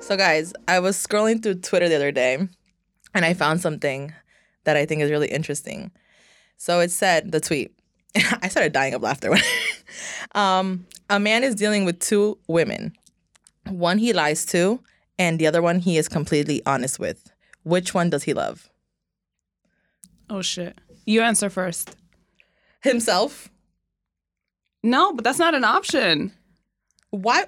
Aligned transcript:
So, 0.00 0.16
guys, 0.16 0.52
I 0.68 0.78
was 0.78 0.96
scrolling 0.96 1.42
through 1.42 1.56
Twitter 1.56 1.88
the 1.88 1.96
other 1.96 2.12
day 2.12 2.48
and 3.12 3.24
I 3.24 3.34
found 3.34 3.60
something 3.60 4.12
that 4.62 4.76
I 4.76 4.86
think 4.86 5.00
is 5.00 5.10
really 5.10 5.28
interesting. 5.28 5.90
So 6.58 6.80
it 6.80 6.90
said, 6.90 7.32
the 7.32 7.40
tweet, 7.40 7.74
I 8.42 8.48
started 8.48 8.72
dying 8.72 8.94
of 8.94 9.02
laughter. 9.02 9.30
when 9.30 9.40
um, 10.34 10.86
a 11.08 11.18
man 11.18 11.42
is 11.42 11.54
dealing 11.54 11.84
with 11.84 11.98
two 11.98 12.38
women. 12.46 12.92
One 13.68 13.98
he 13.98 14.12
lies 14.12 14.46
to, 14.46 14.80
and 15.18 15.38
the 15.38 15.46
other 15.46 15.62
one 15.62 15.80
he 15.80 15.96
is 15.96 16.08
completely 16.08 16.62
honest 16.66 16.98
with. 16.98 17.32
Which 17.62 17.94
one 17.94 18.10
does 18.10 18.24
he 18.24 18.34
love? 18.34 18.68
Oh 20.30 20.42
shit. 20.42 20.78
You 21.04 21.22
answer 21.22 21.50
first. 21.50 21.96
Himself? 22.82 23.48
No, 24.86 25.12
but 25.12 25.24
that's 25.24 25.38
not 25.38 25.54
an 25.54 25.64
option. 25.64 26.32
Why? 27.10 27.44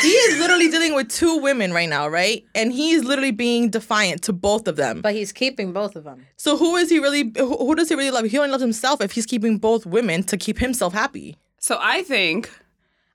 He 0.00 0.08
is 0.08 0.38
literally 0.38 0.70
dealing 0.70 0.94
with 0.94 1.08
two 1.08 1.38
women 1.38 1.72
right 1.72 1.88
now, 1.88 2.08
right? 2.08 2.44
And 2.54 2.72
he 2.72 2.92
is 2.92 3.04
literally 3.04 3.30
being 3.30 3.70
defiant 3.70 4.22
to 4.22 4.32
both 4.32 4.68
of 4.68 4.76
them. 4.76 5.00
But 5.00 5.14
he's 5.14 5.32
keeping 5.32 5.72
both 5.72 5.96
of 5.96 6.04
them. 6.04 6.26
So 6.36 6.56
who 6.56 6.76
is 6.76 6.90
he 6.90 6.98
really? 6.98 7.32
Who, 7.36 7.56
who 7.56 7.74
does 7.74 7.88
he 7.88 7.94
really 7.94 8.10
love? 8.10 8.24
He 8.26 8.38
only 8.38 8.50
loves 8.50 8.62
himself 8.62 9.00
if 9.00 9.12
he's 9.12 9.26
keeping 9.26 9.58
both 9.58 9.86
women 9.86 10.22
to 10.24 10.36
keep 10.36 10.58
himself 10.58 10.92
happy. 10.92 11.36
So 11.58 11.78
I 11.80 12.02
think 12.02 12.50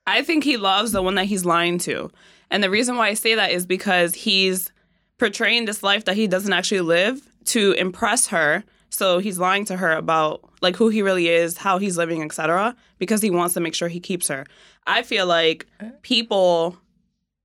I 0.08 0.24
think 0.24 0.44
he 0.44 0.58
loves 0.58 0.92
the 0.92 1.02
one 1.02 1.16
that 1.16 1.26
he's 1.26 1.46
lying 1.46 1.78
to. 1.80 2.10
And 2.50 2.64
the 2.64 2.70
reason 2.70 2.96
why 2.96 3.10
I 3.10 3.14
say 3.14 3.36
that 3.36 3.52
is 3.52 3.66
because 3.66 4.16
he's 4.16 4.72
portraying 5.18 5.66
this 5.66 5.84
life 5.84 6.06
that 6.06 6.16
he 6.16 6.28
doesn't 6.28 6.54
actually 6.54 6.82
live 6.82 7.22
to 7.46 7.74
impress 7.74 8.28
her. 8.28 8.64
So 8.98 9.20
he's 9.20 9.38
lying 9.38 9.64
to 9.66 9.78
her 9.78 9.92
about 9.92 10.42
like 10.60 10.76
who 10.76 10.90
he 10.90 11.04
really 11.04 11.30
is, 11.30 11.56
how 11.56 11.78
he's 11.78 12.00
living, 12.00 12.24
etc. 12.24 12.76
because 12.98 13.22
he 13.22 13.30
wants 13.30 13.54
to 13.54 13.60
make 13.60 13.76
sure 13.76 13.90
he 13.90 14.00
keeps 14.00 14.28
her. 14.28 14.44
I 14.88 15.04
feel 15.04 15.28
like 15.28 15.68
people 16.02 16.76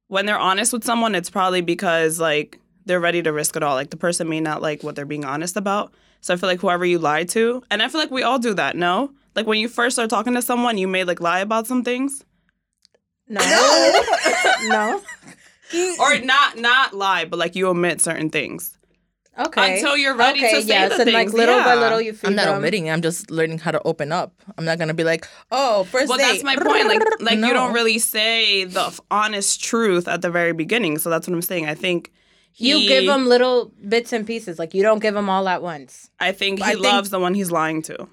when 0.09 0.25
they're 0.25 0.39
honest 0.39 0.72
with 0.72 0.83
someone, 0.83 1.14
it's 1.14 1.28
probably 1.28 1.61
because 1.61 2.19
like 2.19 2.59
they're 2.86 3.00
ready 3.00 3.22
to 3.22 3.34
risk 3.34 3.55
it 3.55 3.62
all. 3.62 3.75
Like 3.75 3.91
the 3.91 3.98
person 3.98 4.31
may 4.31 4.41
not 4.41 4.62
like 4.62 4.83
what 4.83 4.97
they're 4.97 5.05
being 5.05 5.27
honest 5.27 5.59
about. 5.59 5.92
So 6.22 6.33
I 6.33 6.39
feel 6.39 6.48
like 6.48 6.61
whoever 6.61 6.86
you 6.86 6.98
lie 6.98 7.25
to, 7.25 7.62
and 7.70 7.83
I 7.83 7.89
feel 7.89 8.00
like 8.00 8.11
we 8.11 8.22
all 8.22 8.39
do 8.39 8.55
that, 8.55 8.75
no? 8.75 9.12
Like 9.37 9.47
when 9.47 9.61
you 9.61 9.69
first 9.69 9.97
start 9.97 10.09
talking 10.09 10.33
to 10.33 10.41
someone, 10.41 10.78
you 10.78 10.89
may 10.89 11.05
like 11.05 11.20
lie 11.20 11.41
about 11.41 11.66
some 11.66 11.84
things. 11.84 12.25
No. 13.28 13.41
no. 14.69 15.03
or 16.00 16.19
not 16.20 16.56
not 16.56 16.94
lie, 16.94 17.27
but 17.27 17.39
like 17.39 17.55
you 17.55 17.69
omit 17.69 18.00
certain 18.00 18.31
things 18.31 18.78
Okay. 19.38 19.77
until 19.77 19.97
you're 19.97 20.14
ready 20.14 20.41
okay, 20.41 20.56
to 20.56 20.62
say 20.62 20.69
yes, 20.69 20.94
the 20.97 21.02
and 21.02 21.12
like 21.12 21.28
things. 21.28 21.34
little 21.34 21.58
by 21.61 21.75
little 21.75 22.00
you 22.02 22.12
feed 22.12 22.28
I'm 22.28 22.34
not 22.34 22.47
them. 22.47 22.56
omitting. 22.58 22.91
I'm 22.91 23.00
just 23.00 23.30
learning 23.30 23.58
how 23.61 23.70
to 23.70 23.80
open 23.84 24.12
up. 24.12 24.34
I'm 24.58 24.64
not 24.66 24.78
gonna 24.78 24.92
be 24.94 25.05
like, 25.05 25.27
oh, 25.50 25.84
first 25.84 26.08
Well, 26.11 26.19
date. 26.19 26.25
that's 26.33 26.44
my 26.44 26.55
point. 26.56 26.86
Like, 26.86 27.00
like 27.20 27.38
No. 27.38 27.47
you 27.48 27.55
don't 27.55 27.72
really 27.72 27.98
say 27.98 28.64
the 28.64 28.86
f- 28.88 29.00
honest 29.10 29.62
truth 29.64 30.06
at 30.06 30.20
the 30.20 30.30
very 30.30 30.53
beginning. 30.53 30.98
So 30.98 31.08
that's 31.08 31.27
what 31.27 31.33
I'm 31.34 31.41
saying. 31.42 31.66
I 31.66 31.75
think 31.75 32.12
You 32.56 32.86
give 32.86 33.06
them 33.06 33.27
little 33.27 33.72
bits 33.88 34.12
and 34.12 34.27
pieces. 34.27 34.58
Like 34.58 34.75
you 34.75 34.83
don't 34.83 35.00
give 35.00 35.14
them 35.14 35.30
all 35.30 35.48
at 35.48 35.62
once. 35.62 36.10
I 36.20 36.33
think 36.33 36.58
he 36.58 36.64
I 36.64 36.72
think- 36.72 36.84
loves 36.84 37.08
the 37.08 37.19
one 37.19 37.33
he's 37.33 37.50
lying 37.50 37.80
to. 37.83 38.08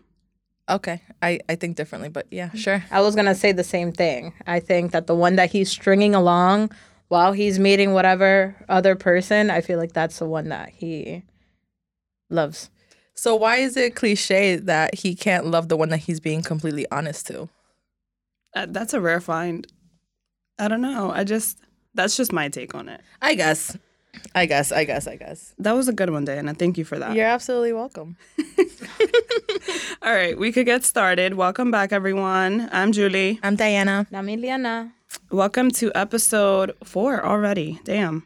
Okay, 0.69 1.01
I 1.21 1.39
I 1.49 1.55
think 1.55 1.75
differently, 1.77 2.09
but 2.09 2.27
yeah, 2.31 2.51
sure. 2.53 2.83
I 2.91 3.01
was 3.01 3.15
gonna 3.15 3.33
say 3.35 3.51
the 3.51 3.63
same 3.63 3.91
thing. 3.91 4.33
I 4.45 4.59
think 4.61 4.91
that 4.91 5.07
the 5.07 5.15
one 5.15 5.35
that 5.35 5.49
he's 5.51 5.69
stringing 5.71 6.13
along 6.15 6.69
while 7.09 7.33
he's 7.33 7.59
meeting 7.59 7.93
whatever 7.93 8.55
other 8.69 8.95
person, 8.95 9.49
I 9.49 9.61
feel 9.61 9.77
like 9.77 9.93
that's 9.93 10.19
the 10.19 10.25
one 10.25 10.49
that 10.49 10.69
he 10.69 11.23
loves. 12.29 12.69
So 13.15 13.35
why 13.35 13.57
is 13.57 13.75
it 13.75 13.95
cliche 13.95 14.55
that 14.55 14.95
he 14.95 15.13
can't 15.13 15.47
love 15.47 15.67
the 15.67 15.75
one 15.75 15.89
that 15.89 15.97
he's 15.97 16.21
being 16.21 16.41
completely 16.41 16.85
honest 16.89 17.27
to? 17.27 17.49
Uh, 18.55 18.67
that's 18.69 18.93
a 18.93 19.01
rare 19.01 19.19
find. 19.19 19.67
I 20.57 20.67
don't 20.67 20.81
know. 20.81 21.11
I 21.11 21.23
just 21.23 21.57
that's 21.93 22.15
just 22.15 22.31
my 22.31 22.47
take 22.47 22.73
on 22.75 22.87
it. 22.87 23.01
I 23.21 23.35
guess. 23.35 23.77
I 24.33 24.45
guess. 24.45 24.71
I 24.71 24.85
guess. 24.85 25.07
I 25.07 25.15
guess. 25.15 25.53
That 25.57 25.73
was 25.73 25.87
a 25.87 25.93
good 25.93 26.09
one, 26.11 26.25
Diana. 26.25 26.53
Thank 26.53 26.77
you 26.77 26.85
for 26.85 26.97
that. 26.99 27.15
You're 27.15 27.25
absolutely 27.25 27.73
welcome. 27.73 28.17
All 30.01 30.13
right, 30.13 30.37
we 30.37 30.51
could 30.51 30.65
get 30.65 30.83
started. 30.83 31.33
Welcome 31.33 31.71
back, 31.71 31.91
everyone. 31.91 32.69
I'm 32.71 32.91
Julie. 32.91 33.39
I'm 33.43 33.55
Diana. 33.55 34.07
Namiliana. 34.11 34.91
Welcome 35.31 35.71
to 35.71 35.91
episode 35.95 36.75
four 36.83 37.25
already. 37.25 37.79
Damn. 37.83 38.25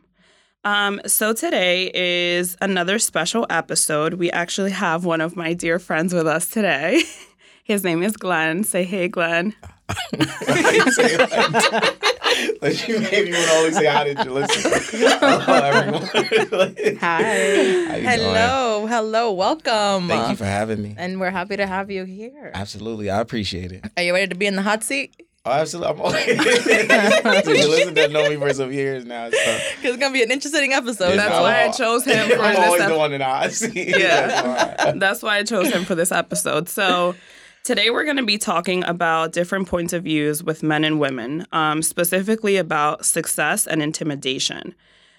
Um, 0.66 1.02
so 1.06 1.34
today 1.34 1.92
is 1.94 2.56
another 2.62 3.00
special 3.00 3.46
episode. 3.50 4.14
We 4.16 4.32
actually 4.32 4.72
have 4.72 5.04
one 5.06 5.22
of 5.22 5.36
my 5.36 5.54
dear 5.54 5.80
friends 5.80 6.14
with 6.14 6.28
us 6.28 6.50
today. 6.50 7.04
His 7.64 7.84
name 7.84 8.04
is 8.04 8.18
Glen. 8.18 8.64
Say 8.64 8.84
hey, 8.84 9.08
Glen. 9.08 9.54
like 12.62 12.88
you 12.88 13.00
made 13.00 13.26
me 13.26 13.32
want 13.32 13.48
to 13.48 13.54
always 13.56 13.78
say 13.78 13.86
hi 13.86 14.14
to 14.14 14.24
you. 14.24 14.32
Listen, 14.32 14.72
hello 15.20 15.64
everyone. 15.64 16.76
Hi. 17.00 17.24
How 17.24 17.96
you 17.96 18.02
doing? 18.02 18.06
Hello. 18.06 18.88
Hello. 18.88 19.32
Welcome. 19.34 20.08
Thank 20.08 20.32
you 20.32 20.36
for 20.36 20.46
having 20.46 20.82
me. 20.82 20.96
And 20.98 21.20
we're 21.20 21.32
happy 21.32 21.56
to 21.58 21.68
have 21.68 21.92
you 21.92 22.04
here. 22.06 22.52
Absolutely, 22.54 23.10
I 23.10 23.20
appreciate 23.20 23.72
it. 23.72 23.86
Are 23.96 24.04
you 24.04 24.14
ready 24.14 24.28
to 24.28 24.36
be 24.36 24.46
in 24.46 24.56
the 24.56 24.62
hot 24.62 24.84
seat? 24.84 25.22
Oh, 25.46 25.52
absolutely. 25.52 25.94
I'm 25.94 26.02
always. 26.02 26.28
you 26.28 27.70
listen 27.70 27.96
to 27.96 28.08
know 28.08 28.30
me 28.30 28.38
for 28.38 28.54
some 28.54 28.72
years 28.72 29.04
now. 29.04 29.30
So. 29.30 29.36
Because 29.36 29.92
it's 29.92 29.98
gonna 29.98 30.14
be 30.14 30.24
an 30.24 30.32
interesting 30.32 30.72
episode. 30.72 31.10
Yeah, 31.10 31.16
That's 31.18 31.42
why 31.42 31.64
I 31.64 31.72
chose 31.72 32.06
him 32.06 32.30
for 32.38 32.42
I'm 32.42 32.56
this 32.56 32.66
always 32.66 32.82
ep- 32.82 32.90
the 32.90 32.98
one 32.98 33.12
the 33.12 33.24
hot 33.24 33.52
seat. 33.52 33.90
Yeah. 33.90 34.28
That's 34.28 34.86
why. 34.86 34.92
That's 34.94 35.24
why 35.24 35.38
I 35.40 35.44
chose 35.44 35.70
him 35.70 35.84
for 35.84 35.96
this 35.96 36.14
episode. 36.14 36.70
So, 36.70 37.16
today 37.66 37.90
we're 37.90 38.06
going 38.06 38.18
to 38.18 38.26
be 38.26 38.38
talking 38.38 38.86
about 38.86 39.34
different 39.34 39.68
points 39.68 39.92
of 39.92 40.04
views 40.04 40.42
with 40.42 40.64
men 40.64 40.86
and 40.86 40.98
women, 40.98 41.46
um, 41.52 41.82
specifically 41.82 42.56
about 42.56 43.06
success 43.06 43.68
and 43.68 43.82
intimidation. 43.82 44.74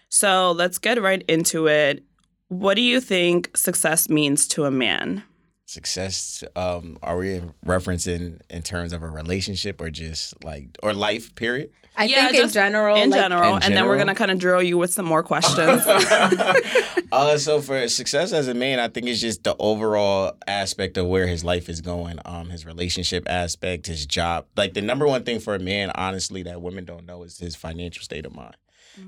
So, 0.09 0.53
let's 0.53 0.79
get 0.79 1.03
right 1.03 1.23
into 1.29 1.67
it. 1.67 2.03
What 2.49 2.77
do 2.77 2.83
you 2.83 2.99
think 3.03 3.55
success 3.55 4.09
means 4.09 4.49
to 4.49 4.65
a 4.65 4.71
man? 4.71 5.23
Success. 5.67 6.45
Um, 6.57 6.99
are 7.03 7.17
we 7.17 7.41
referencing 7.65 8.41
in 8.51 8.63
terms 8.63 8.93
of 8.93 9.03
a 9.03 9.09
relationship 9.09 9.81
or 9.81 9.91
just 9.91 10.43
like 10.45 10.69
or 10.83 10.93
life? 10.93 11.35
Period. 11.35 11.71
I 11.97 12.05
Yeah, 12.05 12.29
think 12.29 12.43
in 12.45 12.51
general, 12.51 12.97
In 12.97 13.11
like, 13.11 13.21
general, 13.21 13.57
in 13.57 13.63
and 13.63 13.77
then 13.77 13.87
we're 13.87 13.95
going 13.97 14.09
to 14.09 14.15
kind 14.15 14.31
of 14.31 14.39
drill 14.39 14.63
you 14.63 14.77
with 14.77 14.93
some 14.93 15.07
more 15.07 15.23
questions. 15.23 15.83
uh, 17.13 17.39
so 17.39 17.61
for 17.61 17.87
success 17.89 18.33
as 18.33 18.49
a 18.49 18.55
man, 18.55 18.81
I 18.81 18.89
think 18.89 19.07
it's 19.07 19.21
just 19.21 19.45
the 19.45 19.55
overall 19.59 20.33
aspect 20.47 20.97
of 20.97 21.07
where 21.07 21.27
his 21.27 21.45
life 21.45 21.69
is 21.69 21.81
going, 21.81 22.19
um, 22.25 22.51
his 22.51 22.67
relationship 22.67 23.29
aspect, 23.31 23.87
his 23.87 24.07
job. 24.07 24.47
Like 24.57 24.75
the 24.75 24.83
number 24.83 25.07
one 25.07 25.23
thing 25.25 25.39
for 25.39 25.55
a 25.55 25.61
man, 25.61 25.91
honestly, 25.95 26.43
that 26.43 26.61
women 26.61 26.85
don't 26.85 27.07
know 27.07 27.23
is 27.23 27.39
his 27.39 27.55
financial 27.55 28.03
state 28.03 28.27
of 28.27 28.35
mind. 28.35 28.57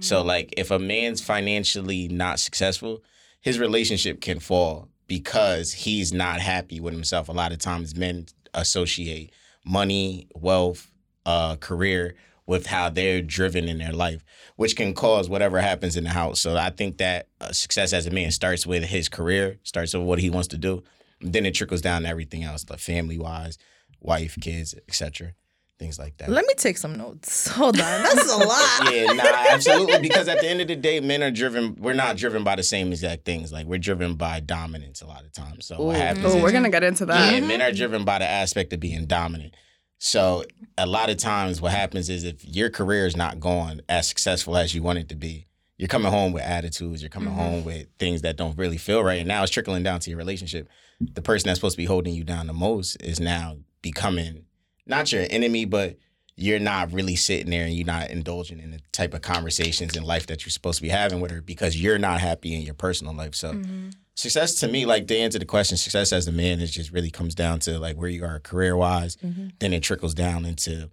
So 0.01 0.23
like 0.23 0.55
if 0.57 0.71
a 0.73 0.79
man's 0.81 1.21
financially 1.21 2.09
not 2.09 2.41
successful, 2.41 3.03
his 3.41 3.59
relationship 3.61 4.21
can 4.21 4.41
fall 4.41 4.89
because 5.07 5.73
he's 5.73 6.13
not 6.13 6.41
happy 6.41 6.81
with 6.81 6.95
himself. 6.95 7.29
A 7.29 7.33
lot 7.33 7.53
of 7.53 7.59
times 7.59 7.97
men 7.97 8.27
associate 8.55 9.33
money, 9.65 10.29
wealth, 10.35 10.91
uh, 11.25 11.57
career 11.57 12.15
with 12.47 12.67
how 12.67 12.89
they're 12.89 13.21
driven 13.21 13.67
in 13.69 13.79
their 13.79 13.93
life, 13.93 14.25
which 14.55 14.77
can 14.77 14.95
cause 14.95 15.29
whatever 15.29 15.61
happens 15.61 15.97
in 15.97 16.05
the 16.05 16.11
house. 16.11 16.41
So 16.41 16.57
I 16.57 16.71
think 16.71 16.99
that 16.99 17.29
uh, 17.41 17.53
success 17.53 17.93
as 17.93 18.07
a 18.07 18.11
man 18.11 18.31
starts 18.31 18.67
with 18.67 18.85
his 18.85 19.09
career, 19.09 19.59
starts 19.65 19.95
with 19.95 20.05
what 20.05 20.21
he 20.21 20.31
wants 20.31 20.49
to 20.49 20.59
do, 20.59 20.85
then 21.21 21.45
it 21.45 21.55
trickles 21.55 21.81
down 21.81 22.03
to 22.03 22.09
everything 22.09 22.45
else, 22.45 22.65
like 22.71 22.79
family 22.79 23.19
wise, 23.19 23.59
wife, 24.01 24.37
kids, 24.41 24.75
etc. 24.87 25.33
Things 25.79 25.99
like 25.99 26.17
that. 26.17 26.31
Let 26.31 26.47
me 26.47 26.55
take 26.55 26.79
some 26.79 26.97
notes. 26.97 27.49
Hold 27.51 27.79
on. 27.79 28.03
That's 28.03 28.33
a 28.33 28.39
lot. 28.39 28.93
yeah, 28.93 29.13
nah, 29.13 29.25
absolutely. 29.51 29.99
Because 30.01 30.27
at 30.27 30.41
the 30.41 30.49
end 30.49 30.63
of 30.63 30.69
the 30.69 30.77
day, 30.77 31.01
men 31.01 31.23
are 31.23 31.31
driven. 31.31 31.77
We're 31.79 31.93
not 31.93 32.17
driven 32.17 32.45
by 32.45 32.57
the 32.57 32.63
same 32.63 32.93
exact 32.93 33.27
things. 33.27 33.53
Like 33.53 33.67
we're 33.67 33.79
driven 33.79 34.15
by 34.15 34.41
dominance 34.41 35.03
a 35.03 35.07
lot 35.07 35.25
of 35.25 35.33
times. 35.33 35.67
So 35.67 35.83
what 35.83 35.97
happens? 35.97 36.25
oh, 36.25 36.37
is, 36.37 36.43
we're 36.43 36.53
going 36.53 36.65
to 36.65 36.71
get 36.71 36.83
into 36.83 37.05
that. 37.07 37.33
yeah, 37.33 37.39
mm-hmm. 37.39 37.49
men 37.49 37.63
are 37.63 37.73
driven 37.73 38.07
by 38.07 38.19
the 38.19 38.27
aspect 38.27 38.73
of 38.73 38.81
being 38.81 39.05
dominant. 39.05 39.55
So 39.99 40.45
a 40.79 40.87
lot 40.87 41.11
of 41.11 41.19
times, 41.19 41.61
what 41.61 41.73
happens 41.73 42.09
is 42.09 42.25
if 42.25 42.43
your 42.45 42.71
career 42.71 43.07
is 43.07 43.17
not 43.17 43.39
going 43.39 43.81
as 43.89 44.09
successful 44.09 44.57
as 44.57 44.75
you 44.75 44.83
want 44.83 44.99
it 44.99 45.09
to 45.11 45.15
be, 45.15 45.47
you're 45.77 45.89
coming 45.89 46.11
home 46.11 46.33
with 46.33 46.43
attitudes. 46.43 47.03
You're 47.03 47.11
coming 47.11 47.31
mm-hmm. 47.31 47.39
home 47.39 47.65
with 47.65 47.89
things 47.99 48.23
that 48.23 48.37
don't 48.37 48.57
really 48.57 48.79
feel 48.79 49.05
right, 49.05 49.19
and 49.19 49.29
now 49.29 49.43
it's 49.43 49.53
trickling 49.53 49.83
down 49.83 50.01
to 50.01 50.11
your 50.11 50.17
relationship. 50.17 50.69
The 51.01 51.21
person 51.21 51.49
that's 51.49 51.59
supposed 51.59 51.75
to 51.75 51.83
be 51.83 51.85
holding 51.85 52.15
you 52.15 52.25
down 52.25 52.47
the 52.47 52.55
most 52.55 52.97
is 53.03 53.21
now 53.21 53.59
becoming 53.83 54.46
not 54.87 55.13
your 55.13 55.27
enemy, 55.29 55.65
but 55.65 55.97
you're 56.37 56.59
not 56.59 56.93
really 56.93 57.17
sitting 57.17 57.51
there 57.51 57.65
and 57.65 57.75
you're 57.75 57.87
not 57.87 58.11
indulging 58.11 58.61
in 58.61 58.71
the 58.71 58.81
type 58.93 59.15
of 59.15 59.23
conversations 59.23 59.97
in 59.97 60.05
life 60.05 60.27
that 60.27 60.45
you're 60.45 60.51
supposed 60.51 60.77
to 60.77 60.83
be 60.83 60.91
having 60.91 61.21
with 61.21 61.31
her 61.31 61.41
because 61.41 61.81
you're 61.81 61.99
not 61.99 62.21
happy 62.21 62.55
in 62.55 62.61
your 62.61 62.75
personal 62.75 63.15
life. 63.15 63.35
So 63.35 63.53
mm-hmm. 63.53 63.89
success 64.15 64.55
to 64.57 64.69
me, 64.69 64.85
like 64.85 65.07
to 65.07 65.17
answer 65.17 65.39
the 65.39 65.47
question, 65.47 65.79
success 65.79 66.13
as 66.13 66.29
a 66.29 66.33
man 66.33 66.61
is 66.61 66.71
just 66.71 66.93
really 66.93 67.11
comes 67.11 67.35
down 67.35 67.61
to 67.61 67.79
like 67.79 67.97
where 67.97 68.11
you 68.11 68.25
are 68.25 68.39
career 68.39 68.77
wise. 68.77 69.17
Mm-hmm. 69.17 69.49
Then 69.59 69.73
it 69.73 69.83
trickles 69.83 70.13
down 70.13 70.45
into 70.45 70.91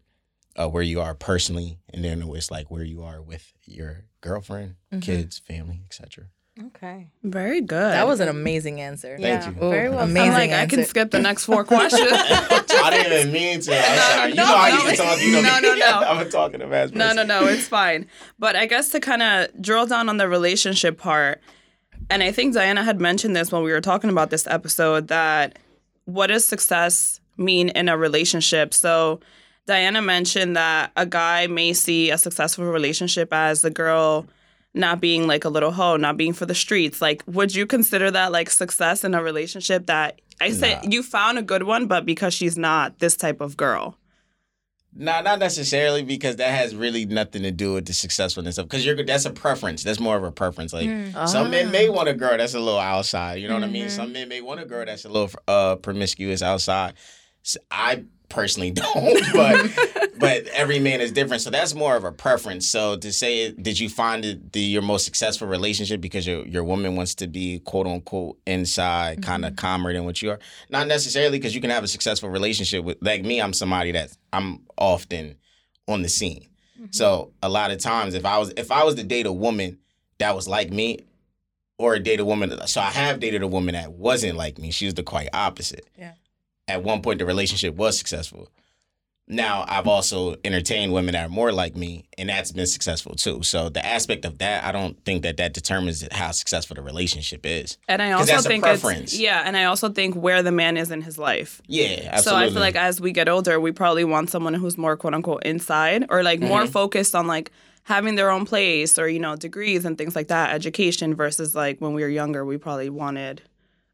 uh, 0.56 0.69
where 0.69 0.84
you 0.84 1.01
are 1.01 1.13
personally, 1.13 1.80
and 1.94 2.06
then 2.06 2.22
it's 2.22 2.51
like 2.51 2.72
where 2.72 2.84
you 2.84 3.04
are 3.04 3.22
with 3.22 3.51
your 3.66 4.06
girlfriend, 4.22 4.75
mm-hmm. 4.94 5.00
kids, 5.00 5.39
family, 5.39 5.81
etc. 5.86 6.28
Okay. 6.62 7.08
Very 7.24 7.62
good. 7.62 7.94
That 7.94 8.08
was 8.08 8.20
an 8.20 8.28
amazing 8.28 8.80
answer. 8.80 9.18
Thank 9.20 9.44
yeah, 9.44 9.50
you. 9.50 9.56
Very 9.72 9.90
well. 9.90 10.02
Amazing. 10.02 10.30
I'm 10.30 10.34
like, 10.34 10.52
I 10.52 10.66
can 10.68 10.86
skip 10.86 11.10
the 11.10 11.20
next 11.20 11.46
four 11.46 11.64
questions. 11.66 12.12
I 12.12 12.90
didn't 12.92 13.12
even 13.12 13.34
mean 13.34 13.60
to. 13.62 13.76
I'm 13.76 13.98
sorry. 14.16 14.30
You 14.30 14.36
no, 14.36 14.44
know 14.44 14.58
how 14.58 14.70
no, 14.70 14.76
you 14.76 14.82
can 14.84 14.96
talk. 14.98 15.22
You 15.22 15.32
know 15.32 15.42
no, 15.42 15.60
no, 15.60 15.76
no. 15.76 15.86
I'm 16.08 16.30
talking 16.30 16.60
to 16.60 16.68
fast 16.68 16.94
No, 16.94 17.12
no, 17.12 17.24
no, 17.24 17.48
it's 17.48 17.68
fine. 17.68 18.08
But 18.38 18.56
I 18.56 18.68
guess 18.68 18.90
to 18.90 19.00
kind 19.00 19.24
of 19.24 19.62
drill 19.62 19.88
down 19.88 20.10
on 20.10 20.18
the 20.18 20.30
relationship 20.30 21.00
part, 21.00 21.42
and 22.12 22.22
I 22.22 22.32
think 22.32 22.54
Diana 22.54 22.84
had 22.84 23.02
mentioned 23.02 23.36
this 23.36 23.52
when 23.52 23.64
we 23.64 23.72
were 23.72 23.82
talking 23.82 24.12
about 24.12 24.30
this 24.30 24.46
episode 24.46 25.08
that 25.08 25.58
what 26.06 26.28
does 26.28 26.46
success 26.46 27.20
mean 27.36 27.70
in 27.70 27.90
a 27.90 27.98
relationship? 27.98 28.76
So 28.76 29.22
Diana 29.66 30.04
mentioned 30.04 30.56
that 30.56 30.92
a 30.96 31.08
guy 31.08 31.48
may 31.48 31.74
see 31.74 32.12
a 32.12 32.18
successful 32.20 32.66
relationship 32.66 33.30
as 33.32 33.62
the 33.62 33.72
girl 33.72 34.28
not 34.74 35.00
being 35.00 35.28
like 35.28 35.46
a 35.46 35.50
little 35.50 35.72
hoe, 35.72 35.98
not 35.98 36.18
being 36.18 36.34
for 36.34 36.46
the 36.46 36.56
streets. 36.56 37.02
Like, 37.02 37.24
would 37.28 37.54
you 37.54 37.66
consider 37.66 38.10
that 38.12 38.31
like 38.31 38.50
success 38.50 39.04
in 39.04 39.14
a 39.14 39.22
relationship 39.22 39.86
that 39.86 40.20
I 40.42 40.52
said 40.52 40.84
Nah. 40.84 40.90
you 40.90 41.04
found 41.04 41.38
a 41.38 41.44
good 41.44 41.64
one, 41.64 41.88
but 41.88 42.06
because 42.06 42.34
she's 42.34 42.58
not 42.58 43.00
this 43.00 43.16
type 43.16 43.40
of 43.40 43.56
girl? 43.56 43.98
Nah, 44.96 45.22
not 45.22 45.40
necessarily 45.40 46.04
because 46.04 46.36
that 46.36 46.52
has 46.52 46.75
really 46.75 47.06
nothing 47.06 47.42
to 47.44 47.52
do 47.52 47.74
with 47.74 47.86
the 47.86 47.94
successfulness 47.94 48.60
of 48.60 48.68
because 48.68 48.86
you're 48.86 49.02
that's 49.04 49.25
a 49.25 49.31
preference. 49.31 49.84
That's 49.84 50.00
more 50.00 50.16
of 50.16 50.24
a 50.24 50.31
preference. 50.31 50.72
Like 50.72 50.88
mm. 50.88 51.28
some 51.28 51.50
men 51.50 51.72
may 51.72 51.88
ah. 51.88 51.92
want 51.92 52.10
a 52.10 52.14
girl 52.14 52.38
that's 52.38 52.54
a 52.54 52.60
little 52.60 52.80
outside. 52.80 53.42
You 53.42 53.48
know 53.48 53.56
what 53.56 53.64
I 53.64 53.68
mean? 53.68 53.86
Mm-hmm. 53.86 53.96
Some 53.96 54.14
men 54.14 54.30
may 54.30 54.42
want 54.42 54.60
a 54.60 54.66
girl 54.66 54.86
that's 54.86 55.06
a 55.06 55.10
little 55.10 55.31
uh 55.48 55.78
promiscuous 55.78 56.44
outside. 56.44 56.94
S- 57.44 57.58
I 57.72 58.04
personally 58.34 58.72
don't, 58.84 59.34
but 59.34 60.10
but 60.18 60.48
every 60.48 60.80
man 60.80 61.00
is 61.00 61.12
different. 61.12 61.42
So 61.42 61.50
that's 61.50 61.74
more 61.74 61.96
of 61.96 62.04
a 62.04 62.12
preference. 62.12 62.68
So 62.68 62.98
to 62.98 63.14
say, 63.14 63.52
did 63.52 63.80
you 63.80 63.90
find 63.90 64.26
it 64.26 64.52
the 64.54 64.60
your 64.60 64.82
most 64.82 65.06
successful 65.06 65.48
relationship 65.48 66.02
because 66.02 66.26
your 66.26 66.46
your 66.48 66.64
woman 66.64 66.96
wants 66.96 67.16
to 67.16 67.28
be 67.28 67.60
quote 67.60 67.88
unquote 67.88 68.38
inside, 68.46 69.22
kind 69.22 69.46
of 69.46 69.52
mm-hmm. 69.52 69.66
calmer 69.66 69.94
than 69.94 70.06
what 70.06 70.22
you 70.22 70.32
are? 70.32 70.40
Not 70.70 70.88
necessarily 70.88 71.38
because 71.38 71.56
you 71.56 71.62
can 71.62 71.70
have 71.70 71.84
a 71.84 71.88
successful 71.88 72.30
relationship 72.30 72.84
with 72.84 72.98
like 73.02 73.24
me. 73.24 73.42
I'm 73.42 73.54
somebody 73.54 73.92
that 73.92 74.16
I'm 74.34 74.62
often 74.78 75.36
on 75.88 76.02
the 76.02 76.10
scene. 76.10 76.48
Mm-hmm. 76.76 76.88
So 76.92 77.32
a 77.42 77.50
lot 77.50 77.72
of 77.72 77.78
times, 77.78 78.16
if 78.16 78.26
I 78.26 78.38
was 78.40 78.52
if 78.58 78.72
I 78.72 78.84
was 78.84 78.96
to 78.96 79.04
date 79.04 79.28
a 79.28 79.34
woman 79.34 79.78
that 80.18 80.36
was 80.36 80.48
like 80.48 80.72
me, 80.72 81.00
or 81.78 81.96
a 81.96 82.00
date 82.00 82.20
a 82.20 82.26
woman, 82.26 82.66
so 82.68 82.82
I 82.82 82.92
have 82.92 83.20
dated 83.20 83.42
a 83.42 83.48
woman 83.48 83.74
that 83.74 83.92
wasn't 83.92 84.38
like 84.38 84.58
me. 84.58 84.72
She 84.72 84.86
was 84.86 84.94
the 84.94 85.04
quite 85.04 85.30
opposite. 85.34 85.86
Yeah. 85.98 86.14
At 86.68 86.83
one 86.83 87.01
point, 87.01 87.19
the 87.19 87.25
relationship 87.25 87.75
was 87.75 87.98
successful. 87.98 88.50
Now 89.25 89.63
I've 89.69 89.88
also 89.88 90.36
entertained 90.44 90.92
women 90.92 91.13
that 91.13 91.27
are 91.27 91.30
more 91.30 91.54
like 91.54 91.77
me, 91.77 92.10
and 92.18 92.27
that's 92.27 92.51
been 92.51 92.68
successful 92.68 93.15
too. 93.15 93.42
So 93.42 93.69
the 93.69 93.83
aspect 93.86 94.25
of 94.25 94.39
that, 94.39 94.65
I 94.65 94.74
don't 94.74 95.01
think 95.06 95.24
that 95.24 95.38
that 95.38 95.54
determines 95.54 96.06
how 96.12 96.31
successful 96.31 96.75
the 96.75 96.81
relationship 96.81 97.45
is. 97.45 97.77
And 97.88 98.01
I 98.01 98.12
also 98.12 98.42
think 98.42 98.63
preference. 98.65 99.13
it's 99.13 99.19
yeah, 99.21 99.44
and 99.45 99.56
I 99.56 99.63
also 99.63 99.88
think 99.89 100.15
where 100.15 100.44
the 100.44 100.51
man 100.51 100.75
is 100.75 100.92
in 100.92 101.01
his 101.01 101.18
life. 101.18 101.62
Yeah, 101.68 102.10
absolutely. 102.12 102.21
So 102.21 102.36
I 102.36 102.50
feel 102.50 102.60
like 102.60 102.75
as 102.75 103.00
we 103.00 103.13
get 103.13 103.30
older, 103.30 103.62
we 103.62 103.71
probably 103.71 104.04
want 104.04 104.30
someone 104.30 104.56
who's 104.56 104.77
more 104.77 104.98
quote 104.98 105.13
unquote 105.13 105.44
inside 105.44 106.06
or 106.10 106.21
like 106.21 106.42
more 106.42 106.63
Mm-hmm. 106.63 106.71
focused 106.71 107.15
on 107.15 107.25
like 107.25 107.50
having 107.83 108.15
their 108.15 108.30
own 108.30 108.45
place 108.45 109.00
or 109.00 109.07
you 109.07 109.19
know 109.19 109.38
degrees 109.38 109.86
and 109.86 109.98
things 109.98 110.18
like 110.18 110.27
that, 110.27 110.54
education 110.54 111.15
versus 111.15 111.56
like 111.56 111.80
when 111.80 111.94
we 111.94 112.01
were 112.01 112.10
younger, 112.10 112.44
we 112.44 112.57
probably 112.57 112.89
wanted 112.89 113.42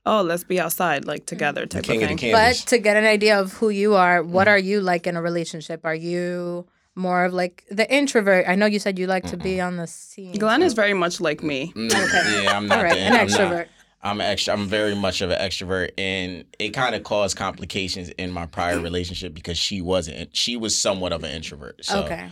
oh 0.06 0.22
let's 0.22 0.44
be 0.44 0.60
outside 0.60 1.06
like 1.06 1.26
together 1.26 1.66
type 1.66 1.84
king 1.84 2.04
of 2.04 2.12
of 2.12 2.20
thing. 2.20 2.32
the 2.32 2.38
But 2.38 2.56
to 2.68 2.78
get 2.80 2.98
an 2.98 3.06
idea 3.06 3.40
of 3.40 3.54
who 3.54 3.70
you 3.70 3.96
are, 3.96 4.24
what 4.24 4.48
Mm. 4.48 4.52
are 4.52 4.58
you 4.58 4.82
like 4.82 5.08
in 5.08 5.16
a 5.16 5.22
relationship? 5.22 5.82
Are 5.84 5.96
you 5.96 6.68
more 6.96 7.26
of 7.26 7.34
like 7.34 7.64
the 7.70 7.92
introvert? 7.94 8.46
I 8.48 8.56
know 8.56 8.66
you 8.66 8.80
said 8.80 8.98
you 9.00 9.08
like 9.08 9.26
to 9.28 9.38
be 9.38 9.62
on 9.62 9.78
the 9.78 9.88
scene. 9.88 10.34
Glen 10.38 10.62
is 10.62 10.74
very 10.74 10.94
much 10.94 11.20
like 11.22 11.44
me. 11.44 11.72
Mm, 11.76 11.92
Yeah, 12.44 12.58
I'm 12.58 12.68
not. 12.68 12.78
All 12.78 12.84
right, 12.84 12.94
the- 12.94 13.00
an 13.00 13.14
I'm 13.14 13.28
not- 13.28 13.28
extrovert. 13.40 13.66
I'm 14.02 14.22
extra. 14.22 14.54
I'm 14.54 14.66
very 14.66 14.96
much 14.96 15.20
of 15.20 15.30
an 15.30 15.38
extrovert, 15.42 15.90
and 15.98 16.46
it 16.58 16.70
kind 16.70 16.96
of 16.96 17.04
caused 17.04 17.36
complications 17.36 18.08
in 18.18 18.32
my 18.32 18.46
prior 18.46 18.80
relationship 18.90 19.34
because 19.34 19.58
she 19.58 19.82
wasn't. 19.82 20.34
She 20.36 20.56
was 20.56 20.80
somewhat 20.80 21.12
of 21.12 21.22
an 21.26 21.32
introvert. 21.36 21.84
So 21.84 22.04
okay. 22.06 22.30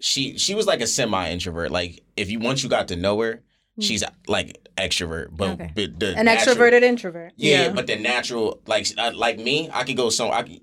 she 0.00 0.36
she 0.36 0.54
was 0.56 0.66
like 0.66 0.80
a 0.80 0.86
semi 0.86 1.30
introvert. 1.30 1.70
Like 1.70 2.02
if 2.16 2.28
you 2.28 2.40
once 2.40 2.64
you 2.64 2.68
got 2.68 2.88
to 2.88 2.96
know 2.96 3.20
her, 3.20 3.40
she's 3.80 4.02
like 4.28 4.56
extrovert, 4.76 5.28
but. 5.32 5.50
Okay. 5.50 5.70
but 5.74 5.98
the 6.00 6.16
An 6.16 6.24
natural- 6.26 6.56
extroverted 6.56 6.82
introvert. 6.82 7.32
Yeah, 7.36 7.64
Yeah. 7.66 7.72
but 7.72 7.86
the 7.86 7.96
natural 7.96 8.60
like 8.66 8.86
uh, 8.98 9.12
like 9.14 9.38
me, 9.38 9.70
I 9.72 9.84
could 9.84 9.96
go 9.96 10.10
some. 10.10 10.30
I 10.30 10.42
could, 10.42 10.60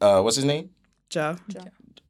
uh, 0.00 0.20
what's 0.22 0.36
his 0.36 0.44
name? 0.44 0.70
Joe. 1.10 1.36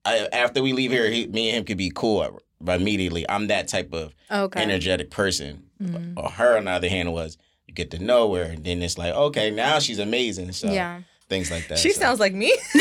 I, 0.05 0.29
after 0.33 0.63
we 0.63 0.73
leave 0.73 0.91
here, 0.93 1.11
he, 1.11 1.27
me 1.27 1.49
and 1.51 1.59
him 1.59 1.65
could 1.65 1.77
be 1.79 1.91
cool 1.95 2.41
but 2.61 2.81
immediately. 2.81 3.29
I'm 3.29 3.49
that 3.49 3.69
type 3.69 3.93
of 3.93 4.15
Okay. 4.31 4.63
energetic 4.63 5.11
person. 5.11 5.65
Mm-hmm. 5.83 6.19
Or 6.19 6.31
her, 6.31 6.57
on 6.57 6.65
the 6.65 6.71
other 6.71 6.89
hand, 6.89 7.13
was 7.13 7.37
you 7.67 7.75
get 7.75 7.91
to 7.91 7.99
know 7.99 8.33
her, 8.35 8.43
and 8.45 8.65
then 8.65 8.81
it's 8.83 8.97
like, 8.97 9.13
okay, 9.13 9.51
now 9.51 9.79
she's 9.79 9.99
amazing. 9.99 10.53
So 10.53 10.73
Yeah. 10.73 11.03
Things 11.29 11.51
like 11.51 11.69
that. 11.69 11.79
She 11.79 11.93
so. 11.93 12.01
sounds 12.01 12.21
like 12.21 12.35
me. 12.35 12.57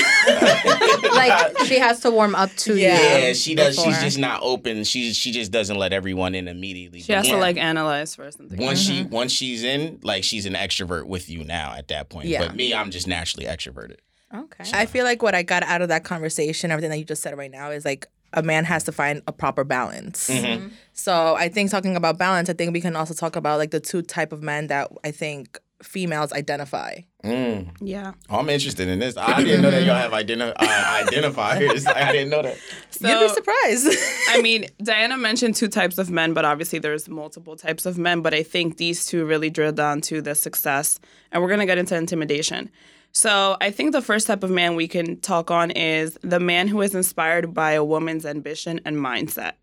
Like 1.15 1.57
she 1.65 1.79
has 1.79 1.99
to 2.01 2.11
warm 2.11 2.35
up 2.35 2.49
to 2.57 2.75
Yeah. 2.75 2.97
you. 2.97 3.27
yeah, 3.27 3.33
she 3.33 3.55
does. 3.55 3.75
She's 3.75 3.99
just 4.01 4.17
not 4.17 4.41
open. 4.43 4.83
She 4.83 5.13
she 5.13 5.31
just 5.31 5.51
doesn't 5.51 5.77
let 5.77 5.93
everyone 5.93 6.35
in 6.35 6.47
immediately. 6.47 7.01
She 7.01 7.13
has 7.13 7.27
But 7.27 7.35
to 7.35 7.39
like 7.39 7.57
analyze 7.57 8.15
first 8.15 8.39
and 8.39 8.49
things. 8.49 8.61
once 8.61 8.79
she 8.79 9.03
once 9.03 9.31
she's 9.31 9.63
in, 9.63 9.99
like 10.03 10.23
she's 10.23 10.45
an 10.45 10.53
extrovert 10.53 11.05
with 11.07 11.29
you 11.29 11.43
now 11.43 11.73
at 11.73 11.87
that 11.89 12.09
point. 12.09 12.27
Yeah. 12.27 12.45
But 12.47 12.55
me, 12.55 12.73
I'm 12.73 12.91
just 12.91 13.07
naturally 13.07 13.45
extroverted. 13.45 13.97
Okay. 14.33 14.65
I 14.73 14.85
feel 14.85 15.05
like 15.05 15.21
what 15.21 15.35
I 15.35 15.43
got 15.43 15.63
out 15.63 15.81
of 15.81 15.89
that 15.89 16.03
conversation, 16.03 16.71
everything 16.71 16.89
that 16.89 16.97
you 16.97 17.05
just 17.05 17.21
said 17.21 17.37
right 17.37 17.51
now, 17.51 17.69
is 17.71 17.85
like 17.85 18.07
a 18.33 18.41
man 18.41 18.65
has 18.65 18.83
to 18.85 18.91
find 18.91 19.21
a 19.27 19.31
proper 19.31 19.63
balance. 19.63 20.29
Mm-hmm. 20.29 20.67
So 20.93 21.35
I 21.35 21.47
think 21.47 21.71
talking 21.71 21.95
about 21.95 22.17
balance, 22.17 22.49
I 22.49 22.53
think 22.53 22.73
we 22.73 22.81
can 22.81 22.95
also 22.95 23.13
talk 23.13 23.35
about 23.35 23.59
like 23.59 23.71
the 23.71 23.79
two 23.79 24.01
type 24.01 24.33
of 24.33 24.41
men 24.43 24.67
that 24.67 24.91
I 25.03 25.11
think 25.11 25.57
females 25.85 26.33
identify. 26.33 26.99
Mm. 27.23 27.69
Yeah. 27.81 28.13
Oh, 28.29 28.39
I'm 28.39 28.49
interested 28.49 28.87
in 28.87 28.99
this. 28.99 29.17
I 29.17 29.43
didn't 29.43 29.61
know 29.61 29.71
that 29.71 29.83
y'all 29.83 29.95
have 29.95 30.11
identi- 30.11 30.53
uh, 30.55 31.03
identifiers. 31.05 31.87
I 31.87 32.11
didn't 32.11 32.29
know 32.29 32.41
that. 32.41 32.57
So 32.91 33.07
You'd 33.07 33.27
be 33.27 33.33
surprised. 33.33 33.87
I 34.29 34.41
mean, 34.41 34.67
Diana 34.83 35.17
mentioned 35.17 35.55
two 35.55 35.67
types 35.67 35.97
of 35.97 36.09
men, 36.09 36.33
but 36.33 36.45
obviously 36.45 36.79
there's 36.79 37.07
multiple 37.09 37.55
types 37.55 37.85
of 37.85 37.97
men. 37.97 38.21
But 38.21 38.33
I 38.33 38.43
think 38.43 38.77
these 38.77 39.05
two 39.05 39.25
really 39.25 39.49
drill 39.49 39.71
down 39.71 40.01
to 40.01 40.21
the 40.21 40.35
success, 40.35 40.99
and 41.31 41.41
we're 41.41 41.49
gonna 41.49 41.65
get 41.65 41.77
into 41.77 41.95
intimidation. 41.95 42.69
So 43.11 43.55
I 43.61 43.71
think 43.71 43.93
the 43.93 44.01
first 44.01 44.27
type 44.27 44.43
of 44.43 44.51
man 44.51 44.75
we 44.75 44.89
can 44.89 45.19
talk 45.21 45.49
on 45.49 45.71
is 45.71 46.19
the 46.21 46.39
man 46.39 46.67
who 46.67 46.81
is 46.81 46.93
inspired 46.93 47.53
by 47.53 47.71
a 47.71 47.83
woman's 47.83 48.25
ambition 48.25 48.81
and 48.83 48.97
mindset. 48.97 49.53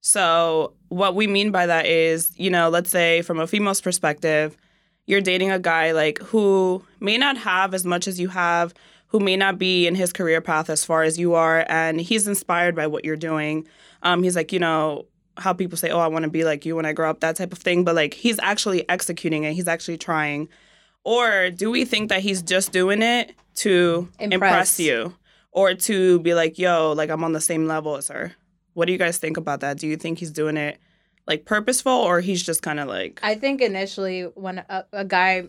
So 0.00 0.74
what 0.88 1.14
we 1.14 1.26
mean 1.26 1.50
by 1.50 1.66
that 1.66 1.86
is, 1.86 2.32
you 2.36 2.50
know, 2.50 2.68
let's 2.68 2.90
say 2.90 3.22
from 3.22 3.38
a 3.40 3.46
female's 3.46 3.80
perspective, 3.80 4.56
you're 5.06 5.20
dating 5.20 5.50
a 5.50 5.58
guy 5.58 5.92
like 5.92 6.18
who 6.18 6.84
may 7.00 7.18
not 7.18 7.36
have 7.36 7.74
as 7.74 7.84
much 7.84 8.08
as 8.08 8.18
you 8.18 8.28
have, 8.28 8.74
who 9.08 9.20
may 9.20 9.36
not 9.36 9.58
be 9.58 9.86
in 9.86 9.94
his 9.94 10.12
career 10.12 10.40
path 10.40 10.70
as 10.70 10.84
far 10.84 11.02
as 11.02 11.18
you 11.18 11.34
are, 11.34 11.64
and 11.68 12.00
he's 12.00 12.26
inspired 12.26 12.74
by 12.74 12.86
what 12.86 13.04
you're 13.04 13.16
doing. 13.16 13.66
Um, 14.02 14.22
he's 14.22 14.36
like, 14.36 14.52
you 14.52 14.58
know, 14.58 15.06
how 15.36 15.52
people 15.52 15.76
say, 15.76 15.90
"Oh, 15.90 15.98
I 16.00 16.06
want 16.08 16.24
to 16.24 16.30
be 16.30 16.44
like 16.44 16.64
you 16.64 16.76
when 16.76 16.86
I 16.86 16.92
grow 16.92 17.10
up," 17.10 17.20
that 17.20 17.36
type 17.36 17.52
of 17.52 17.58
thing. 17.58 17.84
But 17.84 17.94
like, 17.94 18.14
he's 18.14 18.38
actually 18.40 18.88
executing 18.88 19.44
it. 19.44 19.52
He's 19.54 19.68
actually 19.68 19.98
trying. 19.98 20.48
Or 21.04 21.50
do 21.50 21.70
we 21.70 21.84
think 21.84 22.08
that 22.08 22.20
he's 22.22 22.40
just 22.42 22.72
doing 22.72 23.02
it 23.02 23.34
to 23.56 24.08
impress, 24.18 24.32
Impress. 24.32 24.80
you, 24.80 25.14
or 25.52 25.74
to 25.74 26.18
be 26.20 26.34
like, 26.34 26.58
"Yo, 26.58 26.92
like 26.92 27.10
I'm 27.10 27.24
on 27.24 27.32
the 27.32 27.40
same 27.40 27.66
level 27.66 27.96
as 27.96 28.08
her"? 28.08 28.32
What 28.72 28.86
do 28.86 28.92
you 28.92 28.98
guys 28.98 29.18
think 29.18 29.36
about 29.36 29.60
that? 29.60 29.78
Do 29.78 29.86
you 29.86 29.96
think 29.96 30.18
he's 30.18 30.30
doing 30.32 30.56
it 30.56 30.78
like 31.26 31.44
purposeful, 31.44 31.92
or 31.92 32.20
he's 32.20 32.42
just 32.42 32.62
kind 32.62 32.80
of 32.80 32.88
like, 32.88 33.20
I 33.22 33.34
think 33.34 33.60
initially 33.60 34.22
when 34.34 34.58
a, 34.68 34.84
a 34.92 35.04
guy, 35.04 35.44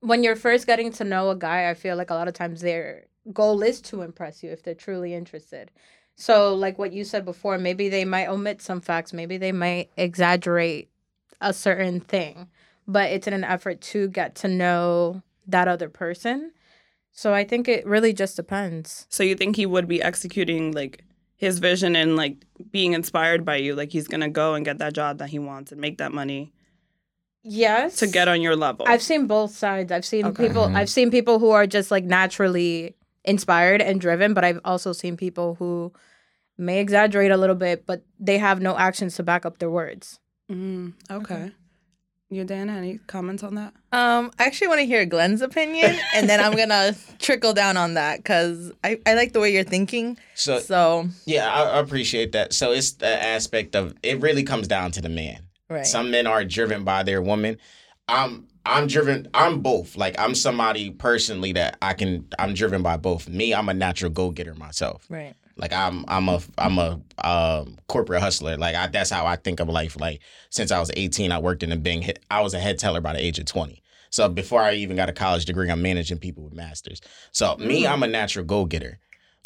when 0.00 0.22
you're 0.22 0.36
first 0.36 0.66
getting 0.66 0.92
to 0.92 1.04
know 1.04 1.30
a 1.30 1.36
guy, 1.36 1.70
I 1.70 1.74
feel 1.74 1.96
like 1.96 2.10
a 2.10 2.14
lot 2.14 2.28
of 2.28 2.34
times 2.34 2.60
their 2.60 3.06
goal 3.32 3.62
is 3.62 3.80
to 3.82 4.02
impress 4.02 4.42
you 4.42 4.50
if 4.50 4.62
they're 4.62 4.74
truly 4.74 5.14
interested. 5.14 5.70
So, 6.16 6.54
like 6.54 6.78
what 6.78 6.92
you 6.92 7.04
said 7.04 7.24
before, 7.24 7.58
maybe 7.58 7.88
they 7.88 8.04
might 8.04 8.28
omit 8.28 8.62
some 8.62 8.80
facts, 8.80 9.12
maybe 9.12 9.36
they 9.36 9.52
might 9.52 9.90
exaggerate 9.96 10.90
a 11.40 11.52
certain 11.52 12.00
thing, 12.00 12.48
but 12.86 13.10
it's 13.10 13.26
in 13.26 13.32
an 13.32 13.44
effort 13.44 13.80
to 13.80 14.08
get 14.08 14.34
to 14.36 14.48
know 14.48 15.22
that 15.46 15.66
other 15.66 15.88
person. 15.88 16.52
So, 17.10 17.34
I 17.34 17.42
think 17.44 17.66
it 17.66 17.84
really 17.84 18.12
just 18.12 18.36
depends. 18.36 19.06
So 19.08 19.24
you 19.24 19.34
think 19.34 19.56
he 19.56 19.66
would 19.66 19.88
be 19.88 20.02
executing 20.02 20.70
like 20.70 21.04
his 21.36 21.58
vision 21.58 21.96
and 21.96 22.16
like 22.16 22.44
being 22.70 22.92
inspired 22.92 23.44
by 23.44 23.56
you? 23.56 23.74
Like 23.74 23.90
he's 23.92 24.08
gonna 24.08 24.30
go 24.30 24.54
and 24.54 24.64
get 24.64 24.78
that 24.78 24.92
job 24.94 25.18
that 25.18 25.30
he 25.30 25.38
wants 25.38 25.72
and 25.72 25.80
make 25.80 25.98
that 25.98 26.12
money 26.12 26.52
Yes. 27.42 27.96
to 27.96 28.06
get 28.06 28.26
on 28.28 28.40
your 28.40 28.56
level. 28.56 28.86
I've 28.88 29.02
seen 29.02 29.26
both 29.26 29.54
sides. 29.54 29.92
I've 29.92 30.04
seen 30.04 30.24
Okay. 30.26 30.46
people 30.48 30.62
Mhm. 30.68 30.76
I've 30.76 30.88
seen 30.88 31.10
people 31.10 31.38
who 31.38 31.50
are 31.50 31.66
just 31.66 31.90
like 31.90 32.04
naturally 32.04 32.94
inspired 33.24 33.82
and 33.82 34.00
driven, 34.00 34.32
but 34.34 34.44
I've 34.44 34.60
also 34.64 34.92
seen 34.92 35.16
people 35.16 35.56
who 35.56 35.92
may 36.56 36.80
exaggerate 36.80 37.30
a 37.30 37.36
little 37.36 37.56
bit, 37.56 37.84
but 37.84 38.02
they 38.18 38.38
have 38.38 38.62
no 38.62 38.76
actions 38.78 39.16
to 39.16 39.22
back 39.22 39.44
up 39.44 39.58
their 39.58 39.70
words. 39.70 40.20
Mm, 40.50 40.92
okay. 41.10 41.52
You, 42.34 42.44
Dan, 42.44 42.68
any 42.68 42.98
comments 43.06 43.42
on 43.42 43.54
that? 43.54 43.72
Um, 43.92 44.32
I 44.38 44.44
actually 44.44 44.68
want 44.68 44.80
to 44.80 44.86
hear 44.86 45.06
Glen's 45.06 45.40
opinion, 45.40 45.96
and 46.14 46.28
then 46.28 46.40
I'm 46.40 46.56
gonna 46.56 46.96
trickle 47.20 47.52
down 47.52 47.76
on 47.76 47.94
that 47.94 48.18
because 48.18 48.72
I, 48.82 48.98
I 49.06 49.14
like 49.14 49.32
the 49.32 49.40
way 49.40 49.52
you're 49.52 49.62
thinking. 49.62 50.18
So 50.34 50.58
So 50.58 51.08
Yeah, 51.26 51.52
I, 51.52 51.62
I 51.62 51.78
appreciate 51.78 52.32
that. 52.32 52.52
So 52.52 52.72
it's 52.72 52.92
the 52.92 53.22
aspect 53.22 53.76
of 53.76 53.94
it 54.02 54.20
really 54.20 54.42
comes 54.42 54.66
down 54.66 54.90
to 54.92 55.00
the 55.00 55.08
man. 55.08 55.42
Right. 55.70 55.86
Some 55.86 56.10
men 56.10 56.26
are 56.26 56.44
driven 56.44 56.84
by 56.84 57.04
their 57.04 57.22
woman. 57.22 57.58
I'm 58.08 58.48
I'm 58.66 58.86
driven. 58.86 59.28
I'm 59.32 59.60
both. 59.60 59.96
Like 59.96 60.18
I'm 60.18 60.34
somebody 60.34 60.90
personally 60.90 61.52
that 61.52 61.76
I 61.80 61.94
can. 61.94 62.26
I'm 62.38 62.54
driven 62.54 62.82
by 62.82 62.96
both. 62.96 63.28
Me, 63.28 63.54
I'm 63.54 63.68
a 63.68 63.74
natural 63.74 64.10
go 64.10 64.30
getter 64.30 64.54
myself. 64.54 65.06
right. 65.08 65.34
Like 65.56 65.72
I'm 65.72 66.04
I'm 66.08 66.28
a 66.28 66.40
I'm 66.58 66.78
a 66.78 67.00
um, 67.22 67.78
corporate 67.88 68.20
hustler. 68.20 68.56
Like 68.56 68.74
I, 68.74 68.88
that's 68.88 69.10
how 69.10 69.26
I 69.26 69.36
think 69.36 69.60
of 69.60 69.68
life. 69.68 69.98
Like 69.98 70.20
since 70.50 70.72
I 70.72 70.80
was 70.80 70.90
18, 70.94 71.32
I 71.32 71.38
worked 71.38 71.62
in 71.62 71.72
a 71.72 71.76
Bing. 71.76 72.04
I 72.30 72.40
was 72.40 72.54
a 72.54 72.58
head 72.58 72.78
teller 72.78 73.00
by 73.00 73.12
the 73.12 73.24
age 73.24 73.38
of 73.38 73.46
20. 73.46 73.82
So 74.10 74.28
before 74.28 74.62
I 74.62 74.74
even 74.74 74.96
got 74.96 75.08
a 75.08 75.12
college 75.12 75.44
degree, 75.44 75.70
I'm 75.70 75.82
managing 75.82 76.18
people 76.18 76.44
with 76.44 76.54
masters. 76.54 77.00
So 77.32 77.56
me, 77.56 77.86
I'm 77.86 78.02
a 78.02 78.06
natural 78.06 78.44
go 78.44 78.64
getter. 78.64 78.98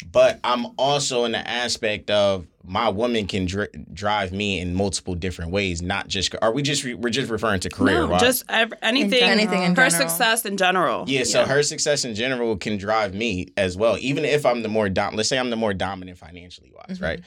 But 0.05 0.39
I'm 0.43 0.67
also 0.77 1.25
in 1.25 1.33
the 1.33 1.45
aspect 1.47 2.09
of 2.09 2.47
my 2.63 2.87
woman 2.89 3.27
can 3.27 3.45
dri- 3.45 3.67
drive 3.93 4.31
me 4.31 4.59
in 4.59 4.73
multiple 4.73 5.13
different 5.15 5.51
ways. 5.51 5.81
Not 5.81 6.07
just 6.07 6.33
are 6.41 6.51
we 6.53 6.61
just 6.61 6.83
re- 6.83 6.93
we're 6.93 7.09
just 7.09 7.29
referring 7.29 7.59
to 7.61 7.69
career, 7.69 7.99
No, 8.01 8.07
right? 8.07 8.19
just 8.19 8.43
ev- 8.49 8.73
anything, 8.81 9.23
Anything 9.23 9.63
in 9.63 9.75
her 9.75 9.89
general. 9.89 10.09
success 10.09 10.45
in 10.45 10.55
general. 10.57 11.03
Yeah, 11.07 11.23
so 11.25 11.45
her 11.45 11.63
success 11.63 12.05
in 12.05 12.15
general 12.15 12.55
can 12.57 12.77
drive 12.77 13.13
me 13.13 13.47
as 13.57 13.75
well. 13.75 13.97
Even 13.99 14.23
if 14.25 14.45
I'm 14.45 14.61
the 14.63 14.69
more 14.69 14.87
dom- 14.89 15.15
let's 15.15 15.29
say 15.29 15.37
I'm 15.37 15.49
the 15.49 15.55
more 15.57 15.73
dominant 15.73 16.17
financially 16.17 16.71
wise, 16.73 16.99
Mhm. 16.99 17.03
right? 17.03 17.19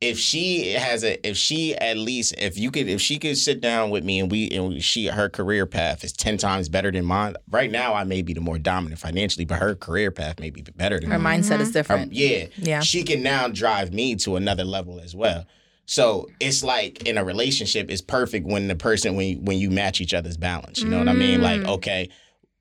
If 0.00 0.16
she 0.16 0.74
has 0.74 1.02
a 1.02 1.26
if 1.28 1.36
she 1.36 1.74
at 1.74 1.96
least 1.96 2.32
if 2.38 2.56
you 2.56 2.70
could 2.70 2.88
if 2.88 3.00
she 3.00 3.18
could 3.18 3.36
sit 3.36 3.60
down 3.60 3.90
with 3.90 4.04
me 4.04 4.20
and 4.20 4.30
we 4.30 4.48
and 4.50 4.80
she 4.80 5.06
her 5.06 5.28
career 5.28 5.66
path 5.66 6.04
is 6.04 6.12
10 6.12 6.36
times 6.36 6.68
better 6.68 6.92
than 6.92 7.04
mine. 7.04 7.34
Right 7.50 7.68
now 7.70 7.94
I 7.94 8.04
may 8.04 8.22
be 8.22 8.32
the 8.32 8.40
more 8.40 8.58
dominant 8.58 9.00
financially, 9.00 9.44
but 9.44 9.58
her 9.58 9.74
career 9.74 10.12
path 10.12 10.38
may 10.38 10.50
be 10.50 10.62
better 10.62 11.00
than 11.00 11.10
Her 11.10 11.18
mine. 11.18 11.40
mindset 11.42 11.58
is 11.58 11.68
Um, 11.68 11.72
different. 11.72 12.12
yeah. 12.12 12.46
Yeah. 12.58 12.80
She 12.80 13.02
can 13.02 13.24
now 13.24 13.48
drive 13.48 13.92
me 13.92 14.14
to 14.16 14.36
another 14.36 14.62
level 14.64 15.00
as 15.00 15.16
well. 15.16 15.46
So 15.86 16.28
it's 16.38 16.62
like 16.62 17.08
in 17.08 17.18
a 17.18 17.24
relationship, 17.24 17.90
it's 17.90 18.02
perfect 18.02 18.46
when 18.46 18.68
the 18.68 18.76
person 18.76 19.16
when 19.16 19.26
you, 19.26 19.38
when 19.40 19.58
you 19.58 19.68
match 19.70 20.00
each 20.00 20.14
other's 20.14 20.36
balance. 20.36 20.80
You 20.80 20.88
know 20.88 20.98
what 21.00 21.08
I 21.08 21.12
mean? 21.14 21.40
Like 21.42 21.62
Mm. 21.62 21.68
okay, 21.70 22.08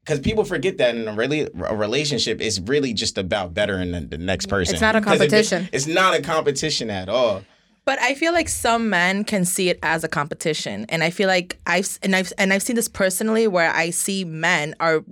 because 0.07 0.21
people 0.21 0.45
forget 0.45 0.77
that 0.77 0.95
in 0.95 1.05
a 1.05 1.11
really 1.13 1.41
a 1.41 1.75
relationship, 1.75 2.39
it's 2.39 2.59
really 2.61 2.93
just 2.93 3.17
about 3.17 3.53
bettering 3.53 3.91
the, 3.91 3.99
the 3.99 4.17
next 4.17 4.45
person. 4.45 4.75
It's 4.75 4.81
not 4.81 4.95
a 4.95 4.99
if 4.99 5.03
it- 5.03 5.07
competition. 5.07 5.69
it's 5.73 5.85
not 5.85 6.13
a 6.13 6.21
competition 6.21 6.89
at 6.89 7.09
all. 7.09 7.43
But 7.83 7.99
I 7.99 8.15
feel 8.15 8.31
like 8.33 8.47
some 8.49 8.89
men 8.89 9.23
can 9.25 9.43
see 9.45 9.69
it 9.69 9.79
as 9.83 10.03
a 10.03 10.07
competition, 10.07 10.85
and 10.89 11.03
I 11.03 11.09
feel 11.09 11.27
like 11.27 11.57
I've 11.65 11.99
and 12.01 12.15
I've 12.15 12.31
and 12.37 12.53
I've 12.53 12.63
seen 12.63 12.75
this 12.77 12.87
personally 12.87 13.47
where 13.47 13.71
I 13.73 13.89
see 13.89 14.23
men 14.23 14.75
are 14.79 15.03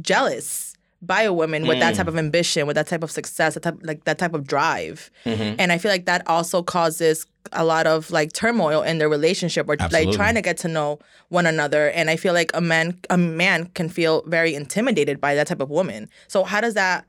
jealous 0.00 0.75
by 1.02 1.22
a 1.22 1.32
woman 1.32 1.66
with 1.66 1.78
that 1.78 1.94
Mm. 1.94 1.96
type 1.98 2.08
of 2.08 2.16
ambition, 2.16 2.66
with 2.66 2.74
that 2.76 2.86
type 2.86 3.02
of 3.02 3.10
success, 3.10 3.54
that 3.54 3.62
type, 3.62 3.76
like 3.82 4.04
that 4.04 4.18
type 4.18 4.32
of 4.34 4.46
drive, 4.46 5.10
Mhm. 5.26 5.56
and 5.58 5.70
I 5.70 5.78
feel 5.78 5.90
like 5.90 6.06
that 6.06 6.26
also 6.26 6.62
causes 6.62 7.26
a 7.52 7.64
lot 7.64 7.86
of 7.86 8.10
like 8.10 8.32
turmoil 8.32 8.82
in 8.82 8.98
their 8.98 9.08
relationship 9.08 9.68
or 9.68 9.76
Absolutely. 9.78 10.06
like 10.06 10.16
trying 10.16 10.34
to 10.34 10.42
get 10.42 10.56
to 10.58 10.68
know 10.68 10.98
one 11.28 11.46
another. 11.46 11.90
And 11.90 12.08
I 12.10 12.16
feel 12.16 12.32
like 12.32 12.50
a 12.54 12.60
man 12.60 12.98
a 13.10 13.18
man 13.18 13.66
can 13.74 13.88
feel 13.88 14.22
very 14.26 14.54
intimidated 14.54 15.20
by 15.20 15.34
that 15.34 15.46
type 15.46 15.60
of 15.60 15.70
woman. 15.70 16.08
So 16.28 16.44
how 16.44 16.60
does 16.60 16.74
that 16.74 17.04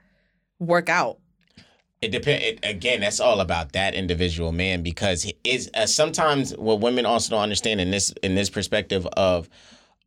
work 0.59 0.89
out? 0.89 1.17
It 2.01 2.11
depends. 2.11 2.59
Again, 2.61 2.99
that's 2.99 3.19
all 3.19 3.39
about 3.39 3.71
that 3.71 3.95
individual 3.95 4.51
man 4.51 4.83
because 4.83 5.31
is 5.43 5.71
uh, 5.73 5.87
sometimes 5.87 6.55
what 6.57 6.79
women 6.79 7.07
also 7.07 7.31
don't 7.31 7.41
understand 7.41 7.81
in 7.81 7.89
this 7.89 8.13
in 8.21 8.35
this 8.35 8.49
perspective 8.51 9.07
of 9.13 9.49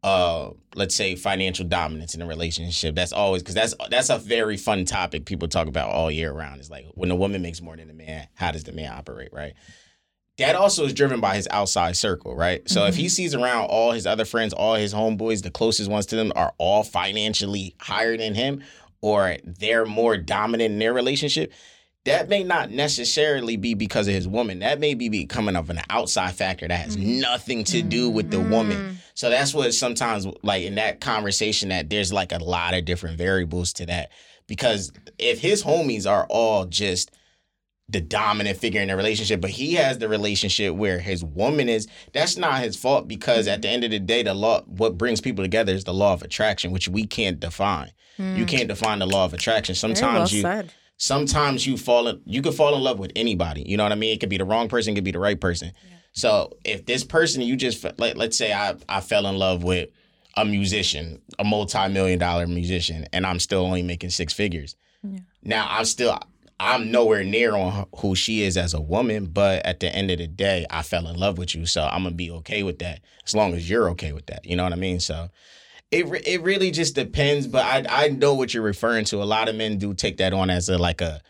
uh 0.02 0.50
let's 0.74 0.94
say 0.94 1.14
financial 1.14 1.66
dominance 1.66 2.14
in 2.14 2.22
a 2.22 2.26
relationship. 2.26 2.94
That's 2.94 3.12
always 3.12 3.42
because 3.42 3.54
that's 3.54 3.74
that's 3.90 4.10
a 4.10 4.18
very 4.18 4.56
fun 4.56 4.84
topic 4.84 5.26
people 5.26 5.48
talk 5.48 5.66
about 5.66 5.90
all 5.90 6.10
year 6.10 6.32
round. 6.32 6.60
Is 6.60 6.70
like 6.70 6.86
when 6.94 7.10
a 7.10 7.16
woman 7.16 7.42
makes 7.42 7.60
more 7.60 7.76
than 7.76 7.90
a 7.90 7.94
man 7.94 8.28
how 8.34 8.50
does 8.50 8.64
the 8.64 8.72
man 8.72 8.92
operate 8.92 9.32
right? 9.32 9.54
That 10.38 10.56
also 10.56 10.86
is 10.86 10.94
driven 10.94 11.20
by 11.20 11.36
his 11.36 11.46
outside 11.50 11.96
circle 11.96 12.34
right? 12.34 12.68
So 12.68 12.86
if 12.86 12.96
he 12.96 13.08
sees 13.10 13.34
around 13.34 13.66
all 13.66 13.92
his 13.92 14.06
other 14.06 14.24
friends 14.24 14.54
all 14.54 14.74
his 14.74 14.94
homeboys 14.94 15.42
the 15.42 15.50
closest 15.50 15.90
ones 15.90 16.06
to 16.06 16.16
them 16.16 16.32
are 16.34 16.54
all 16.56 16.82
financially 16.82 17.74
higher 17.78 18.16
than 18.16 18.34
him 18.34 18.62
or 19.02 19.36
they're 19.44 19.86
more 19.86 20.16
dominant 20.16 20.72
in 20.72 20.78
their 20.78 20.94
relationship 20.94 21.52
that 22.06 22.28
may 22.28 22.42
not 22.42 22.70
necessarily 22.70 23.56
be 23.56 23.74
because 23.74 24.08
of 24.08 24.14
his 24.14 24.26
woman. 24.26 24.60
That 24.60 24.80
may 24.80 24.94
be 24.94 25.08
becoming 25.08 25.56
of 25.56 25.68
an 25.68 25.80
outside 25.90 26.34
factor 26.34 26.66
that 26.66 26.80
has 26.80 26.96
mm. 26.96 27.20
nothing 27.20 27.64
to 27.64 27.82
do 27.82 28.08
with 28.08 28.30
the 28.30 28.38
mm. 28.38 28.50
woman. 28.50 28.98
So 29.14 29.28
that's 29.28 29.52
what 29.52 29.74
sometimes 29.74 30.26
like 30.42 30.62
in 30.62 30.76
that 30.76 31.00
conversation 31.00 31.68
that 31.68 31.90
there's 31.90 32.12
like 32.12 32.32
a 32.32 32.38
lot 32.38 32.74
of 32.74 32.86
different 32.86 33.18
variables 33.18 33.74
to 33.74 33.86
that. 33.86 34.10
Because 34.46 34.92
if 35.18 35.40
his 35.40 35.62
homies 35.62 36.10
are 36.10 36.26
all 36.30 36.64
just 36.64 37.10
the 37.88 38.00
dominant 38.00 38.56
figure 38.56 38.80
in 38.80 38.88
the 38.88 38.96
relationship, 38.96 39.40
but 39.40 39.50
he 39.50 39.74
has 39.74 39.98
the 39.98 40.08
relationship 40.08 40.74
where 40.74 41.00
his 41.00 41.22
woman 41.22 41.68
is, 41.68 41.86
that's 42.14 42.36
not 42.36 42.62
his 42.62 42.76
fault 42.76 43.08
because 43.08 43.46
at 43.46 43.62
the 43.62 43.68
end 43.68 43.84
of 43.84 43.90
the 43.90 43.98
day, 43.98 44.22
the 44.22 44.32
law 44.32 44.62
what 44.62 44.96
brings 44.96 45.20
people 45.20 45.44
together 45.44 45.72
is 45.72 45.84
the 45.84 45.94
law 45.94 46.14
of 46.14 46.22
attraction, 46.22 46.70
which 46.70 46.88
we 46.88 47.04
can't 47.04 47.40
define. 47.40 47.92
You 48.16 48.44
mm. 48.44 48.48
can't 48.48 48.68
define 48.68 48.98
the 48.98 49.06
law 49.06 49.24
of 49.24 49.32
attraction. 49.34 49.74
Very 49.74 49.92
well 49.92 49.96
Sometimes 49.96 50.32
you 50.32 50.42
said. 50.42 50.72
Sometimes 51.00 51.66
you 51.66 51.78
fall 51.78 52.08
in, 52.08 52.20
you 52.26 52.42
could 52.42 52.54
fall 52.54 52.76
in 52.76 52.82
love 52.82 52.98
with 52.98 53.10
anybody. 53.16 53.62
You 53.62 53.78
know 53.78 53.82
what 53.82 53.90
I 53.90 53.96
mean? 53.96 54.12
It 54.14 54.20
could 54.20 54.28
be 54.28 54.36
the 54.36 54.44
wrong 54.44 54.68
person, 54.68 54.92
it 54.92 54.96
could 54.96 55.04
be 55.04 55.10
the 55.10 55.18
right 55.18 55.40
person. 55.40 55.72
So 56.12 56.52
if 56.64 56.84
this 56.84 57.04
person 57.04 57.40
you 57.42 57.56
just 57.56 57.84
like, 57.98 58.16
let's 58.16 58.36
say 58.36 58.52
I 58.52 58.76
I 58.88 59.00
fell 59.00 59.26
in 59.26 59.36
love 59.36 59.64
with 59.64 59.88
a 60.36 60.44
musician, 60.44 61.20
a 61.38 61.44
multi-million 61.44 62.18
dollar 62.18 62.46
musician, 62.46 63.06
and 63.12 63.26
I'm 63.26 63.40
still 63.40 63.64
only 63.64 63.82
making 63.82 64.10
six 64.10 64.32
figures. 64.32 64.76
Now 65.42 65.66
I'm 65.70 65.86
still 65.86 66.18
I'm 66.60 66.90
nowhere 66.90 67.24
near 67.24 67.56
on 67.56 67.86
who 67.96 68.14
she 68.14 68.42
is 68.42 68.58
as 68.58 68.74
a 68.74 68.80
woman, 68.80 69.24
but 69.24 69.64
at 69.64 69.80
the 69.80 69.88
end 69.88 70.10
of 70.10 70.18
the 70.18 70.26
day, 70.26 70.66
I 70.68 70.82
fell 70.82 71.08
in 71.08 71.16
love 71.16 71.38
with 71.38 71.54
you, 71.54 71.64
so 71.64 71.84
I'm 71.84 72.02
gonna 72.02 72.14
be 72.14 72.30
okay 72.32 72.62
with 72.62 72.78
that 72.80 73.00
as 73.24 73.34
long 73.34 73.54
as 73.54 73.70
you're 73.70 73.88
okay 73.90 74.12
with 74.12 74.26
that. 74.26 74.44
You 74.44 74.56
know 74.56 74.64
what 74.64 74.74
I 74.74 74.76
mean? 74.76 75.00
So 75.00 75.30
it 75.90 76.06
re- 76.08 76.22
it 76.24 76.42
really 76.42 76.70
just 76.70 76.94
depends, 76.94 77.46
but 77.46 77.64
I 77.64 77.84
I 77.88 78.08
know 78.08 78.34
what 78.34 78.54
you're 78.54 78.62
referring 78.62 79.04
to. 79.06 79.22
A 79.22 79.24
lot 79.24 79.48
of 79.48 79.56
men 79.56 79.78
do 79.78 79.94
take 79.94 80.18
that 80.18 80.32
on 80.32 80.50
as 80.50 80.68
a 80.68 80.78
like 80.78 81.00
a 81.00 81.20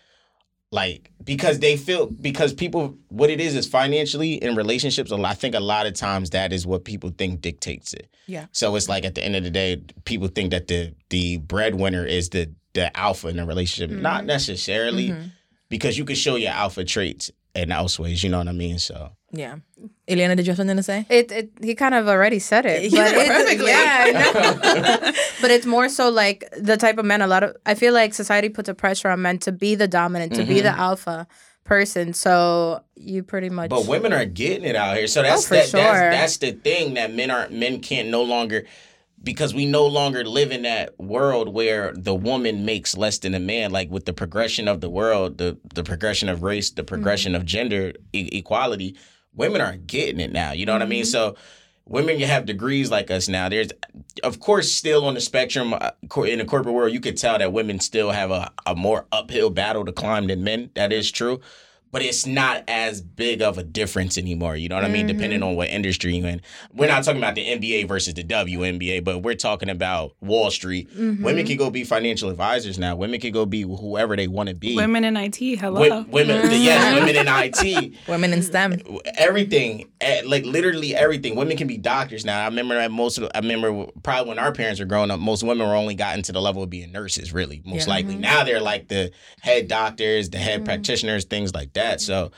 like 0.72 1.10
because 1.24 1.58
they 1.58 1.76
feel 1.76 2.06
because 2.06 2.52
people 2.52 2.96
what 3.08 3.28
it 3.30 3.40
is 3.40 3.56
is 3.56 3.66
financially 3.66 4.34
in 4.34 4.54
relationships. 4.54 5.10
I 5.10 5.34
think 5.34 5.54
a 5.54 5.60
lot 5.60 5.86
of 5.86 5.94
times 5.94 6.30
that 6.30 6.52
is 6.52 6.66
what 6.66 6.84
people 6.84 7.10
think 7.16 7.40
dictates 7.40 7.92
it. 7.92 8.08
Yeah. 8.26 8.46
So 8.52 8.76
it's 8.76 8.88
like 8.88 9.04
at 9.04 9.14
the 9.16 9.24
end 9.24 9.34
of 9.34 9.42
the 9.42 9.50
day, 9.50 9.82
people 10.04 10.28
think 10.28 10.50
that 10.52 10.68
the 10.68 10.94
the 11.08 11.38
breadwinner 11.38 12.04
is 12.06 12.28
the 12.28 12.52
the 12.74 12.96
alpha 12.96 13.28
in 13.28 13.38
a 13.40 13.46
relationship. 13.46 13.90
Not 13.98 14.24
necessarily 14.26 15.08
Mhm. 15.08 15.32
because 15.68 15.98
you 15.98 16.04
can 16.04 16.14
show 16.14 16.36
your 16.36 16.52
alpha 16.52 16.84
traits 16.84 17.32
in 17.54 17.72
else 17.72 17.98
ways. 17.98 18.22
You 18.22 18.30
know 18.30 18.38
what 18.38 18.48
I 18.48 18.52
mean? 18.52 18.78
So 18.78 19.10
Yeah. 19.32 19.56
Eliana, 20.08 20.36
did 20.36 20.46
you 20.46 20.50
have 20.50 20.56
something 20.56 20.76
to 20.76 20.82
say? 20.82 21.06
It, 21.08 21.32
it 21.32 21.50
he 21.62 21.74
kind 21.74 21.94
of 21.94 22.08
already 22.08 22.38
said 22.38 22.66
it. 22.66 22.92
But 22.92 23.12
it 23.14 23.60
it's- 23.60 23.68
Yeah, 23.68 24.04
I 24.06 24.12
know. 24.12 25.12
but 25.40 25.50
it's 25.50 25.66
more 25.66 25.88
so 25.88 26.08
like 26.10 26.48
the 26.56 26.76
type 26.76 26.98
of 26.98 27.04
men. 27.04 27.22
A 27.22 27.26
lot 27.26 27.42
of 27.42 27.56
I 27.66 27.74
feel 27.74 27.94
like 27.94 28.14
society 28.14 28.48
puts 28.48 28.68
a 28.68 28.74
pressure 28.74 29.08
on 29.08 29.22
men 29.22 29.38
to 29.40 29.52
be 29.52 29.74
the 29.74 29.88
dominant, 29.88 30.34
to 30.34 30.44
be 30.44 30.60
the 30.60 30.70
mm-hmm. 30.70 30.80
alpha 30.80 31.26
person. 31.64 32.12
So 32.12 32.82
you 32.96 33.22
pretty 33.22 33.50
much. 33.50 33.70
But 33.70 33.86
women 33.86 34.12
are 34.12 34.24
getting 34.24 34.64
it 34.64 34.76
out 34.76 34.96
here. 34.96 35.06
So 35.06 35.22
that's 35.22 35.50
Oh, 35.50 35.54
that, 35.54 35.68
sure. 35.68 35.80
that's 35.80 36.16
that's 36.16 36.36
the 36.38 36.52
thing 36.52 36.94
that 36.94 37.12
men 37.12 37.30
aren't 37.30 37.52
men 37.52 37.80
can't 37.80 38.08
no 38.08 38.22
longer 38.22 38.64
because 39.22 39.54
we 39.54 39.66
no 39.66 39.86
longer 39.86 40.24
live 40.24 40.50
in 40.50 40.62
that 40.62 40.98
world 40.98 41.48
where 41.52 41.92
the 41.94 42.14
woman 42.14 42.64
makes 42.64 42.96
less 42.96 43.18
than 43.18 43.34
a 43.34 43.40
man. 43.40 43.70
Like 43.70 43.90
with 43.90 44.06
the 44.06 44.12
progression 44.12 44.68
of 44.68 44.80
the 44.80 44.90
world, 44.90 45.38
the 45.38 45.58
the 45.74 45.84
progression 45.84 46.28
of 46.28 46.42
race, 46.42 46.70
the 46.70 46.84
progression 46.84 47.34
of 47.34 47.44
gender 47.44 47.92
e- 48.12 48.28
equality, 48.32 48.96
women 49.34 49.60
are 49.60 49.76
getting 49.76 50.20
it 50.20 50.32
now. 50.32 50.52
You 50.52 50.66
know 50.66 50.72
what 50.72 50.82
I 50.82 50.86
mean? 50.86 51.04
So 51.04 51.36
women 51.84 52.18
you 52.18 52.26
have 52.26 52.46
degrees 52.46 52.90
like 52.90 53.10
us 53.10 53.28
now. 53.28 53.48
There's 53.48 53.70
of 54.22 54.40
course 54.40 54.72
still 54.72 55.04
on 55.04 55.14
the 55.14 55.20
spectrum 55.20 55.74
uh, 55.74 55.90
in 56.24 56.38
the 56.38 56.44
corporate 56.46 56.74
world, 56.74 56.92
you 56.92 57.00
could 57.00 57.16
tell 57.16 57.38
that 57.38 57.52
women 57.52 57.80
still 57.80 58.10
have 58.10 58.30
a, 58.30 58.50
a 58.64 58.74
more 58.74 59.06
uphill 59.12 59.50
battle 59.50 59.84
to 59.84 59.92
climb 59.92 60.28
than 60.28 60.44
men. 60.44 60.70
That 60.74 60.92
is 60.92 61.10
true. 61.10 61.40
But 61.92 62.02
it's 62.02 62.26
not 62.26 62.64
as 62.68 63.00
big 63.00 63.42
of 63.42 63.58
a 63.58 63.62
difference 63.62 64.16
anymore. 64.16 64.56
You 64.56 64.68
know 64.68 64.76
what 64.76 64.84
I 64.84 64.88
mean? 64.88 65.06
Depending 65.06 65.40
mm-hmm. 65.40 65.50
on 65.50 65.56
what 65.56 65.68
industry 65.68 66.14
you're 66.16 66.28
in. 66.28 66.40
We're 66.72 66.88
not 66.88 67.04
talking 67.04 67.20
about 67.20 67.34
the 67.34 67.44
NBA 67.44 67.88
versus 67.88 68.14
the 68.14 68.24
WNBA, 68.24 69.02
but 69.04 69.18
we're 69.18 69.34
talking 69.34 69.68
about 69.68 70.14
Wall 70.20 70.50
Street. 70.50 70.90
Mm-hmm. 70.90 71.22
Women 71.22 71.46
can 71.46 71.56
go 71.56 71.70
be 71.70 71.84
financial 71.84 72.30
advisors 72.30 72.78
now. 72.78 72.96
Women 72.96 73.20
can 73.20 73.32
go 73.32 73.46
be 73.46 73.62
whoever 73.62 74.16
they 74.16 74.28
want 74.28 74.48
to 74.48 74.54
be. 74.54 74.76
Women 74.76 75.04
in 75.04 75.16
IT, 75.16 75.36
hello. 75.36 75.80
Wo- 75.80 76.06
women, 76.10 76.42
mm-hmm. 76.42 76.52
yes, 76.52 76.94
women 76.94 77.16
in 77.16 77.26
IT 77.28 77.94
Women 78.08 78.32
in 78.32 78.42
STEM. 78.42 78.80
everything 79.16 79.90
eh, 80.00 80.22
like 80.24 80.44
literally 80.44 80.94
everything 80.94 81.34
women 81.36 81.56
can 81.56 81.66
be 81.66 81.76
doctors 81.76 82.24
now 82.24 82.42
i 82.42 82.46
remember 82.46 82.74
that 82.74 82.90
most 82.90 83.18
of 83.18 83.28
i 83.34 83.38
remember 83.38 83.86
probably 84.02 84.28
when 84.28 84.38
our 84.38 84.52
parents 84.52 84.80
were 84.80 84.86
growing 84.86 85.10
up 85.10 85.20
most 85.20 85.42
women 85.42 85.66
were 85.66 85.74
only 85.74 85.94
gotten 85.94 86.22
to 86.22 86.32
the 86.32 86.40
level 86.40 86.62
of 86.62 86.70
being 86.70 86.90
nurses 86.92 87.32
really 87.32 87.62
most 87.64 87.86
Yeah. 87.86 87.94
likely 87.94 88.16
now 88.16 88.44
they're 88.44 88.60
like 88.60 88.88
the 88.88 89.10
head 89.40 89.68
doctors 89.68 90.30
the 90.30 90.38
head 90.38 90.64
practitioners 90.64 91.24
things 91.24 91.54
like 91.54 91.72
that 91.74 91.79
so 92.00 92.30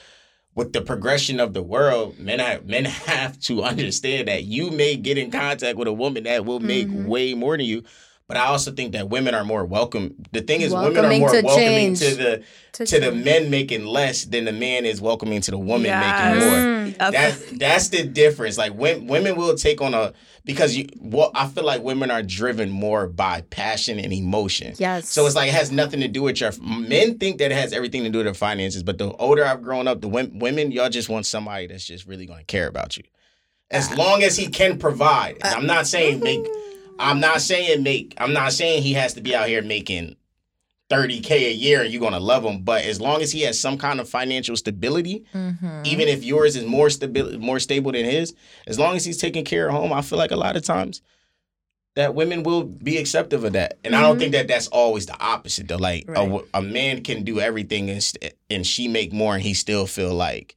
with 0.55 0.73
the 0.73 0.83
progression 0.83 1.41
of 1.41 1.55
the 1.55 1.63
world 1.63 2.19
men 2.19 2.39
have 2.39 2.67
men 2.67 2.85
have 3.07 3.39
to 3.41 3.63
understand 3.63 4.29
that 4.29 4.45
you 4.45 4.71
may 4.71 4.97
get 4.97 5.19
in 5.19 5.31
contact 5.31 5.79
with 5.79 5.89
a 5.89 5.93
woman 5.93 6.25
that 6.25 6.45
will 6.45 6.61
make 6.61 6.89
mm-hmm. 6.89 7.07
way 7.07 7.35
more 7.35 7.57
than 7.57 7.67
you 7.67 7.83
But 8.29 8.37
I 8.37 8.47
also 8.47 8.71
think 8.73 8.93
that 8.93 9.11
women 9.11 9.35
are 9.35 9.45
more 9.45 9.65
welcome. 9.65 10.15
The 10.33 10.41
thing 10.41 10.63
is, 10.63 10.73
women 10.73 11.05
are 11.05 11.19
more 11.19 11.31
to 11.33 11.43
welcoming 11.43 11.95
change. 11.95 11.99
to 12.01 12.15
the 12.15 12.43
To 12.73 12.87
to 12.87 13.01
the 13.01 13.13
men 13.13 13.51
making 13.51 13.85
less 13.85 14.25
than 14.25 14.45
the 14.47 14.53
man 14.53 14.87
is 14.87 15.01
welcoming 15.01 15.41
to 15.43 15.51
the 15.51 15.59
woman 15.59 15.87
Yes. 15.87 16.35
making 16.39 16.49
more. 16.49 16.59
Mm. 16.59 17.13
That's 17.13 17.59
that's 17.59 17.89
the 17.89 18.05
difference. 18.05 18.57
Like 18.57 18.73
when, 18.75 19.07
women 19.07 19.37
will 19.37 19.55
take 19.55 19.83
on 19.83 19.93
a 19.93 20.13
because 20.45 20.77
you. 20.77 20.87
Well, 20.99 21.31
I 21.35 21.47
feel 21.49 21.65
like 21.65 21.83
women 21.83 22.11
are 22.11 22.23
driven 22.23 22.71
more 22.71 23.07
by 23.07 23.43
passion 23.51 23.99
and 23.99 24.13
emotion. 24.13 24.75
Yes. 24.79 25.09
So 25.11 25.27
it's 25.27 25.35
like 25.37 25.49
it 25.49 25.55
has 25.55 25.71
nothing 25.71 26.01
to 26.01 26.09
do 26.09 26.23
with 26.23 26.41
your 26.41 26.53
men 26.63 27.19
think 27.19 27.39
that 27.39 27.51
it 27.51 27.55
has 27.55 27.73
everything 27.75 28.03
to 28.05 28.11
do 28.11 28.19
with 28.19 28.27
their 28.27 28.35
finances, 28.35 28.83
but 28.83 28.97
the 28.99 29.13
older 29.17 29.45
I've 29.45 29.63
grown 29.63 29.87
up, 29.89 30.01
the 30.01 30.09
wom- 30.09 30.39
women 30.39 30.71
y'all 30.73 30.89
just 30.89 31.09
want 31.11 31.27
somebody 31.27 31.67
that's 31.67 31.85
just 31.85 32.07
really 32.07 32.25
going 32.27 32.39
to 32.41 32.45
care 32.47 32.69
about 32.69 32.97
you. 32.97 33.03
As 33.71 33.95
long 33.97 34.23
as 34.23 34.37
he 34.37 34.49
can 34.49 34.79
provide. 34.79 35.39
And 35.43 35.55
I'm 35.55 35.67
not 35.67 35.87
saying 35.87 36.21
make 36.21 36.47
I'm 36.99 37.21
not 37.21 37.41
saying 37.41 37.83
make 37.83 38.15
I'm 38.19 38.33
not 38.33 38.53
saying 38.53 38.83
he 38.83 38.93
has 38.95 39.15
to 39.15 39.21
be 39.21 39.35
out 39.35 39.49
here 39.49 39.63
making 39.63 40.17
30k 40.91 41.31
a 41.31 41.53
year 41.53 41.83
and 41.83 41.91
you're 41.93 42.01
to 42.13 42.19
love 42.19 42.45
him, 42.45 42.63
but 42.63 42.85
as 42.85 43.01
long 43.01 43.23
as 43.23 43.33
he 43.33 43.41
has 43.43 43.59
some 43.59 43.79
kind 43.79 43.99
of 43.99 44.09
financial 44.09 44.57
stability, 44.57 45.25
Mm-hmm. 45.33 45.83
even 45.87 46.07
if 46.09 46.23
yours 46.23 46.55
is 46.57 46.65
more 46.65 46.91
stable 46.91 47.39
more 47.39 47.59
stable 47.59 47.93
than 47.93 48.05
his, 48.05 48.35
as 48.67 48.79
long 48.79 48.97
as 48.97 49.05
he's 49.05 49.17
taking 49.19 49.45
care 49.45 49.69
of 49.69 49.75
home, 49.75 49.93
I 49.93 50.03
feel 50.03 50.19
like 50.19 50.33
a 50.33 50.37
lot 50.37 50.57
of 50.57 50.63
times 50.65 51.01
that 51.95 52.15
women 52.15 52.43
will 52.43 52.65
be 52.65 52.97
acceptive 52.99 53.45
of 53.45 53.53
that. 53.53 53.79
And 53.85 53.95
I 53.95 54.01
don't 54.01 54.19
think 54.19 54.33
that 54.33 54.49
that's 54.49 54.67
always 54.69 55.07
the 55.07 55.19
opposite 55.21 55.69
though. 55.69 55.77
Like 55.77 56.05
a 56.09 56.13
Right. 56.13 56.43
a 56.55 56.59
a, 56.59 56.63
man 56.63 57.03
can 57.03 57.23
do 57.23 57.39
everything 57.41 57.91
and, 57.91 58.03
st- 58.03 58.35
and 58.51 58.67
she 58.67 58.89
make 58.89 59.13
more 59.13 59.35
and 59.35 59.43
he 59.43 59.53
still 59.55 59.87
feel 59.87 60.15
like 60.15 60.57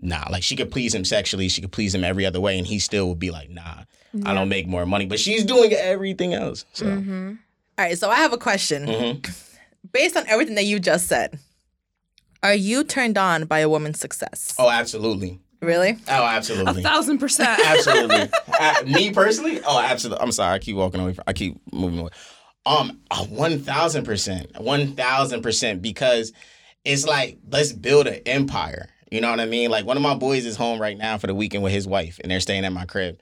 nah, 0.00 0.24
like 0.30 0.42
she 0.42 0.54
could 0.56 0.70
please 0.70 0.94
him 0.94 1.04
sexually, 1.04 1.48
she 1.48 1.60
could 1.62 1.72
please 1.72 1.94
him 1.94 2.04
every 2.04 2.26
other 2.26 2.40
way 2.40 2.58
and 2.58 2.66
he 2.66 2.78
still 2.78 3.08
would 3.08 3.18
be 3.18 3.30
like, 3.30 3.48
"Nah, 3.48 3.84
I 4.24 4.34
don't 4.34 4.48
make 4.48 4.66
more 4.66 4.86
money." 4.86 5.06
But 5.06 5.18
she's 5.20 5.44
doing 5.44 5.72
everything 5.72 6.34
else. 6.34 6.64
So 6.72 6.86
Mm-hmm. 6.86 7.32
All 7.76 7.84
right, 7.84 7.98
so 7.98 8.08
I 8.10 8.16
have 8.16 8.32
a 8.32 8.38
question. 8.38 8.86
mhm. 8.86 9.50
Based 9.92 10.16
on 10.16 10.24
everything 10.28 10.54
that 10.54 10.64
you 10.64 10.78
just 10.80 11.06
said, 11.08 11.38
are 12.42 12.54
you 12.54 12.84
turned 12.84 13.18
on 13.18 13.44
by 13.46 13.58
a 13.60 13.68
woman's 13.68 13.98
success? 14.00 14.54
Oh, 14.58 14.70
absolutely. 14.70 15.40
Really? 15.60 15.96
Oh, 16.08 16.24
absolutely. 16.24 16.66
A 16.66 16.68
absolutely. 16.68 16.82
thousand 16.82 17.18
percent. 17.18 17.60
absolutely. 17.64 18.28
Uh, 18.60 18.74
me 18.86 19.12
personally, 19.12 19.60
oh, 19.66 19.80
absolutely. 19.80 20.22
I'm 20.22 20.30
sorry. 20.30 20.54
I 20.54 20.58
keep 20.60 20.76
walking 20.76 21.00
away. 21.00 21.12
From, 21.14 21.24
I 21.26 21.32
keep 21.32 21.60
moving 21.72 21.98
away. 21.98 22.10
Um, 22.66 23.00
one 23.30 23.58
thousand 23.58 24.04
percent, 24.04 24.58
one 24.60 24.94
thousand 24.94 25.42
percent, 25.42 25.82
because 25.82 26.32
it's 26.84 27.04
like 27.04 27.38
let's 27.50 27.72
build 27.72 28.06
an 28.06 28.20
empire. 28.26 28.88
You 29.10 29.20
know 29.20 29.30
what 29.30 29.40
I 29.40 29.46
mean? 29.46 29.70
Like 29.70 29.84
one 29.86 29.96
of 29.96 30.02
my 30.04 30.14
boys 30.14 30.46
is 30.46 30.54
home 30.56 30.80
right 30.80 30.96
now 30.96 31.18
for 31.18 31.26
the 31.26 31.34
weekend 31.34 31.64
with 31.64 31.72
his 31.72 31.88
wife, 31.88 32.20
and 32.22 32.30
they're 32.30 32.38
staying 32.40 32.64
at 32.64 32.72
my 32.72 32.84
crib. 32.84 33.18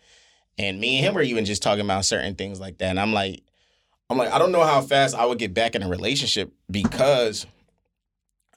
And 0.58 0.80
me 0.80 0.96
and 0.98 1.06
him 1.06 1.14
were 1.14 1.22
even 1.22 1.44
just 1.44 1.62
talking 1.62 1.84
about 1.84 2.04
certain 2.04 2.34
things 2.34 2.60
like 2.60 2.78
that. 2.78 2.90
And 2.90 3.00
I'm 3.00 3.12
like, 3.12 3.42
I'm 4.10 4.18
like, 4.18 4.30
I 4.32 4.38
don't 4.38 4.52
know 4.52 4.62
how 4.64 4.82
fast 4.82 5.14
I 5.16 5.24
would 5.24 5.38
get 5.38 5.54
back 5.54 5.74
in 5.74 5.82
a 5.82 5.88
relationship 5.88 6.52
because 6.70 7.46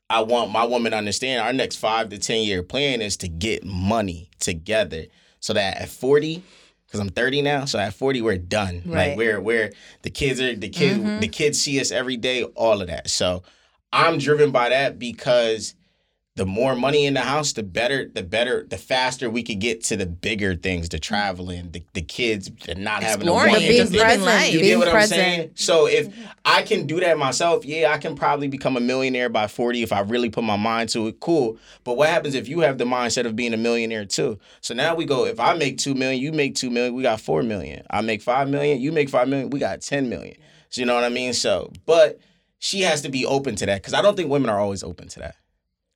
I 0.09 0.21
want 0.21 0.51
my 0.51 0.65
woman 0.65 0.91
to 0.91 0.97
understand 0.97 1.41
our 1.41 1.53
next 1.53 1.77
five 1.77 2.09
to 2.09 2.17
10 2.17 2.43
year 2.43 2.61
plan 2.63 3.01
is 3.01 3.17
to 3.17 3.27
get 3.27 3.63
money 3.65 4.29
together 4.39 5.05
so 5.39 5.53
that 5.53 5.77
at 5.77 5.89
40, 5.89 6.43
because 6.85 6.99
I'm 6.99 7.09
30 7.09 7.41
now, 7.41 7.65
so 7.65 7.79
at 7.79 7.93
40 7.93 8.21
we're 8.21 8.37
done. 8.37 8.83
Right. 8.85 9.09
Like 9.09 9.17
we're 9.17 9.39
we're 9.41 9.71
the 10.03 10.09
kids 10.09 10.39
are 10.41 10.55
the 10.55 10.69
kids 10.69 10.99
Mhm. 10.99 11.21
the 11.21 11.27
kids 11.27 11.61
see 11.61 11.79
us 11.79 11.91
every 11.91 12.17
day, 12.17 12.43
all 12.43 12.81
of 12.81 12.87
that. 12.87 13.09
So 13.09 13.43
I'm 13.93 14.17
driven 14.17 14.51
by 14.51 14.69
that 14.69 14.99
because 14.99 15.73
the 16.35 16.45
more 16.45 16.75
money 16.75 17.05
in 17.05 17.13
the 17.13 17.21
house, 17.21 17.53
the 17.53 17.63
better, 17.63 18.09
the 18.13 18.21
better, 18.21 18.65
the 18.69 18.77
faster 18.77 19.29
we 19.29 19.41
could 19.41 19.59
get 19.59 19.81
to 19.81 19.95
the 19.95 20.05
bigger 20.05 20.53
things, 20.53 20.89
the 20.89 20.99
traveling, 20.99 21.71
the, 21.71 21.81
the 21.93 22.01
kids, 22.01 22.51
the 22.65 22.75
not 22.75 23.03
having 23.03 23.21
Exploring, 23.27 23.53
worry. 23.53 23.61
But 23.61 23.69
being 23.69 23.87
present, 23.87 24.23
life. 24.23 24.53
you 24.53 24.59
get 24.59 24.77
what 24.77 24.89
present. 24.89 25.21
I'm 25.21 25.25
saying? 25.25 25.51
So 25.55 25.87
if 25.87 26.13
I 26.43 26.63
can 26.63 26.87
do 26.87 26.99
that 26.99 27.17
myself, 27.17 27.63
yeah, 27.63 27.93
I 27.93 27.97
can 27.99 28.15
probably 28.15 28.49
become 28.49 28.75
a 28.75 28.81
millionaire 28.81 29.29
by 29.29 29.47
40 29.47 29.81
if 29.81 29.93
I 29.93 30.01
really 30.01 30.29
put 30.29 30.43
my 30.43 30.57
mind 30.57 30.89
to 30.89 31.07
it. 31.07 31.21
Cool. 31.21 31.57
But 31.85 31.95
what 31.95 32.09
happens 32.09 32.35
if 32.35 32.49
you 32.49 32.59
have 32.59 32.79
the 32.79 32.85
mindset 32.85 33.25
of 33.25 33.37
being 33.37 33.53
a 33.53 33.57
millionaire 33.57 34.03
too? 34.03 34.37
So 34.59 34.73
now 34.73 34.93
we 34.93 35.05
go, 35.05 35.25
if 35.25 35.39
I 35.39 35.53
make 35.53 35.77
2 35.77 35.95
million, 35.95 36.21
you 36.21 36.33
make 36.33 36.55
2 36.55 36.69
million, 36.69 36.95
we 36.95 37.03
got 37.03 37.21
4 37.21 37.43
million. 37.43 37.85
I 37.89 38.01
make 38.01 38.21
5 38.21 38.49
million, 38.49 38.81
you 38.81 38.91
make 38.91 39.09
5 39.09 39.29
million, 39.29 39.51
we 39.51 39.59
got 39.59 39.79
10 39.79 40.09
million. 40.09 40.35
So 40.69 40.81
you 40.81 40.85
know 40.85 40.95
what 40.95 41.05
I 41.05 41.09
mean? 41.09 41.31
So, 41.31 41.71
but 41.85 42.19
she 42.59 42.81
has 42.81 43.03
to 43.03 43.09
be 43.09 43.25
open 43.25 43.55
to 43.55 43.65
that 43.67 43.81
because 43.81 43.93
I 43.93 44.01
don't 44.01 44.17
think 44.17 44.29
women 44.29 44.49
are 44.49 44.59
always 44.59 44.83
open 44.83 45.07
to 45.07 45.19
that. 45.19 45.35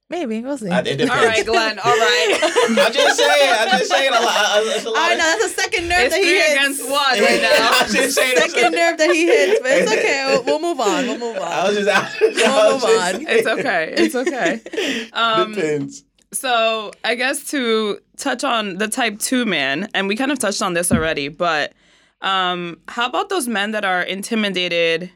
Maybe. 0.09 0.41
We'll 0.41 0.57
see. 0.57 0.69
I, 0.69 0.79
it 0.79 0.97
depends. 0.97 1.11
All 1.11 1.23
right, 1.25 1.45
Glen. 1.45 1.77
All 1.77 1.91
right. 1.95 2.39
I'm 2.41 2.91
just 2.93 3.17
saying. 3.19 3.55
I'm 3.59 3.69
just 3.77 3.91
saying. 3.91 4.09
A 4.09 4.13
lot, 4.13 4.23
I- 4.25 4.73
it's 4.75 4.85
a 4.85 4.89
lot 4.89 4.97
I 4.97 5.09
know 5.15 5.17
that's 5.17 5.53
the 5.55 5.61
second 5.61 5.87
nerve 5.87 5.99
It's 6.01 6.15
that 6.15 6.23
he 6.23 6.29
three 6.29 6.39
hits. 6.39 6.53
against 6.53 6.83
one 6.89 7.19
right 7.21 7.41
now. 7.41 7.69
I'm 7.73 7.91
just 7.91 8.15
saying. 8.15 8.37
Second 8.37 8.71
nerve 8.73 8.97
that 8.97 9.11
he 9.11 9.25
hits, 9.27 9.59
but 9.61 9.71
it's 9.71 9.91
okay. 9.91 10.25
We'll, 10.45 10.59
we'll 10.59 10.61
move 10.61 10.79
on. 10.79 11.05
We'll 11.07 11.19
move 11.19 11.37
on. 11.37 11.43
I 11.51 11.67
was 11.69 11.77
on. 11.77 11.83
just. 11.85 11.89
I 11.89 12.01
was 12.01 12.19
We'll 12.21 12.33
just 12.33 12.85
move 12.87 12.97
on. 12.97 13.13
saying. 13.13 13.25
It's 13.29 13.47
okay. 13.47 13.93
It's 13.97 14.15
okay. 14.15 15.09
Um, 15.13 15.53
Depends. 15.53 16.03
So 16.33 16.91
I 17.03 17.15
guess 17.15 17.45
to 17.51 17.99
touch 18.17 18.43
on 18.43 18.77
the 18.77 18.87
type 18.87 19.19
two 19.19 19.45
man, 19.45 19.89
and 19.93 20.07
we 20.07 20.15
kind 20.15 20.31
of 20.31 20.39
touched 20.39 20.61
on 20.61 20.73
this 20.73 20.91
already, 20.91 21.27
but 21.27 21.73
um, 22.21 22.79
how 22.87 23.07
about 23.07 23.29
those 23.29 23.47
men 23.47 23.71
that 23.71 23.85
are 23.85 24.01
intimidated 24.01 25.11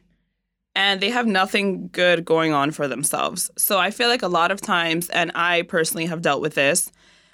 and 0.75 1.01
they 1.01 1.09
have 1.09 1.27
nothing 1.27 1.89
good 1.91 2.25
going 2.25 2.53
on 2.53 2.71
for 2.71 2.87
themselves? 2.87 3.51
So 3.57 3.79
I 3.79 3.91
feel 3.91 4.07
like 4.07 4.21
a 4.21 4.27
lot 4.27 4.51
of 4.51 4.61
times, 4.61 5.09
and 5.09 5.31
I 5.35 5.63
personally 5.63 6.05
have 6.05 6.21
dealt 6.21 6.41
with 6.41 6.55
this, 6.55 6.91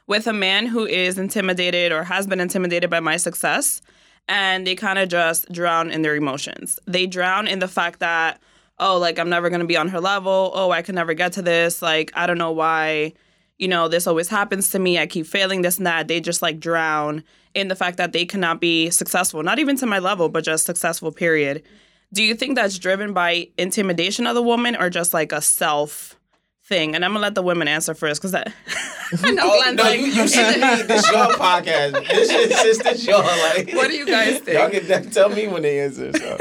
with 0.07 0.27
a 0.27 0.33
man 0.33 0.65
who 0.65 0.85
is 0.85 1.17
intimidated 1.17 1.91
or 1.91 2.03
has 2.03 2.27
been 2.27 2.39
intimidated 2.39 2.89
by 2.89 2.99
my 2.99 3.17
success, 3.17 3.81
and 4.27 4.65
they 4.65 4.75
kind 4.75 4.99
of 4.99 5.09
just 5.09 5.51
drown 5.51 5.91
in 5.91 6.01
their 6.01 6.15
emotions. 6.15 6.79
They 6.85 7.07
drown 7.07 7.47
in 7.47 7.59
the 7.59 7.67
fact 7.67 7.99
that, 7.99 8.41
oh, 8.79 8.97
like 8.97 9.19
I'm 9.19 9.29
never 9.29 9.49
gonna 9.49 9.65
be 9.65 9.77
on 9.77 9.89
her 9.89 9.99
level. 9.99 10.51
Oh, 10.53 10.71
I 10.71 10.81
can 10.81 10.95
never 10.95 11.13
get 11.13 11.33
to 11.33 11.41
this. 11.41 11.81
Like, 11.81 12.11
I 12.15 12.27
don't 12.27 12.37
know 12.37 12.51
why 12.51 13.13
you 13.59 13.67
know, 13.67 13.89
this 13.89 14.07
always 14.07 14.29
happens 14.29 14.71
to 14.71 14.79
me. 14.79 14.97
I 14.97 15.05
keep 15.05 15.27
failing 15.27 15.61
this 15.61 15.77
and 15.77 15.85
that. 15.85 16.07
They 16.07 16.21
just 16.21 16.41
like 16.41 16.59
drown 16.59 17.23
in 17.53 17.67
the 17.67 17.75
fact 17.75 17.97
that 17.97 18.13
they 18.13 18.25
cannot 18.25 18.61
be 18.61 18.89
successful, 18.89 19.43
not 19.43 19.59
even 19.59 19.75
to 19.77 19.85
my 19.85 19.99
level, 19.99 20.29
but 20.29 20.45
just 20.45 20.65
successful, 20.65 21.11
period. 21.11 21.61
Do 22.11 22.23
you 22.23 22.33
think 22.35 22.55
that's 22.55 22.79
driven 22.79 23.13
by 23.13 23.49
intimidation 23.57 24.25
of 24.25 24.35
the 24.35 24.41
woman 24.41 24.75
or 24.75 24.89
just 24.89 25.13
like 25.13 25.31
a 25.31 25.41
self 25.41 26.19
thing? 26.63 26.95
And 26.95 27.05
I'm 27.05 27.11
gonna 27.11 27.21
let 27.21 27.35
the 27.35 27.43
women 27.43 27.67
answer 27.67 27.93
first 27.93 28.19
because 28.21 28.33
I, 28.33 28.41
I 29.23 29.31
know 29.31 29.43
Oh, 29.45 29.71
no, 29.71 29.83
like, 29.83 29.99
you, 29.99 30.07
you 30.07 30.27
see 30.27 30.43
me. 30.43 30.83
This 30.83 31.09
your 31.11 31.27
podcast. 31.27 32.07
This 32.07 32.31
is 32.31 32.49
this, 32.49 32.77
this 32.79 33.07
your 33.07 33.21
like. 33.21 33.73
What 33.73 33.89
do 33.89 33.95
you 33.95 34.05
guys 34.05 34.39
think? 34.39 34.57
Y'all 34.59 34.69
think? 34.69 34.87
can 34.87 35.11
tell 35.11 35.29
me 35.29 35.47
when 35.47 35.61
they 35.61 35.81
answer. 35.81 36.11
So. 36.13 36.37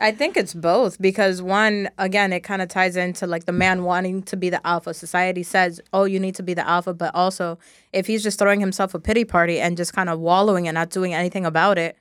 I 0.00 0.10
think 0.10 0.36
it's 0.36 0.54
both 0.54 1.00
because 1.00 1.40
one, 1.40 1.88
again, 1.98 2.32
it 2.32 2.40
kind 2.40 2.60
of 2.60 2.68
ties 2.68 2.96
into 2.96 3.24
like 3.26 3.44
the 3.44 3.52
man 3.52 3.84
wanting 3.84 4.22
to 4.24 4.36
be 4.36 4.50
the 4.50 4.64
alpha. 4.66 4.94
Society 4.94 5.44
says, 5.44 5.80
oh, 5.92 6.04
you 6.04 6.18
need 6.18 6.34
to 6.34 6.42
be 6.42 6.54
the 6.54 6.68
alpha. 6.68 6.92
But 6.92 7.14
also, 7.14 7.58
if 7.92 8.08
he's 8.08 8.24
just 8.24 8.38
throwing 8.40 8.58
himself 8.58 8.94
a 8.94 8.98
pity 8.98 9.24
party 9.24 9.60
and 9.60 9.76
just 9.76 9.92
kind 9.92 10.08
of 10.08 10.18
wallowing 10.18 10.66
and 10.66 10.74
not 10.74 10.90
doing 10.90 11.14
anything 11.14 11.46
about 11.46 11.78
it, 11.78 11.96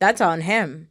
that's 0.00 0.22
on 0.22 0.40
him. 0.40 0.88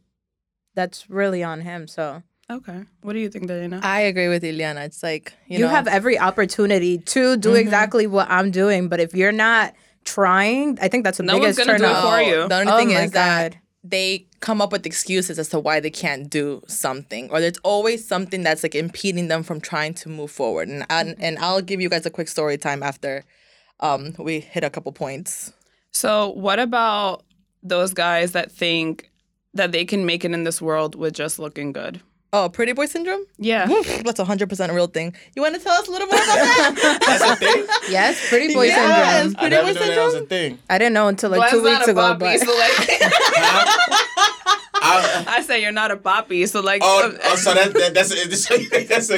That's 0.74 1.10
really 1.10 1.42
on 1.42 1.60
him. 1.62 1.88
So 1.88 2.22
okay. 2.50 2.84
What 3.02 3.12
do 3.14 3.18
you 3.18 3.28
think, 3.28 3.46
Diana? 3.48 3.80
I 3.82 4.00
agree 4.00 4.28
with 4.28 4.42
Ileana. 4.42 4.84
It's 4.86 5.02
like 5.02 5.32
you, 5.46 5.58
you, 5.58 5.64
know, 5.64 5.70
have 5.70 5.86
every 5.88 6.18
opportunity 6.18 6.98
to 6.98 7.36
do 7.36 7.50
Mm-hmm. 7.50 7.58
exactly 7.58 8.06
what 8.06 8.28
I'm 8.30 8.50
doing. 8.50 8.88
But 8.88 9.00
if 9.00 9.14
you're 9.14 9.32
not 9.32 9.74
trying, 10.04 10.78
I 10.80 10.88
think 10.88 11.04
that's 11.04 11.18
the 11.18 11.24
No 11.24 11.38
one's 11.38 11.56
gonna 11.56 11.76
do 11.76 11.84
turn 11.84 11.96
it 11.96 12.02
for 12.02 12.20
you. 12.20 12.48
The 12.48 12.54
only 12.60 12.72
Oh 12.72 12.78
thing 12.78 12.88
my 12.88 13.02
is 13.02 13.10
that 13.12 13.56
they 13.82 14.26
come 14.40 14.60
up 14.60 14.72
with 14.72 14.84
excuses 14.86 15.38
as 15.38 15.48
to 15.48 15.58
why 15.58 15.80
they 15.80 15.90
can't 15.90 16.28
do 16.28 16.62
something, 16.66 17.30
or 17.30 17.40
there's 17.40 17.58
always 17.64 18.06
something 18.06 18.42
that's 18.42 18.62
like 18.62 18.74
impeding 18.74 19.28
them 19.28 19.42
from 19.42 19.60
trying 19.60 19.94
to 19.94 20.08
move 20.08 20.30
forward. 20.30 20.68
And 20.68 20.84
and, 20.90 21.16
and 21.18 21.38
I'll 21.38 21.62
give 21.62 21.80
you 21.80 21.88
guys 21.88 22.06
a 22.06 22.10
quick 22.10 22.28
story 22.28 22.58
time 22.58 22.82
after 22.82 23.24
um, 23.80 24.14
we 24.18 24.40
hit 24.40 24.64
a 24.64 24.70
couple 24.70 24.92
points. 24.92 25.52
So, 25.92 26.30
what 26.30 26.58
about 26.58 27.24
those 27.62 27.92
guys 27.92 28.32
that 28.32 28.50
think 28.50 29.09
that 29.54 29.72
they 29.72 29.84
can 29.84 30.06
make 30.06 30.24
it 30.24 30.32
in 30.32 30.44
this 30.44 30.60
world 30.62 30.94
with 30.94 31.14
just 31.14 31.38
looking 31.38 31.72
good? 31.72 32.00
Oh, 32.32 32.48
pretty 32.48 32.72
boy 32.72 32.86
syndrome? 32.86 33.24
Yeah. 33.38 33.66
That's 34.04 34.20
a 34.20 34.24
hundred 34.24 34.48
percent 34.48 34.70
a 34.70 34.74
real 34.74 34.86
thing. 34.86 35.16
You 35.34 35.42
want 35.42 35.56
to 35.56 35.60
tell 35.60 35.72
us 35.72 35.88
a 35.88 35.90
little 35.90 36.06
more 36.06 36.14
about 36.14 36.26
that? 36.36 36.98
That's 37.04 37.24
a 37.24 37.34
thing. 37.36 37.66
Yes, 37.90 38.28
pretty 38.28 38.54
boy 38.54 38.66
Yes. 38.66 38.76
syndrome. 39.24 39.36
I 39.36 39.40
Pretty 39.48 39.56
never 39.56 39.66
boy 39.66 39.80
knew 39.86 39.94
that 39.96 40.04
was 40.04 40.14
a 40.14 40.18
syndrome? 40.18 40.28
thing. 40.28 40.58
I 40.70 40.78
didn't 40.78 40.92
know 40.94 41.08
until 41.08 41.30
like 41.30 41.50
two 41.50 41.60
weeks 41.64 41.80
not 41.80 41.88
a 41.88 41.90
ago. 41.90 42.00
boppy, 42.00 42.20
But 42.20 42.38
so 42.38 42.56
like, 42.56 42.88
I, 44.82 45.24
I 45.26 45.42
say 45.42 45.60
you're 45.62 45.72
not 45.72 45.90
a 45.90 45.96
boppy, 45.96 46.48
so 46.48 46.60
like, 46.60 46.82
oh, 46.84 47.10
uh, 47.12 47.18
oh, 47.24 47.36
so 47.36 47.52
that, 47.54 47.72
that 47.74 47.94
that's 47.94 48.12
a, 48.12 48.28
that's 48.28 48.50
a 48.50 48.84
that's 48.86 49.10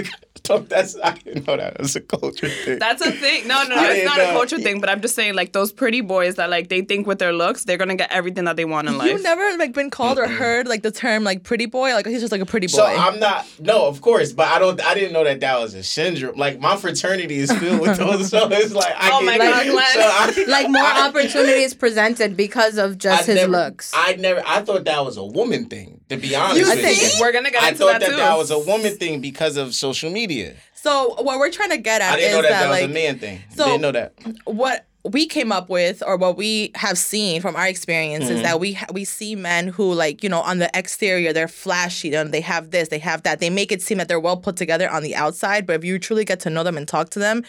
I 0.51 1.13
didn't 1.25 1.47
know 1.47 1.57
that. 1.57 1.77
That's 1.79 1.95
a 1.97 2.01
culture 2.01 2.49
thing. 2.49 2.79
That's 2.79 3.01
a 3.05 3.13
thing. 3.13 3.47
No, 3.47 3.63
no, 3.65 3.77
no. 3.77 3.83
It's 3.85 3.95
didn't 3.95 4.05
not 4.07 4.21
a 4.21 4.33
culture 4.33 4.59
thing, 4.59 4.81
but 4.81 4.89
I'm 4.89 5.01
just 5.01 5.15
saying, 5.15 5.35
like, 5.35 5.53
those 5.53 5.73
pretty 5.73 6.01
boys 6.01 6.37
that, 6.37 6.51
like, 6.51 6.69
they 6.69 6.83
think 6.83 7.07
with 7.07 7.19
their 7.19 7.33
looks, 7.33 7.65
they're 7.65 7.77
going 7.77 7.91
to 7.91 7.95
get 7.95 8.11
everything 8.11 8.45
that 8.45 8.57
they 8.57 8.65
want 8.65 8.89
in 8.89 8.99
life. 8.99 9.11
You've 9.11 9.23
never 9.23 9.57
like 9.59 9.73
been 9.73 9.91
called 9.91 10.19
or 10.19 10.27
heard 10.27 10.67
like 10.67 10.83
the 10.83 10.91
term 10.91 11.23
like 11.25 11.43
pretty 11.45 11.67
boy? 11.67 11.93
Like 11.95 12.07
he's 12.07 12.21
just 12.21 12.33
like 12.33 12.41
a 12.41 12.47
pretty 12.47 12.67
boy. 12.67 12.73
So 12.79 12.85
I'm 12.87 13.21
not 13.21 13.47
no, 13.61 13.87
of 13.87 14.01
course, 14.01 14.33
but 14.33 14.49
I 14.49 14.59
don't. 14.59 14.81
I 14.85 14.95
didn't 14.95 15.13
know 15.13 15.25
that 15.25 15.41
that 15.41 15.61
was 15.61 15.75
a 15.75 15.83
syndrome. 15.83 16.37
Like 16.37 16.59
my 16.61 16.77
fraternity 16.77 17.37
is 17.37 17.53
filled 17.53 17.81
with 17.81 17.97
those. 17.99 18.31
So 18.31 18.49
it's 18.51 18.73
like 18.73 18.95
I 18.97 19.11
Oh 19.13 19.19
can, 19.19 19.27
my 19.27 19.37
like, 19.37 19.51
God, 19.51 19.67
Glen. 19.67 19.87
so 19.93 20.01
I, 20.03 20.45
like 20.49 20.71
more 20.71 20.83
I- 20.83 21.09
opportunities 21.09 21.75
presented 21.75 22.37
because 22.37 22.79
of 22.79 22.99
just 22.99 23.23
I 23.23 23.27
his 23.27 23.37
never, 23.37 23.53
looks. 23.53 23.93
I 23.95 24.17
never. 24.17 24.43
I 24.47 24.63
thought 24.63 24.85
that 24.87 25.05
was 25.05 25.17
a 25.19 25.25
woman 25.25 25.43
woman 25.43 25.65
thing. 25.69 26.01
To 26.13 26.17
be 26.29 26.35
honest, 26.37 26.61
You 26.61 26.69
with 26.69 26.81
think? 26.81 27.03
you. 27.03 27.09
We're 27.21 27.33
gonna 27.33 27.51
get 27.51 27.63
I 27.63 27.69
into 27.69 27.81
thought 27.81 27.93
that 27.93 28.01
that 28.01 28.11
too. 28.11 28.17
that 28.17 28.37
was 28.39 28.51
a 28.51 28.59
woman 28.59 28.97
thing 28.97 29.21
because 29.21 29.57
of 29.57 29.75
social 29.75 30.11
media. 30.11 30.55
So 30.75 31.15
what 31.23 31.39
we're 31.39 31.51
trying 31.51 31.71
to 31.71 31.79
get 31.79 32.01
at 32.03 32.15
I 32.15 32.17
didn't 32.17 32.31
is 32.31 32.37
know 32.37 32.43
that 32.43 32.49
that, 32.51 32.61
that 32.63 32.69
was 32.71 32.81
like 32.81 32.91
a 32.91 32.93
man 32.93 33.19
thing. 33.19 33.41
so- 33.57 33.65
didn't 33.67 33.83
know 33.83 33.93
that. 33.93 34.13
what 34.45 34.87
we 35.05 35.27
came 35.27 35.51
up 35.51 35.69
with 35.69 36.01
or 36.07 36.17
what 36.17 36.37
we 36.37 36.71
have 36.77 36.97
seen 36.97 37.41
from 37.43 37.57
our 37.57 37.67
experience 37.67 38.25
Mm-hmm. 38.27 38.35
is 38.37 38.43
that 38.43 38.61
we 38.61 38.75
ha- 38.75 38.87
we 38.93 39.05
see 39.05 39.35
men 39.35 39.67
who 39.67 39.93
like 39.93 40.23
you 40.23 40.29
know 40.29 40.41
on 40.43 40.59
the 40.59 40.71
exterior 40.79 41.33
they're 41.33 41.49
flashy 41.49 42.15
and 42.15 42.33
they 42.33 42.41
have 42.41 42.71
this 42.71 42.89
they 42.89 43.01
have 43.01 43.25
that 43.25 43.41
they 43.41 43.51
make 43.51 43.73
it 43.73 43.83
seem 43.83 43.99
that 43.99 44.07
they're 44.07 44.21
well 44.21 44.37
put 44.37 44.57
together 44.57 44.89
on 44.89 45.03
the 45.03 45.17
outside 45.17 45.67
but 45.67 45.75
if 45.75 45.85
you 45.85 45.99
truly 45.99 46.25
get 46.25 46.39
to 46.41 46.51
know 46.51 46.63
them 46.63 46.77
and 46.77 46.87
talk 46.87 47.11
to 47.11 47.19
them 47.19 47.43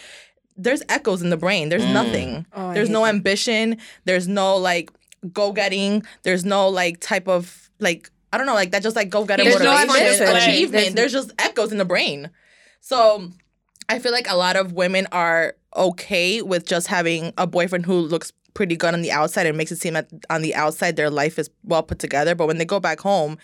there's 0.57 0.81
echoes 0.89 1.21
in 1.21 1.29
the 1.29 1.37
brain 1.37 1.69
there's 1.69 1.83
Mm. 1.85 1.93
nothing 1.93 2.45
Oh, 2.55 2.73
there's 2.73 2.89
no 2.89 3.03
that. 3.03 3.09
ambition 3.09 3.77
there's 4.05 4.27
no 4.27 4.57
like 4.57 4.89
go 5.31 5.51
getting 5.51 6.01
there's 6.23 6.43
no 6.43 6.67
like 6.69 6.99
type 7.01 7.27
of 7.27 7.69
like 7.79 8.09
I 8.33 8.37
don't 8.37 8.47
know 8.47 8.55
like 8.55 8.71
that 8.71 8.83
just 8.83 8.95
like 8.95 9.09
go 9.09 9.23
getter 9.23 9.43
no 9.43 9.49
motivation 9.51 10.27
ambition. 10.27 10.35
achievement 10.35 10.95
there's 10.95 11.13
just 11.13 11.31
echoes 11.39 11.71
in 11.71 11.77
the 11.77 11.85
brain 11.85 12.29
so 12.81 13.29
I 13.89 13.99
feel 13.99 14.11
like 14.11 14.29
a 14.29 14.35
lot 14.35 14.55
of 14.55 14.73
women 14.73 15.07
are 15.11 15.55
okay 15.75 16.41
with 16.41 16.65
just 16.65 16.87
having 16.87 17.33
a 17.37 17.47
boyfriend 17.47 17.85
who 17.85 17.99
looks 17.99 18.33
pretty 18.53 18.75
good 18.75 18.93
on 18.93 19.01
the 19.01 19.11
outside 19.11 19.45
and 19.45 19.57
makes 19.57 19.71
it 19.71 19.77
seem 19.77 19.93
that 19.93 20.09
on 20.29 20.41
the 20.41 20.55
outside 20.55 20.95
their 20.95 21.09
life 21.09 21.39
is 21.39 21.49
well 21.63 21.83
put 21.83 21.99
together. 21.99 22.35
But 22.35 22.47
when 22.47 22.57
they 22.57 22.65
go 22.65 22.79
back 22.79 22.99
home, 22.99 23.37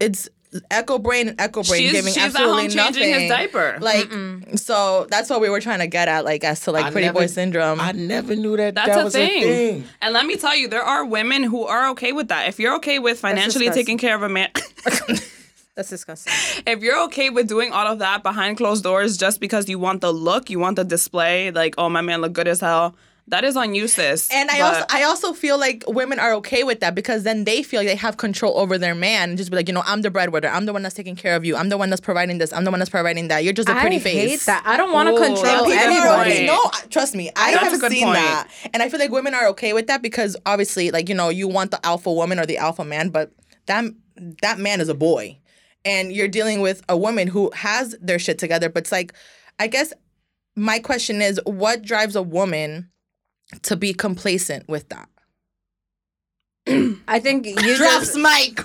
it's 0.00 0.28
echo 0.70 0.98
brain 0.98 1.28
and 1.28 1.40
echo 1.40 1.62
brain 1.62 1.80
she's 1.82 1.92
giving 1.92 2.12
she's 2.12 2.22
at 2.22 2.26
absolutely 2.26 2.62
home 2.68 2.74
nothing. 2.76 2.94
changing 2.94 3.20
his 3.20 3.28
diaper. 3.30 3.78
Like 3.80 4.06
Mm-mm. 4.08 4.58
so 4.58 5.06
that's 5.10 5.28
what 5.30 5.40
we 5.40 5.48
were 5.50 5.60
trying 5.60 5.80
to 5.80 5.86
get 5.86 6.08
at, 6.08 6.24
like 6.24 6.44
as 6.44 6.60
to 6.62 6.72
like 6.72 6.84
I 6.86 6.90
pretty 6.90 7.10
boy 7.10 7.26
syndrome. 7.26 7.80
I 7.80 7.92
never 7.92 8.36
knew 8.36 8.56
that 8.56 8.74
That's 8.74 8.88
that 8.88 9.00
a 9.00 9.04
was 9.04 9.14
thing. 9.14 9.42
a 9.42 9.46
thing. 9.46 9.84
And 10.02 10.14
let 10.14 10.26
me 10.26 10.36
tell 10.36 10.54
you, 10.56 10.68
there 10.68 10.82
are 10.82 11.04
women 11.04 11.42
who 11.42 11.64
are 11.64 11.88
okay 11.90 12.12
with 12.12 12.28
that. 12.28 12.48
If 12.48 12.58
you're 12.60 12.76
okay 12.76 12.98
with 12.98 13.18
financially 13.18 13.70
taking 13.70 13.98
care 13.98 14.14
of 14.14 14.22
a 14.22 14.28
man, 14.28 14.50
That's 15.76 15.88
disgusting. 15.90 16.32
if 16.68 16.82
you're 16.84 17.02
okay 17.06 17.30
with 17.30 17.48
doing 17.48 17.72
all 17.72 17.88
of 17.88 17.98
that 17.98 18.22
behind 18.22 18.56
closed 18.58 18.84
doors 18.84 19.16
just 19.16 19.40
because 19.40 19.68
you 19.68 19.78
want 19.80 20.02
the 20.02 20.12
look, 20.12 20.48
you 20.48 20.60
want 20.60 20.76
the 20.76 20.84
display, 20.84 21.50
like, 21.50 21.74
oh, 21.78 21.88
my 21.88 22.00
man 22.00 22.20
look 22.20 22.32
good 22.32 22.46
as 22.46 22.60
hell, 22.60 22.94
that 23.28 23.42
is 23.42 23.56
on 23.56 23.74
you, 23.74 23.88
sis. 23.88 24.28
And 24.30 24.50
I 24.50 24.58
But- 24.58 24.74
also 24.74 24.86
I 24.90 25.02
also 25.04 25.32
feel 25.32 25.58
like 25.58 25.82
women 25.86 26.18
are 26.18 26.34
okay 26.34 26.62
with 26.62 26.80
that 26.80 26.94
because 26.94 27.22
then 27.22 27.44
they 27.44 27.62
feel 27.62 27.80
like 27.80 27.88
they 27.88 27.94
have 27.96 28.16
control 28.18 28.58
over 28.58 28.76
their 28.76 28.94
man 28.94 29.30
and 29.30 29.38
just 29.38 29.50
be 29.50 29.56
like, 29.56 29.66
you 29.68 29.74
know, 29.74 29.82
I'm 29.86 30.02
the 30.02 30.10
breadwinner, 30.10 30.48
I'm 30.48 30.66
the 30.66 30.72
one 30.74 30.82
that's 30.82 30.94
taking 30.94 31.16
care 31.16 31.34
of 31.34 31.44
you, 31.44 31.56
I'm 31.56 31.68
the 31.70 31.78
one 31.78 31.88
that's 31.90 32.00
providing 32.02 32.38
this, 32.38 32.52
I'm 32.52 32.64
the 32.64 32.70
one 32.70 32.80
that's 32.80 32.90
providing 32.90 33.28
that. 33.28 33.42
You're 33.44 33.52
just 33.54 33.68
a 33.68 33.74
pretty 33.74 33.96
I 33.96 34.00
face. 34.00 34.30
hate 34.30 34.40
that. 34.46 34.62
I 34.66 34.76
don't 34.76 34.92
want 34.92 35.08
to 35.08 35.14
control 35.16 35.64
that's 35.68 35.70
anybody. 35.70 36.34
point. 36.34 36.46
No, 36.46 36.60
trust 36.90 37.14
me, 37.14 37.30
I 37.34 37.52
That's 37.52 37.66
a 37.66 37.70
have 37.70 37.80
good 37.80 37.92
seen 37.92 38.04
point. 38.04 38.16
that, 38.16 38.48
and 38.74 38.82
I 38.82 38.88
feel 38.90 39.00
like 39.00 39.10
women 39.10 39.32
are 39.34 39.46
okay 39.48 39.72
with 39.72 39.86
that 39.86 40.02
because 40.02 40.36
obviously, 40.44 40.90
like 40.90 41.08
you 41.08 41.14
know, 41.14 41.30
you 41.30 41.48
want 41.48 41.70
the 41.70 41.84
alpha 41.84 42.12
woman 42.12 42.38
or 42.38 42.46
the 42.46 42.58
alpha 42.58 42.84
man, 42.84 43.08
but 43.08 43.32
that 43.66 43.84
that 44.42 44.58
man 44.58 44.80
is 44.82 44.88
a 44.90 44.94
boy, 44.94 45.38
and 45.84 46.12
you're 46.12 46.28
dealing 46.28 46.60
with 46.60 46.82
a 46.88 46.96
woman 46.96 47.28
who 47.28 47.50
has 47.54 47.96
their 48.00 48.18
shit 48.18 48.38
together. 48.38 48.68
But 48.68 48.82
it's 48.84 48.92
like, 48.92 49.14
I 49.58 49.66
guess 49.66 49.92
my 50.56 50.78
question 50.78 51.20
is, 51.22 51.40
what 51.46 51.82
drives 51.82 52.14
a 52.16 52.22
woman 52.22 52.90
to 53.62 53.76
be 53.76 53.92
complacent 53.92 54.68
with 54.68 54.88
that? 54.90 55.08
I 57.08 57.20
think 57.20 57.46
you 57.46 57.76
Drops 57.76 58.14
just, 58.14 58.16
mic. 58.16 58.64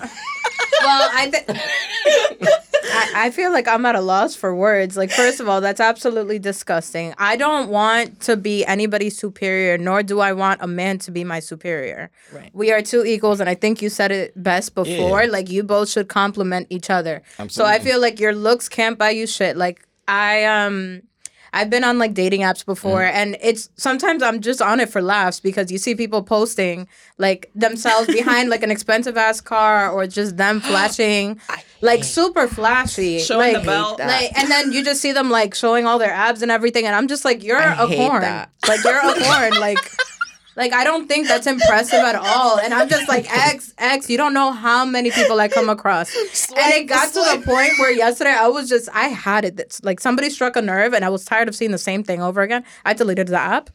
well, 0.80 1.10
I 1.12 1.30
think 1.30 1.44
I, 1.50 3.26
I 3.26 3.30
feel 3.30 3.52
like 3.52 3.68
I'm 3.68 3.84
at 3.86 3.94
a 3.94 4.00
loss 4.00 4.34
for 4.34 4.54
words. 4.54 4.96
Like, 4.96 5.10
first 5.10 5.40
of 5.40 5.48
all, 5.48 5.60
that's 5.60 5.80
absolutely 5.80 6.38
disgusting. 6.38 7.14
I 7.18 7.36
don't 7.36 7.68
want 7.68 8.20
to 8.22 8.36
be 8.36 8.64
anybody's 8.64 9.18
superior, 9.18 9.76
nor 9.78 10.02
do 10.02 10.20
I 10.20 10.32
want 10.32 10.62
a 10.62 10.66
man 10.66 10.98
to 11.00 11.10
be 11.10 11.24
my 11.24 11.40
superior. 11.40 12.10
Right. 12.32 12.50
We 12.54 12.72
are 12.72 12.82
two 12.82 13.04
equals, 13.04 13.40
and 13.40 13.48
I 13.48 13.54
think 13.54 13.82
you 13.82 13.90
said 13.90 14.10
it 14.12 14.42
best 14.42 14.74
before. 14.74 15.24
Yeah. 15.24 15.30
Like, 15.30 15.50
you 15.50 15.62
both 15.62 15.90
should 15.90 16.08
complement 16.08 16.66
each 16.70 16.90
other. 16.90 17.22
So 17.48 17.64
I 17.64 17.78
feel 17.78 18.00
like 18.00 18.18
your 18.18 18.34
looks 18.34 18.68
can't 18.68 18.98
buy 18.98 19.10
you 19.10 19.26
shit. 19.26 19.56
Like, 19.56 19.86
I 20.08 20.44
um. 20.44 21.02
I've 21.52 21.70
been 21.70 21.84
on 21.84 21.98
like 21.98 22.14
dating 22.14 22.40
apps 22.40 22.64
before 22.64 23.00
mm. 23.00 23.12
and 23.12 23.36
it's 23.42 23.70
sometimes 23.76 24.22
I'm 24.22 24.40
just 24.40 24.62
on 24.62 24.80
it 24.80 24.88
for 24.88 25.02
laughs 25.02 25.40
because 25.40 25.70
you 25.70 25.78
see 25.78 25.94
people 25.94 26.22
posting 26.22 26.88
like 27.18 27.50
themselves 27.54 28.06
behind 28.06 28.50
like 28.50 28.62
an 28.62 28.70
expensive 28.70 29.16
ass 29.16 29.40
car 29.40 29.90
or 29.90 30.06
just 30.06 30.36
them 30.36 30.60
flashing 30.60 31.40
like 31.80 32.04
super 32.04 32.46
flashy. 32.46 33.18
Showing 33.20 33.54
like, 33.54 33.62
the 33.62 33.66
belt. 33.66 33.98
Like 33.98 34.36
and 34.38 34.50
then 34.50 34.72
you 34.72 34.84
just 34.84 35.00
see 35.00 35.12
them 35.12 35.30
like 35.30 35.54
showing 35.54 35.86
all 35.86 35.98
their 35.98 36.12
abs 36.12 36.42
and 36.42 36.50
everything 36.50 36.86
and 36.86 36.94
I'm 36.94 37.08
just 37.08 37.24
like 37.24 37.42
you're 37.42 37.58
I 37.58 37.84
a 37.84 37.86
corn. 37.86 38.22
that. 38.22 38.50
Like 38.68 38.84
you're 38.84 38.98
a 38.98 39.14
corn 39.14 39.60
like 39.60 39.78
like 40.60 40.72
I 40.72 40.84
don't 40.84 41.08
think 41.08 41.26
that's 41.26 41.46
impressive 41.46 41.98
at 42.00 42.14
all. 42.14 42.58
And 42.60 42.72
I'm 42.74 42.88
just 42.88 43.08
like 43.08 43.26
X 43.34 43.72
X. 43.78 44.08
You 44.10 44.18
don't 44.18 44.34
know 44.34 44.52
how 44.52 44.84
many 44.84 45.10
people 45.10 45.40
I 45.40 45.48
come 45.48 45.68
across. 45.68 46.14
and 46.14 46.74
it 46.74 46.86
got 46.86 47.08
to 47.14 47.20
the 47.32 47.42
point 47.44 47.72
where 47.78 47.90
yesterday 47.90 48.30
I 48.38 48.46
was 48.48 48.68
just 48.68 48.88
I 48.94 49.08
had 49.08 49.44
it. 49.44 49.58
It's 49.58 49.82
like 49.82 49.98
somebody 50.00 50.28
struck 50.30 50.54
a 50.56 50.62
nerve, 50.62 50.92
and 50.94 51.04
I 51.04 51.08
was 51.08 51.24
tired 51.24 51.48
of 51.48 51.56
seeing 51.56 51.72
the 51.72 51.78
same 51.78 52.04
thing 52.04 52.20
over 52.22 52.42
again. 52.42 52.62
I 52.84 52.92
deleted 52.92 53.28
the 53.28 53.38
app. 53.40 53.70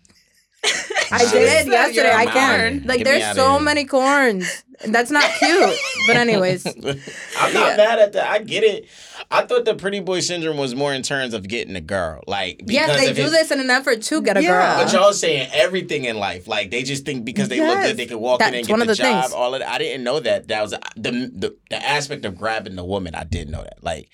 I 1.11 1.19
Nice. 1.19 1.31
did 1.31 1.67
yesterday. 1.67 2.11
I 2.13 2.25
can't. 2.25 2.85
Like 2.85 2.99
Get 2.99 3.05
there's 3.05 3.35
so 3.35 3.59
many 3.59 3.85
corns. 3.85 4.63
That's 4.87 5.11
not 5.11 5.23
cute. 5.39 5.75
But 6.07 6.17
anyways, 6.17 6.65
I'm 7.37 7.53
not 7.53 7.77
mad 7.77 7.99
at 7.99 8.13
that. 8.13 8.27
I 8.29 8.39
get 8.39 8.63
it. 8.63 8.87
I 9.31 9.45
thought 9.45 9.65
the 9.65 9.75
pretty 9.75 9.99
boy 10.01 10.19
syndrome 10.19 10.57
was 10.57 10.75
more 10.75 10.93
in 10.93 11.01
terms 11.01 11.33
of 11.33 11.47
getting 11.47 11.75
a 11.75 11.81
girl. 11.81 12.23
Like 12.27 12.57
because 12.59 12.73
yes, 12.73 12.99
they 12.99 13.13
do 13.13 13.23
his- 13.23 13.31
this 13.31 13.51
in 13.51 13.59
an 13.59 13.69
effort 13.69 14.01
to 14.03 14.21
get 14.21 14.37
a 14.37 14.43
Yeah. 14.43 14.83
But 14.83 14.93
y'all 14.93 15.13
saying 15.13 15.49
everything 15.53 16.05
in 16.05 16.17
life, 16.17 16.47
like 16.47 16.71
they 16.71 16.83
just 16.83 17.05
think 17.05 17.25
because 17.25 17.49
they 17.49 17.59
look 17.59 17.79
good, 17.81 17.97
they 17.97 18.05
can 18.05 18.19
walk 18.19 18.41
in 18.41 18.53
and 18.53 18.67
get 18.67 18.69
one 18.69 18.79
the, 18.79 18.83
of 18.83 18.87
the 18.89 18.95
job. 18.95 19.23
things. 19.23 19.33
All 19.33 19.53
of 19.53 19.61
that. 19.61 19.69
I 19.69 19.77
didn't 19.77 20.03
know 20.03 20.19
that. 20.19 20.47
That 20.49 20.61
was 20.61 20.73
uh, 20.73 20.79
the, 20.95 21.11
the 21.11 21.55
the 21.69 21.83
aspect 21.83 22.25
of 22.25 22.37
grabbing 22.37 22.75
the 22.75 22.85
woman. 22.85 23.15
I 23.15 23.23
didn't 23.23 23.51
know 23.51 23.63
that. 23.63 23.83
Like 23.83 24.09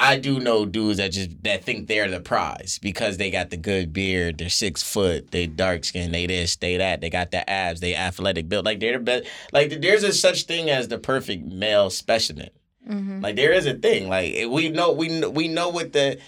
I 0.00 0.18
do 0.18 0.40
know 0.40 0.64
dudes 0.64 0.96
that 0.96 1.12
just 1.12 1.42
that 1.44 1.62
think 1.62 1.86
they're 1.86 2.10
the 2.10 2.20
prize 2.20 2.78
because 2.80 3.18
they 3.18 3.30
got 3.30 3.50
the 3.50 3.58
good 3.58 3.92
beard, 3.92 4.38
they're 4.38 4.48
six 4.48 4.82
foot, 4.82 5.30
they 5.30 5.46
dark 5.46 5.84
skin, 5.84 6.10
they 6.10 6.26
this, 6.26 6.56
they 6.56 6.78
that, 6.78 7.02
they 7.02 7.10
got 7.10 7.30
the 7.30 7.48
abs, 7.48 7.80
they 7.80 7.94
athletic 7.94 8.48
build. 8.48 8.64
Like 8.64 8.80
they're 8.80 8.98
the 8.98 9.04
best. 9.04 9.28
Like 9.52 9.80
there's 9.82 10.02
a 10.02 10.12
such 10.12 10.44
thing 10.44 10.70
as 10.70 10.88
the 10.88 10.98
perfect 10.98 11.44
male 11.44 11.90
specimen. 11.90 12.48
Mhm. 12.88 13.22
Like 13.22 13.36
there 13.36 13.52
is 13.52 13.66
a 13.66 13.74
thing. 13.74 14.08
Like 14.08 14.34
we 14.48 14.70
know 14.70 14.90
we 14.92 15.24
we 15.26 15.48
know 15.48 15.68
what 15.68 15.92
the 15.92 16.18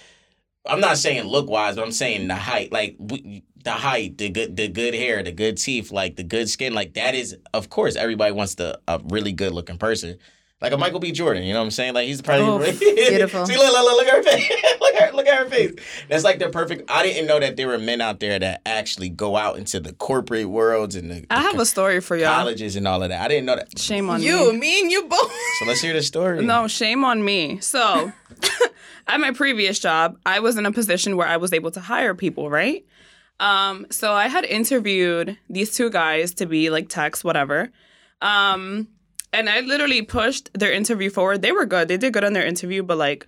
I'm 0.67 0.81
not 0.81 0.99
saying 0.99 1.25
look 1.25 1.49
wise, 1.49 1.77
but 1.77 1.85
I'm 1.85 1.93
saying 1.93 2.29
the 2.29 2.37
height. 2.37 2.73
Like 2.73 2.97
we, 2.99 3.43
the 3.65 3.73
height, 3.73 4.19
the 4.19 4.29
good 4.29 4.55
the 4.57 4.69
good 4.69 4.95
hair, 4.95 5.23
the 5.23 5.33
good 5.33 5.57
teeth, 5.57 5.91
like 5.91 6.17
the 6.17 6.25
good 6.25 6.51
skin. 6.51 6.75
Like 6.75 6.93
that 6.95 7.15
is 7.15 7.37
of 7.55 7.71
course 7.71 7.97
everybody 7.97 8.33
wants 8.33 8.55
the 8.57 8.79
a 8.87 9.01
really 9.09 9.33
good 9.33 9.53
looking 9.53 9.79
person. 9.79 10.19
Like 10.63 10.73
a 10.73 10.79
Michael 10.79 11.01
B. 11.01 11.11
Jordan, 11.11 11.43
you 11.43 11.53
know 11.53 11.59
what 11.59 11.65
I'm 11.67 11.71
saying? 11.73 11.93
Like 11.95 12.07
he's 12.07 12.23
probably 12.23 12.71
Oof, 12.71 12.79
beautiful. 12.81 13.45
See, 13.47 13.57
look, 13.57 13.73
look, 13.73 13.83
look, 13.85 13.97
look 13.99 14.07
at 14.07 14.15
her 14.15 14.23
face. 14.23 14.49
look 14.81 14.95
at 14.95 15.11
her, 15.11 15.17
look 15.17 15.27
at 15.27 15.39
her 15.43 15.51
face. 15.51 15.73
That's 16.09 16.23
like 16.23 16.39
the 16.39 16.51
perfect. 16.51 16.89
I 16.91 17.03
didn't 17.03 17.27
know 17.27 17.41
that 17.41 17.57
there 17.57 17.67
were 17.67 17.79
men 17.79 18.01
out 18.01 18.21
there 18.21 18.39
that 18.39 18.63
actually 18.65 19.09
go 19.09 19.37
out 19.37 19.59
into 19.59 19.81
the 19.81 19.93
corporate 19.93 20.49
worlds 20.49 20.95
and 20.95 21.11
the, 21.11 21.27
I 21.31 21.43
have 21.43 21.59
a 21.59 21.67
story 21.67 22.01
for 22.01 22.17
y'all. 22.17 22.33
colleges 22.35 22.77
and 22.77 22.87
all 22.87 23.03
of 23.03 23.09
that. 23.09 23.21
I 23.21 23.27
didn't 23.29 23.47
know 23.47 23.57
that. 23.57 23.77
Shame 23.77 24.09
on 24.09 24.23
You, 24.23 24.53
me. 24.53 24.59
me, 24.61 24.81
and 24.83 24.91
you 24.91 25.03
both. 25.09 25.33
So 25.59 25.65
let's 25.67 25.81
hear 25.81 25.95
the 25.95 26.03
story. 26.03 26.45
No, 26.45 26.69
shame 26.69 27.05
on 27.05 27.25
me. 27.25 27.59
So, 27.61 28.13
at 29.09 29.19
my 29.19 29.33
previous 29.33 29.81
job, 29.81 30.17
I 30.25 30.39
was 30.39 30.57
in 30.57 30.65
a 30.65 30.71
position 30.73 31.17
where 31.17 31.27
I 31.27 31.39
was 31.39 31.53
able 31.53 31.73
to 31.73 31.81
hire 31.81 32.15
people, 32.15 32.49
right? 32.51 32.87
Um, 33.41 33.87
so 33.91 34.13
I 34.13 34.29
had 34.29 34.45
interviewed 34.45 35.37
these 35.51 35.75
two 35.75 35.91
guys 35.91 36.35
to 36.35 36.47
be 36.47 36.71
like 36.71 36.89
techs, 36.89 37.25
whatever. 37.25 37.71
Um, 38.21 38.87
and 39.33 39.49
I 39.49 39.61
literally 39.61 40.03
pushed 40.03 40.51
their 40.55 40.73
interview 40.73 41.11
forward. 41.11 41.43
They 41.43 41.53
were 41.53 41.67
good. 41.67 41.89
They 41.89 41.97
did 41.97 42.13
good 42.13 42.25
on 42.25 42.33
their 42.33 42.47
interview, 42.47 42.83
but 42.83 42.99
like 42.99 43.27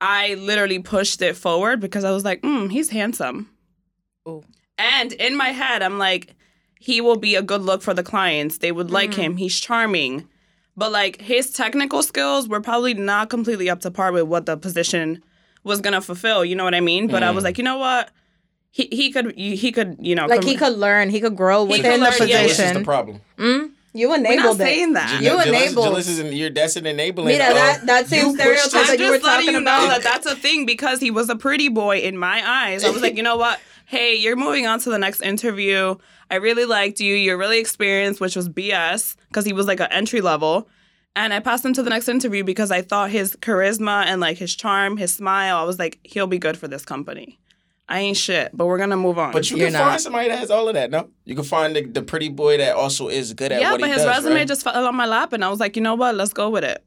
I 0.00 0.34
literally 0.34 0.78
pushed 0.78 1.20
it 1.22 1.36
forward 1.36 1.80
because 1.80 2.04
I 2.04 2.10
was 2.12 2.24
like, 2.24 2.42
mm, 2.42 2.70
he's 2.70 2.90
handsome. 2.90 3.50
Ooh. 4.28 4.44
And 4.76 5.12
in 5.14 5.36
my 5.36 5.48
head, 5.48 5.82
I'm 5.82 5.98
like, 5.98 6.36
he 6.78 7.00
will 7.00 7.16
be 7.16 7.34
a 7.34 7.42
good 7.42 7.62
look 7.62 7.82
for 7.82 7.94
the 7.94 8.04
clients. 8.04 8.58
They 8.58 8.70
would 8.70 8.90
like 8.92 9.14
him. 9.14 9.36
He's 9.36 9.58
charming. 9.58 10.28
But 10.76 10.92
like 10.92 11.20
his 11.20 11.50
technical 11.50 12.04
skills 12.04 12.48
were 12.48 12.60
probably 12.60 12.94
not 12.94 13.30
completely 13.30 13.68
up 13.68 13.80
to 13.80 13.90
par 13.90 14.12
with 14.12 14.24
what 14.24 14.46
the 14.46 14.56
position 14.56 15.24
was 15.64 15.80
gonna 15.80 16.00
fulfill. 16.00 16.44
You 16.44 16.54
know 16.54 16.62
what 16.62 16.76
I 16.76 16.80
mean? 16.80 17.08
But 17.08 17.24
I 17.24 17.32
was 17.32 17.42
like, 17.42 17.58
you 17.58 17.64
know 17.64 17.78
what? 17.78 18.10
He 18.70 18.88
he 18.92 19.10
could 19.10 19.36
he 19.36 19.72
could 19.72 19.96
you 19.98 20.14
know 20.14 20.26
Like 20.26 20.42
com- 20.42 20.48
he 20.48 20.56
could 20.56 20.74
learn, 20.74 21.10
he 21.10 21.20
could 21.20 21.34
grow 21.36 21.64
He 21.66 21.72
within 21.72 22.00
could 22.00 22.00
the 22.00 22.18
learn, 22.20 22.28
yeah, 22.28 22.42
This 22.42 22.60
is 22.60 22.72
the 22.74 22.84
problem. 22.84 23.20
Mm? 23.36 23.72
You 23.94 24.14
enabled 24.14 24.28
We're 24.28 24.36
not 24.36 24.40
enabled 24.40 24.60
it. 24.60 24.64
saying 24.64 24.92
that. 24.94 25.22
You 25.22 25.30
Jalissa- 25.30 25.46
enabled. 25.46 25.86
Jalissa 25.88 25.98
is 26.10 26.18
in, 26.18 26.32
you're 26.32 26.50
that's 26.50 26.76
an 26.76 26.86
enabling. 26.86 27.38
Mira, 27.38 27.54
that 27.54 27.86
that 27.86 28.06
same 28.08 28.26
you 28.26 28.34
stereotype 28.34 28.64
this- 28.64 28.74
I'm 28.74 28.86
that 28.86 28.98
you 28.98 29.06
were 29.10 29.16
just 29.16 29.24
letting 29.24 29.46
talking 29.46 29.54
you 29.54 29.62
about. 29.62 29.82
know 29.82 29.88
that 29.88 30.02
that's 30.02 30.26
a 30.26 30.36
thing 30.36 30.66
because 30.66 31.00
he 31.00 31.10
was 31.10 31.28
a 31.30 31.36
pretty 31.36 31.68
boy 31.68 31.98
in 31.98 32.16
my 32.18 32.42
eyes. 32.48 32.84
I 32.84 32.90
was 32.90 33.02
like, 33.02 33.16
you 33.16 33.22
know 33.22 33.36
what? 33.36 33.58
Hey, 33.86 34.14
you're 34.16 34.36
moving 34.36 34.66
on 34.66 34.80
to 34.80 34.90
the 34.90 34.98
next 34.98 35.22
interview. 35.22 35.94
I 36.30 36.34
really 36.36 36.66
liked 36.66 37.00
you. 37.00 37.14
You're 37.14 37.38
really 37.38 37.58
experienced, 37.58 38.20
which 38.20 38.36
was 38.36 38.48
BS 38.48 39.16
because 39.28 39.46
he 39.46 39.54
was 39.54 39.66
like 39.66 39.80
an 39.80 39.88
entry 39.90 40.20
level. 40.20 40.68
And 41.16 41.32
I 41.32 41.40
passed 41.40 41.64
him 41.64 41.72
to 41.72 41.82
the 41.82 41.88
next 41.90 42.06
interview 42.08 42.44
because 42.44 42.70
I 42.70 42.82
thought 42.82 43.10
his 43.10 43.34
charisma 43.36 44.04
and 44.04 44.20
like 44.20 44.36
his 44.36 44.54
charm, 44.54 44.98
his 44.98 45.12
smile, 45.14 45.56
I 45.56 45.62
was 45.64 45.78
like, 45.78 45.98
he'll 46.04 46.26
be 46.28 46.38
good 46.38 46.56
for 46.58 46.68
this 46.68 46.84
company. 46.84 47.40
I 47.90 48.00
ain't 48.00 48.16
shit, 48.18 48.50
but 48.52 48.66
we're 48.66 48.76
gonna 48.78 48.96
move 48.98 49.18
on. 49.18 49.32
But 49.32 49.50
you 49.50 49.56
You're 49.56 49.70
can 49.70 49.78
find 49.78 50.00
somebody 50.00 50.28
that 50.28 50.38
has 50.38 50.50
all 50.50 50.68
of 50.68 50.74
that. 50.74 50.90
No, 50.90 51.08
you 51.24 51.34
can 51.34 51.44
find 51.44 51.74
the, 51.74 51.82
the 51.86 52.02
pretty 52.02 52.28
boy 52.28 52.58
that 52.58 52.76
also 52.76 53.08
is 53.08 53.32
good 53.32 53.50
at 53.50 53.60
yeah, 53.62 53.72
what 53.72 53.80
but 53.80 53.86
he 53.88 53.94
his 53.94 54.02
does. 54.04 54.16
resume 54.16 54.34
right? 54.34 54.46
just 54.48 54.62
fell 54.62 54.86
on 54.86 54.94
my 54.94 55.06
lap, 55.06 55.32
and 55.32 55.42
I 55.44 55.48
was 55.48 55.58
like, 55.58 55.74
you 55.74 55.82
know 55.82 55.94
what? 55.94 56.14
Let's 56.14 56.32
go 56.34 56.50
with 56.50 56.64
it. 56.64 56.84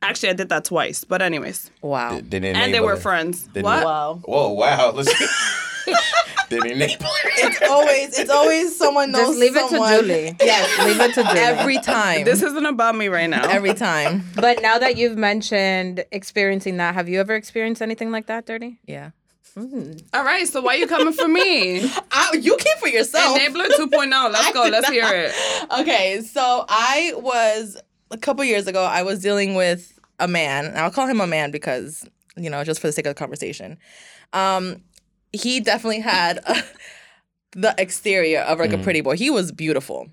Actually, 0.00 0.28
I 0.28 0.32
did 0.34 0.50
that 0.50 0.64
twice, 0.66 1.02
but 1.02 1.22
anyways, 1.22 1.70
Wow. 1.82 2.16
Did- 2.16 2.30
did 2.30 2.44
and 2.44 2.72
they 2.72 2.78
were 2.80 2.94
enabler. 2.96 3.00
friends. 3.02 3.42
Didn't 3.48 3.64
what? 3.64 3.84
Wow. 3.84 4.20
Whoa! 4.26 4.52
Wow! 4.52 4.92
Let's. 4.94 5.12
did 6.50 6.64
enable. 6.66 7.06
It's 7.36 7.62
always 7.62 8.18
it's 8.18 8.30
always 8.30 8.76
someone 8.76 9.10
knows 9.12 9.28
Just 9.28 9.38
leave 9.38 9.56
it 9.56 9.62
to 9.62 9.68
someone. 9.70 9.92
Julie. 9.94 10.36
Yes, 10.40 10.86
Leave 10.86 11.00
it 11.00 11.14
to 11.14 11.22
Julie. 11.24 11.38
every 11.40 11.78
time. 11.78 12.24
This 12.24 12.42
isn't 12.42 12.66
about 12.66 12.94
me 12.96 13.08
right 13.08 13.28
now. 13.28 13.48
every 13.48 13.74
time. 13.74 14.24
But 14.36 14.62
now 14.62 14.78
that 14.78 14.96
you've 14.96 15.16
mentioned 15.16 16.04
experiencing 16.12 16.76
that, 16.76 16.94
have 16.94 17.08
you 17.08 17.18
ever 17.20 17.34
experienced 17.34 17.82
anything 17.82 18.10
like 18.12 18.26
that, 18.26 18.46
Dirty? 18.46 18.78
Yeah. 18.86 19.10
All 19.56 20.24
right, 20.24 20.48
so 20.48 20.60
why 20.60 20.74
you 20.74 20.86
coming 20.86 21.12
for 21.12 21.28
me? 21.28 21.88
I, 22.10 22.32
you 22.40 22.56
came 22.56 22.76
for 22.78 22.88
yourself. 22.88 23.38
Enabler 23.38 23.68
2.0. 23.68 24.32
Let's 24.32 24.46
I 24.48 24.52
go. 24.52 24.62
Let's 24.62 24.82
not. 24.88 24.92
hear 24.92 25.04
it. 25.06 25.32
Okay, 25.80 26.20
so 26.22 26.64
I 26.68 27.12
was 27.16 27.80
a 28.10 28.18
couple 28.18 28.44
years 28.44 28.66
ago. 28.66 28.82
I 28.82 29.02
was 29.02 29.20
dealing 29.20 29.54
with 29.54 29.98
a 30.18 30.26
man. 30.26 30.72
I'll 30.76 30.90
call 30.90 31.06
him 31.06 31.20
a 31.20 31.26
man 31.26 31.50
because 31.50 32.04
you 32.36 32.50
know, 32.50 32.64
just 32.64 32.80
for 32.80 32.88
the 32.88 32.92
sake 32.92 33.06
of 33.06 33.14
the 33.14 33.18
conversation. 33.18 33.78
Um, 34.32 34.82
he 35.32 35.60
definitely 35.60 36.00
had 36.00 36.40
the 37.52 37.74
exterior 37.78 38.40
of 38.40 38.58
like 38.58 38.72
a 38.72 38.78
pretty 38.78 39.00
boy. 39.00 39.16
He 39.16 39.30
was 39.30 39.52
beautiful. 39.64 40.08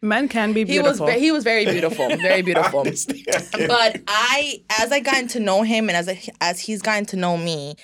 Men 0.00 0.28
can 0.28 0.52
be 0.52 0.64
He 0.64 0.78
was 0.78 0.98
beautiful. 0.98 1.20
he 1.20 1.32
was 1.32 1.42
very 1.42 1.64
beautiful, 1.64 2.08
very 2.18 2.42
beautiful. 2.42 2.80
Honestly, 2.80 3.24
but 3.66 4.00
I, 4.06 4.62
as 4.78 4.92
I 4.92 5.00
gotten 5.00 5.26
to 5.28 5.40
know 5.40 5.62
him, 5.62 5.88
and 5.88 5.96
as 5.96 6.08
I, 6.08 6.22
as 6.40 6.60
he's 6.60 6.82
gotten 6.82 7.04
to 7.06 7.16
know 7.16 7.36
me, 7.36 7.74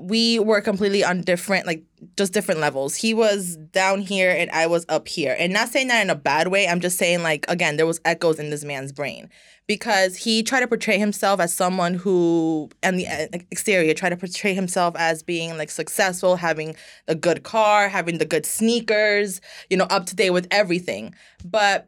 we 0.00 0.38
were 0.38 0.60
completely 0.60 1.04
on 1.04 1.22
different, 1.22 1.66
like 1.66 1.84
just 2.16 2.32
different 2.32 2.60
levels. 2.60 2.96
He 2.96 3.14
was 3.14 3.56
down 3.56 4.00
here, 4.00 4.30
and 4.30 4.50
I 4.50 4.66
was 4.66 4.86
up 4.88 5.08
here, 5.08 5.36
and 5.38 5.52
not 5.52 5.68
saying 5.68 5.88
that 5.88 6.02
in 6.02 6.10
a 6.10 6.14
bad 6.14 6.48
way. 6.48 6.66
I'm 6.66 6.80
just 6.80 6.98
saying, 6.98 7.22
like 7.22 7.44
again, 7.48 7.76
there 7.76 7.86
was 7.86 8.00
echoes 8.04 8.38
in 8.38 8.50
this 8.50 8.64
man's 8.64 8.92
brain 8.92 9.28
because 9.66 10.16
he 10.16 10.42
tried 10.42 10.60
to 10.60 10.66
portray 10.66 10.98
himself 10.98 11.38
as 11.38 11.54
someone 11.54 11.94
who, 11.94 12.68
and 12.82 12.98
the 12.98 13.06
uh, 13.06 13.26
exterior, 13.52 13.94
tried 13.94 14.08
to 14.08 14.16
portray 14.16 14.52
himself 14.52 14.96
as 14.98 15.22
being 15.22 15.56
like 15.56 15.70
successful, 15.70 16.36
having 16.36 16.74
a 17.06 17.14
good 17.14 17.44
car, 17.44 17.88
having 17.88 18.18
the 18.18 18.24
good 18.24 18.44
sneakers, 18.44 19.40
you 19.68 19.76
know, 19.76 19.84
up 19.84 20.06
to 20.06 20.16
date 20.16 20.30
with 20.30 20.48
everything, 20.50 21.14
but 21.44 21.86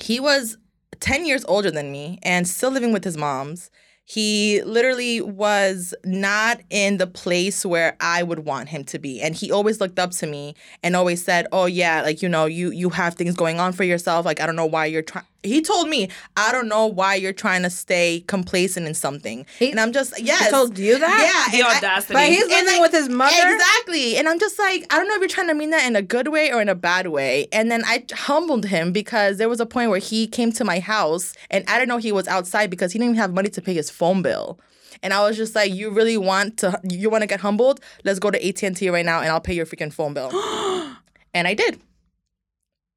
he 0.00 0.20
was 0.20 0.58
10 1.00 1.26
years 1.26 1.44
older 1.48 1.70
than 1.70 1.90
me 1.90 2.18
and 2.22 2.46
still 2.46 2.70
living 2.70 2.92
with 2.92 3.04
his 3.04 3.16
moms. 3.16 3.70
He 4.10 4.60
literally 4.64 5.20
was 5.20 5.94
not 6.04 6.62
in 6.68 6.96
the 6.96 7.06
place 7.06 7.64
where 7.64 7.96
I 8.00 8.24
would 8.24 8.40
want 8.40 8.68
him 8.68 8.82
to 8.86 8.98
be. 8.98 9.20
And 9.22 9.36
he 9.36 9.52
always 9.52 9.80
looked 9.80 10.00
up 10.00 10.10
to 10.12 10.26
me 10.26 10.56
and 10.82 10.96
always 10.96 11.24
said, 11.24 11.46
"Oh 11.52 11.66
yeah, 11.66 12.02
like 12.02 12.20
you 12.20 12.28
know, 12.28 12.46
you 12.46 12.72
you 12.72 12.90
have 12.90 13.14
things 13.14 13.36
going 13.36 13.60
on 13.60 13.72
for 13.72 13.84
yourself. 13.84 14.26
Like 14.26 14.40
I 14.40 14.46
don't 14.46 14.56
know 14.56 14.66
why 14.66 14.86
you're 14.86 15.02
trying." 15.02 15.29
He 15.42 15.62
told 15.62 15.88
me, 15.88 16.08
"I 16.36 16.52
don't 16.52 16.68
know 16.68 16.86
why 16.86 17.14
you're 17.14 17.32
trying 17.32 17.62
to 17.62 17.70
stay 17.70 18.24
complacent 18.26 18.86
in 18.86 18.94
something." 18.94 19.46
He- 19.58 19.70
and 19.70 19.80
I'm 19.80 19.92
just, 19.92 20.12
"Yes." 20.20 20.44
He 20.44 20.50
told 20.50 20.78
you 20.78 20.98
that? 20.98 21.48
Yeah, 21.52 21.58
the 21.62 21.66
and 21.66 21.84
I- 21.86 22.00
But 22.08 22.28
he's 22.28 22.46
living 22.46 22.66
like, 22.66 22.80
with 22.80 22.92
his 22.92 23.08
mother. 23.08 23.34
Exactly. 23.54 24.16
And 24.16 24.28
I'm 24.28 24.38
just 24.38 24.58
like, 24.58 24.86
I 24.92 24.96
don't 24.96 25.08
know 25.08 25.14
if 25.14 25.20
you're 25.20 25.28
trying 25.28 25.48
to 25.48 25.54
mean 25.54 25.70
that 25.70 25.86
in 25.86 25.96
a 25.96 26.02
good 26.02 26.28
way 26.28 26.52
or 26.52 26.60
in 26.60 26.68
a 26.68 26.74
bad 26.74 27.06
way. 27.08 27.48
And 27.52 27.70
then 27.70 27.82
I 27.86 28.04
humbled 28.12 28.66
him 28.66 28.92
because 28.92 29.38
there 29.38 29.48
was 29.48 29.60
a 29.60 29.66
point 29.66 29.90
where 29.90 29.98
he 29.98 30.26
came 30.26 30.52
to 30.52 30.64
my 30.64 30.78
house 30.78 31.32
and 31.50 31.64
I 31.68 31.78
didn't 31.78 31.88
know 31.88 31.98
he 31.98 32.12
was 32.12 32.28
outside 32.28 32.68
because 32.70 32.92
he 32.92 32.98
didn't 32.98 33.12
even 33.14 33.20
have 33.20 33.32
money 33.32 33.48
to 33.50 33.62
pay 33.62 33.74
his 33.74 33.88
phone 33.90 34.22
bill. 34.22 34.60
And 35.02 35.14
I 35.14 35.22
was 35.26 35.36
just 35.38 35.54
like, 35.54 35.72
you 35.72 35.88
really 35.90 36.18
want 36.18 36.58
to, 36.58 36.78
you 36.84 37.08
want 37.08 37.22
to 37.22 37.26
get 37.26 37.40
humbled? 37.40 37.80
Let's 38.04 38.18
go 38.18 38.30
to 38.30 38.46
AT&T 38.46 38.90
right 38.90 39.06
now 39.06 39.20
and 39.20 39.30
I'll 39.30 39.40
pay 39.40 39.54
your 39.54 39.64
freaking 39.64 39.92
phone 39.92 40.12
bill. 40.12 40.28
and 41.34 41.48
I 41.48 41.54
did. 41.54 41.80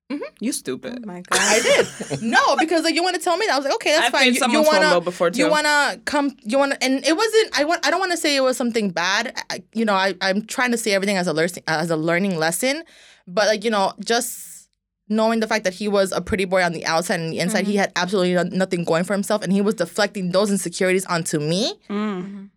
You 0.10 0.50
Oh 0.50 0.52
stupid. 0.52 1.06
my 1.06 1.22
god. 1.30 1.40
I 1.40 1.60
did. 1.60 2.22
no, 2.22 2.56
because 2.58 2.84
like 2.84 2.96
you 2.96 3.04
want 3.04 3.16
to 3.16 3.22
tell 3.22 3.38
me 3.38 3.46
that 3.46 3.54
I 3.54 3.58
was 3.58 3.66
like, 3.66 3.76
okay, 3.76 3.92
that's 3.92 4.06
I've 4.08 4.12
fine. 4.12 4.22
paid 4.22 4.28
You, 4.28 4.34
you 4.34 4.40
someone's 4.40 4.68
phone 4.68 4.76
wanna, 4.76 4.90
bill 4.90 5.02
before, 5.02 5.32
too. 5.32 5.40
You 5.40 5.50
wanna 5.50 6.00
come? 6.06 6.36
You 6.44 6.58
wanna? 6.58 6.78
And 6.82 7.06
it 7.06 7.16
wasn't. 7.16 7.60
I 7.60 7.64
want. 7.64 7.86
I 7.86 7.90
don't 7.92 8.00
want 8.00 8.12
to 8.12 8.18
say 8.18 8.36
it 8.36 8.42
was 8.42 8.58
something 8.58 8.90
bad. 8.90 9.34
I, 9.50 9.64
you 9.74 9.86
know, 9.86 9.94
I 9.94 10.16
I'm 10.22 10.46
trying 10.46 10.72
to 10.72 10.78
see 10.78 10.92
everything 10.92 11.18
as 11.18 11.28
a 11.28 11.34
learning 11.34 11.64
as 11.68 11.90
a 11.90 11.98
learning 11.98 12.38
lesson. 12.38 12.84
But 13.28 13.48
like 13.48 13.64
you 13.64 13.72
know, 13.72 13.94
just 14.04 14.70
knowing 15.10 15.40
the 15.40 15.48
fact 15.48 15.64
that 15.64 15.74
he 15.74 15.88
was 15.88 16.12
a 16.12 16.22
pretty 16.22 16.46
boy 16.46 16.64
on 16.64 16.74
the 16.74 16.86
outside 16.86 17.20
and 17.20 17.32
the 17.32 17.40
inside, 17.40 17.66
he 17.66 17.74
mm-hmm. 17.74 17.80
had 17.82 17.92
absolutely 17.96 18.34
no- 18.34 18.44
nothing 18.44 18.84
going 18.84 19.04
for 19.04 19.14
himself, 19.14 19.44
and 19.44 19.52
he 19.54 19.62
was 19.62 19.76
deflecting 19.76 20.32
those 20.32 20.50
insecurities 20.52 21.06
onto 21.06 21.40
me. 21.40 21.74
Mm. 21.90 22.50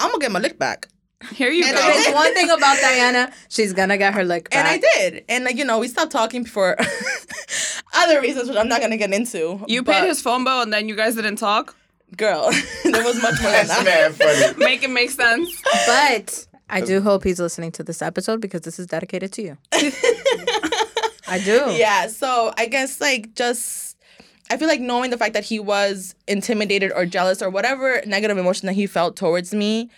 I'm 0.00 0.10
gonna 0.10 0.18
get 0.18 0.32
my 0.32 0.40
lick 0.40 0.58
back. 0.58 0.88
Here 1.34 1.50
you 1.50 1.64
And 1.64 1.76
go. 1.76 1.82
I 1.82 1.92
There's 1.92 2.14
one 2.22 2.34
thing 2.34 2.50
about 2.50 2.78
Diana, 2.80 3.32
she's 3.48 3.72
gonna 3.72 3.96
get 3.98 4.14
her 4.14 4.24
lick 4.24 4.50
back. 4.50 4.58
And 4.58 4.68
I 4.68 4.78
did. 4.98 5.24
And 5.28 5.44
like, 5.44 5.56
you 5.56 5.64
know, 5.64 5.78
we 5.78 5.88
stopped 5.88 6.12
talking 6.12 6.44
for 6.44 6.76
other 7.94 8.20
reasons, 8.20 8.48
which 8.48 8.58
I'm 8.58 8.68
not 8.68 8.80
gonna 8.80 8.96
get 8.96 9.12
into. 9.12 9.64
You 9.68 9.82
But, 9.82 10.00
paid 10.00 10.08
his 10.08 10.20
phone 10.22 10.44
bill 10.44 10.62
and 10.62 10.72
then 10.72 10.88
you 10.88 10.96
guys 10.96 11.14
didn't 11.14 11.36
talk? 11.36 11.76
girl. 12.16 12.50
there 12.84 13.02
was 13.02 13.22
much 13.22 13.40
more 13.40 13.50
than 13.50 13.66
That's 13.66 13.84
that. 13.84 14.12
mad 14.20 14.52
funny. 14.52 14.58
Make 14.64 14.82
it 14.82 14.90
make 14.90 15.08
sense. 15.10 15.62
But 15.86 16.46
I 16.68 16.82
do 16.82 17.00
hope 17.00 17.24
he's 17.24 17.40
listening 17.40 17.72
to 17.72 17.82
this 17.82 18.02
episode 18.02 18.38
because 18.42 18.60
this 18.62 18.78
is 18.78 18.86
dedicated 18.86 19.32
to 19.32 19.42
you. 19.42 19.56
I 21.26 21.40
do. 21.42 21.64
Yeah. 21.72 22.08
So 22.08 22.52
I 22.58 22.66
guess 22.66 23.00
like 23.00 23.34
just 23.34 23.96
I 24.50 24.56
feel 24.58 24.68
like 24.68 24.80
knowing 24.80 25.10
the 25.10 25.16
fact 25.16 25.32
that 25.34 25.44
he 25.44 25.58
was 25.58 26.14
intimidated 26.28 26.92
or 26.94 27.06
jealous 27.06 27.40
or 27.40 27.48
whatever 27.48 28.02
negative 28.06 28.36
emotion 28.36 28.66
that 28.66 28.74
he 28.74 28.86
felt 28.86 29.16
towards 29.16 29.54
me, 29.54 29.88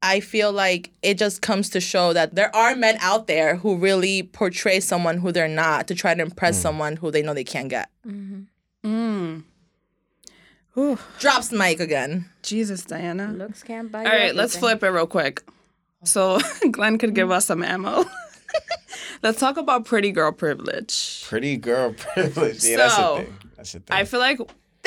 I 0.00 0.20
feel 0.20 0.52
like 0.52 0.90
it 1.02 1.18
just 1.18 1.42
comes 1.42 1.68
to 1.70 1.80
show 1.80 2.12
that 2.12 2.34
there 2.34 2.54
are 2.54 2.76
men 2.76 2.98
out 3.00 3.26
there 3.26 3.56
who 3.56 3.76
really 3.76 4.22
portray 4.22 4.78
someone 4.80 5.18
who 5.18 5.32
they're 5.32 5.48
not 5.48 5.88
to 5.88 5.94
try 5.94 6.14
to 6.14 6.22
impress 6.22 6.60
someone 6.60 6.96
who 6.96 7.10
they 7.10 7.22
know 7.22 7.34
they 7.34 7.44
can't 7.44 7.68
get. 7.68 7.90
Mm. 8.06 9.42
Whew. 10.74 10.98
Drops 11.18 11.50
mic 11.50 11.80
again. 11.80 12.30
Jesus, 12.42 12.84
Diana. 12.84 13.32
Looks 13.32 13.64
can't 13.64 13.90
buy 13.90 14.04
All 14.04 14.12
right, 14.12 14.34
let's 14.34 14.56
flip 14.56 14.82
it 14.84 14.88
real 14.88 15.08
quick. 15.08 15.42
So 16.04 16.38
Glen 16.70 16.98
could 16.98 17.14
give 17.14 17.32
us 17.32 17.46
some 17.46 17.64
ammo. 17.64 18.04
let's 19.24 19.40
talk 19.40 19.56
about 19.56 19.84
pretty 19.84 20.12
girl 20.12 20.30
privilege. 20.30 21.24
Pretty 21.26 21.56
girl 21.56 21.92
privilege. 21.92 22.64
Yeah, 22.64 22.76
that's 22.76 22.98
a 22.98 23.16
thing. 23.16 23.38
That's 23.56 23.74
a 23.74 23.80
thing. 23.80 23.96
I 23.96 24.04
feel 24.04 24.20
like, 24.20 24.38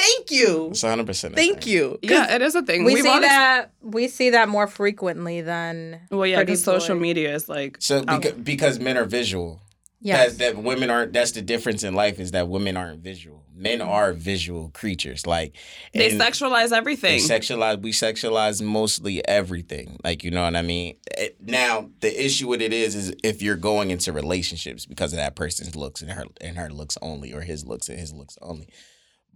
Thank 0.02 0.32
you. 0.32 0.70
It's 0.72 0.84
100. 0.84 1.06
percent 1.06 1.36
Thank 1.36 1.66
you. 1.68 2.00
yeah, 2.02 2.34
it 2.36 2.42
is 2.42 2.56
a 2.56 2.62
thing. 2.62 2.84
We 2.84 2.96
We've 2.96 3.04
see 3.04 3.10
always- 3.10 3.28
that 3.28 3.72
we 3.82 4.08
see 4.08 4.30
that 4.32 4.50
more 4.50 4.68
frequently 4.68 5.42
than 5.42 6.02
Well, 6.10 6.26
yeah, 6.26 6.40
because 6.42 6.64
social 6.64 6.96
media 6.96 7.34
is 7.36 7.48
like. 7.48 7.78
So 7.80 8.04
out. 8.08 8.22
because, 8.22 8.34
because 8.40 8.80
men 8.80 8.98
are 8.98 9.06
visual. 9.06 9.62
Yes. 10.04 10.38
That, 10.38 10.56
that 10.56 10.64
women 10.64 10.90
aren't. 10.90 11.14
That's 11.14 11.32
the 11.34 11.44
difference 11.44 11.84
in 11.84 11.94
life 11.94 12.20
is 12.20 12.32
that 12.32 12.48
women 12.48 12.76
aren't 12.76 13.02
visual. 13.02 13.44
Men 13.56 13.82
are 13.82 14.14
visual 14.14 14.70
creatures. 14.74 15.28
Like 15.28 15.56
they 15.94 16.10
and 16.10 16.20
sexualize 16.20 16.70
They 16.70 16.78
everything. 16.78 17.20
sexualize. 17.20 17.80
We 17.84 17.92
sexualize 17.92 18.64
mostly 18.64 19.24
everything. 19.28 20.00
Like 20.04 20.24
you 20.24 20.32
know 20.32 20.42
what 20.42 20.56
I 20.56 20.64
mean. 20.64 20.96
It- 21.16 21.38
now 21.40 21.92
the 22.00 22.26
issue 22.26 22.48
with 22.48 22.64
it 22.64 22.74
is, 22.74 22.96
is 22.96 23.14
if 23.24 23.44
you're 23.44 23.56
going 23.58 23.92
into 23.92 24.12
relationships 24.12 24.88
because 24.88 25.14
of 25.14 25.18
that 25.18 25.36
person's 25.36 25.76
looks 25.76 26.02
and 26.02 26.10
her 26.10 26.26
and 26.42 26.58
her 26.58 26.72
looks 26.72 26.98
only, 27.04 27.32
or 27.32 27.42
his 27.42 27.64
looks 27.68 27.88
and 27.88 28.00
his 28.00 28.12
looks 28.12 28.40
only. 28.42 28.70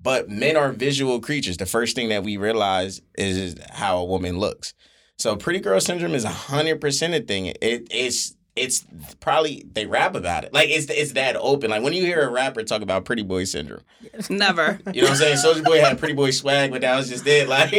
But 0.02 0.30
men 0.30 0.56
are 0.56 0.72
visual 0.72 1.20
creatures. 1.20 1.58
The 1.58 1.66
first 1.66 1.96
thing 1.96 2.10
that 2.10 2.24
we 2.24 2.38
realize 2.38 3.02
is, 3.18 3.56
how 3.72 3.98
a 3.98 4.06
woman 4.06 4.38
looks. 4.40 4.74
So 5.18 5.36
pretty 5.36 5.60
girl 5.60 5.80
syndrome 5.80 6.14
is 6.14 6.24
hundred 6.26 6.82
percent 6.82 7.14
a 7.16 7.22
thing. 7.22 7.48
It, 7.48 7.88
it's 7.90 8.36
it's 8.56 8.86
probably 9.20 9.66
they 9.74 9.86
rap 9.86 10.16
about 10.16 10.44
it. 10.46 10.54
Like 10.54 10.70
it's 10.70 10.90
it's 10.90 11.14
that 11.14 11.36
open. 11.38 11.72
Like 11.72 11.84
when 11.84 11.94
you 11.94 12.04
hear 12.06 12.22
a 12.28 12.32
rapper 12.32 12.64
talk 12.64 12.82
about 12.82 13.04
pretty 13.06 13.24
boy 13.24 13.46
syndrome, 13.46 13.82
Never. 14.30 14.80
you 14.94 15.02
know 15.02 15.10
what 15.10 15.12
I'm 15.12 15.18
saying? 15.18 15.38
Soulja 15.38 15.64
Boy 15.64 15.80
had 15.80 15.98
pretty 16.00 16.14
boy 16.14 16.32
swag, 16.32 16.72
but 16.72 16.82
that 16.82 16.96
was 16.96 17.10
just 17.10 17.26
it. 17.28 17.48
Like, 17.50 17.72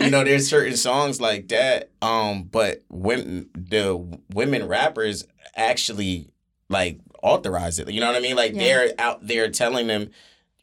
you 0.00 0.10
know, 0.10 0.22
there's 0.24 0.48
certain 0.48 0.76
songs 0.76 1.20
like 1.20 1.48
that. 1.48 1.90
Um, 2.02 2.44
but 2.44 2.82
when 2.90 3.48
the 3.54 3.96
women 4.32 4.66
rappers 4.68 5.24
actually 5.56 6.28
like 6.68 6.98
authorize 7.22 7.78
it, 7.78 7.90
you 7.90 8.00
know 8.00 8.06
what 8.08 8.16
I 8.16 8.20
mean? 8.20 8.36
Like 8.36 8.52
Yeah. 8.52 8.58
they're 8.58 8.94
out 8.98 9.26
there 9.26 9.48
telling 9.50 9.86
them, 9.86 10.10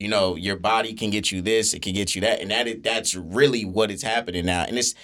you 0.02 0.08
know, 0.08 0.36
your 0.36 0.56
body 0.56 0.94
can 0.94 1.12
get 1.12 1.32
you 1.32 1.42
this, 1.42 1.74
it 1.74 1.82
can 1.82 1.94
get 1.94 2.16
you 2.16 2.22
that, 2.22 2.42
and 2.42 2.50
that 2.50 2.68
is, 2.68 2.82
that's 2.82 3.16
really 3.16 3.64
what 3.64 3.92
is 3.92 4.02
happening 4.02 4.46
now. 4.46 4.64
And 4.68 4.78
it's 4.78 4.96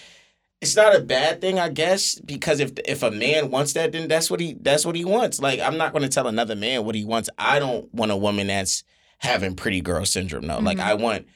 it's 0.60 0.76
not 0.76 0.96
a 0.96 1.00
bad 1.02 1.40
thing, 1.40 1.60
I 1.60 1.70
guess, 1.70 2.16
because 2.16 2.60
if 2.60 2.72
if 2.86 3.04
a 3.04 3.12
man 3.12 3.52
wants 3.52 3.74
that, 3.74 3.92
then 3.92 4.08
that's 4.08 4.32
what 4.32 4.40
he 4.40 4.58
that's 4.60 4.86
what 4.86 4.96
he 4.96 5.06
wants. 5.06 5.40
Like 5.40 5.60
I'm 5.60 5.78
not 5.78 5.92
going 5.94 6.02
to 6.02 6.10
tell 6.10 6.28
another 6.28 6.56
man 6.56 6.84
what 6.84 6.96
he 6.96 7.06
wants. 7.06 7.30
I 7.38 7.60
don't 7.60 7.94
want 7.94 8.12
a 8.12 8.18
woman 8.18 8.48
that's 8.48 8.84
having 9.20 9.56
pretty 9.56 9.82
girl 9.82 10.04
syndrome. 10.06 10.48
No, 10.48 10.60
like 10.60 10.80
I 10.80 10.96
want. 10.96 11.28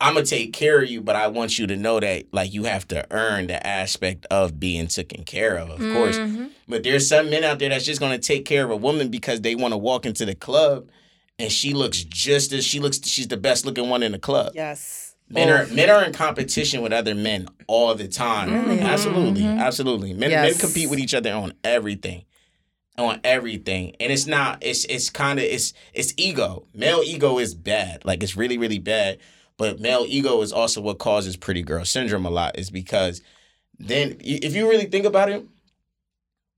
I'm 0.00 0.14
gonna 0.14 0.26
take 0.26 0.52
care 0.52 0.82
of 0.82 0.90
you, 0.90 1.00
but 1.00 1.14
I 1.14 1.28
want 1.28 1.56
you 1.56 1.68
to 1.68 1.76
know 1.76 2.00
that 2.00 2.26
like 2.32 2.52
you 2.52 2.64
have 2.64 2.86
to 2.88 3.06
earn 3.12 3.46
the 3.46 3.64
aspect 3.64 4.26
of 4.28 4.58
being 4.58 4.88
taken 4.88 5.22
care 5.22 5.56
of, 5.56 5.70
of 5.70 5.78
course. 5.78 6.18
Mhm. 6.18 6.50
But 6.66 6.82
there's 6.82 7.08
some 7.08 7.30
men 7.30 7.44
out 7.44 7.60
there 7.60 7.68
that's 7.68 7.84
just 7.86 8.00
gonna 8.00 8.18
take 8.18 8.44
care 8.44 8.64
of 8.64 8.70
a 8.72 8.76
woman 8.76 9.08
because 9.08 9.40
they 9.42 9.54
want 9.54 9.72
to 9.72 9.78
walk 9.78 10.04
into 10.04 10.24
the 10.26 10.34
club 10.34 10.88
and 11.38 11.50
she 11.50 11.72
looks 11.74 12.02
just 12.04 12.52
as 12.52 12.64
she 12.64 12.80
looks 12.80 13.00
she's 13.06 13.28
the 13.28 13.36
best 13.36 13.64
looking 13.66 13.88
one 13.88 14.02
in 14.02 14.12
the 14.12 14.18
club. 14.18 14.52
Yes. 14.54 15.14
Men 15.28 15.48
Oh. 15.48 15.52
are 15.52 15.66
men 15.68 15.90
are 15.90 16.04
in 16.04 16.12
competition 16.12 16.82
with 16.82 16.92
other 16.92 17.14
men 17.14 17.48
all 17.66 17.94
the 17.94 18.08
time. 18.08 18.52
Really? 18.68 18.80
Absolutely, 18.80 19.42
Mhm. 19.42 19.58
absolutely. 19.58 20.12
Men 20.12 20.30
Yes. 20.30 20.50
men 20.52 20.58
compete 20.60 20.90
with 20.90 20.98
each 20.98 21.14
other 21.14 21.32
on 21.32 21.54
everything, 21.64 22.24
on 22.98 23.20
everything, 23.24 23.96
and 24.00 24.12
it's 24.12 24.26
not. 24.26 24.58
It's 24.62 24.84
it's 24.84 25.08
kind 25.10 25.38
of 25.38 25.44
it's 25.46 25.72
it's 25.94 26.12
ego. 26.16 26.66
Male 26.74 27.02
ego 27.04 27.38
is 27.38 27.54
bad. 27.54 28.04
Like 28.04 28.22
it's 28.22 28.36
really 28.36 28.58
really 28.58 28.78
bad. 28.78 29.18
But 29.56 29.80
male 29.80 30.04
ego 30.08 30.40
is 30.42 30.52
also 30.52 30.80
what 30.80 30.98
causes 30.98 31.36
pretty 31.36 31.62
girl 31.62 31.84
syndrome 31.84 32.26
a 32.26 32.30
lot. 32.30 32.58
Is 32.58 32.70
because 32.70 33.22
then 33.78 34.16
if 34.20 34.54
you 34.54 34.68
really 34.68 34.86
think 34.86 35.06
about 35.06 35.30
it, 35.30 35.44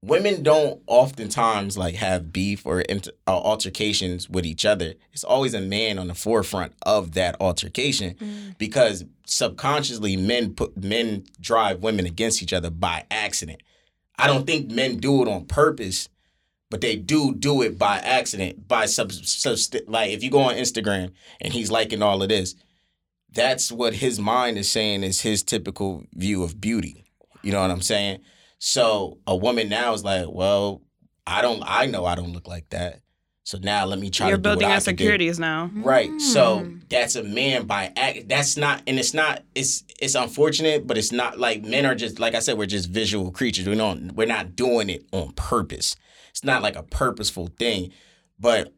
women 0.02 0.42
don't 0.42 0.82
oftentimes 0.86 1.76
like 1.76 1.94
have 1.96 2.32
beef 2.32 2.64
or 2.64 2.80
inter- 2.82 3.10
uh, 3.26 3.36
altercations 3.36 4.28
with 4.28 4.46
each 4.46 4.64
other. 4.64 4.94
It's 5.12 5.24
always 5.24 5.54
a 5.54 5.60
man 5.60 5.98
on 5.98 6.08
the 6.08 6.14
forefront 6.14 6.74
of 6.82 7.12
that 7.12 7.36
altercation 7.40 8.54
because 8.58 9.04
subconsciously 9.26 10.16
men 10.16 10.54
put 10.54 10.76
men 10.76 11.24
drive 11.40 11.80
women 11.82 12.06
against 12.06 12.42
each 12.42 12.52
other 12.52 12.70
by 12.70 13.04
accident. 13.10 13.62
I 14.18 14.26
don't 14.26 14.46
think 14.46 14.70
men 14.70 14.96
do 14.96 15.22
it 15.22 15.28
on 15.28 15.44
purpose, 15.46 16.08
but 16.70 16.80
they 16.80 16.96
do 16.96 17.34
do 17.34 17.62
it 17.62 17.78
by 17.78 17.98
accident. 17.98 18.66
By 18.68 18.86
sub, 18.86 19.10
subst- 19.10 19.88
like 19.88 20.10
if 20.10 20.22
you 20.22 20.30
go 20.30 20.40
on 20.40 20.54
Instagram 20.54 21.12
and 21.40 21.52
he's 21.52 21.70
liking 21.70 22.02
all 22.02 22.22
of 22.22 22.28
this, 22.28 22.54
that's 23.32 23.70
what 23.70 23.94
his 23.94 24.18
mind 24.18 24.56
is 24.56 24.70
saying 24.70 25.02
is 25.02 25.20
his 25.20 25.42
typical 25.42 26.04
view 26.14 26.42
of 26.42 26.60
beauty. 26.60 27.04
You 27.42 27.52
know 27.52 27.60
what 27.60 27.70
I'm 27.70 27.82
saying? 27.82 28.20
So 28.58 29.18
a 29.26 29.36
woman 29.36 29.68
now 29.68 29.92
is 29.94 30.04
like, 30.04 30.26
well, 30.28 30.82
I 31.26 31.42
don't, 31.42 31.62
I 31.66 31.86
know 31.86 32.04
I 32.04 32.14
don't 32.14 32.32
look 32.32 32.46
like 32.48 32.70
that. 32.70 33.00
So 33.44 33.58
now 33.62 33.84
let 33.86 34.00
me 34.00 34.10
try 34.10 34.26
You're 34.28 34.38
to 34.38 34.42
building 34.42 34.66
I 34.68 34.78
securities 34.80 35.36
do. 35.36 35.42
now. 35.42 35.70
Right. 35.76 36.20
So 36.20 36.60
Mm. 36.62 36.80
that's 36.88 37.14
a 37.14 37.22
man 37.22 37.66
by 37.66 37.92
act. 37.96 38.28
That's 38.28 38.56
not, 38.56 38.82
and 38.88 38.98
it's 38.98 39.14
not. 39.14 39.44
It's 39.54 39.84
it's 40.00 40.16
unfortunate, 40.16 40.84
but 40.88 40.98
it's 40.98 41.12
not 41.12 41.38
like 41.38 41.62
men 41.64 41.86
are 41.86 41.94
just 41.94 42.18
like 42.18 42.34
I 42.34 42.40
said. 42.40 42.58
We're 42.58 42.66
just 42.66 42.88
visual 42.90 43.30
creatures. 43.30 43.68
We 43.68 43.76
don't. 43.76 44.16
We're 44.16 44.26
not 44.26 44.56
doing 44.56 44.90
it 44.90 45.06
on 45.12 45.30
purpose. 45.34 45.94
It's 46.30 46.42
not 46.42 46.60
like 46.60 46.74
a 46.74 46.82
purposeful 46.82 47.46
thing. 47.56 47.92
But 48.36 48.72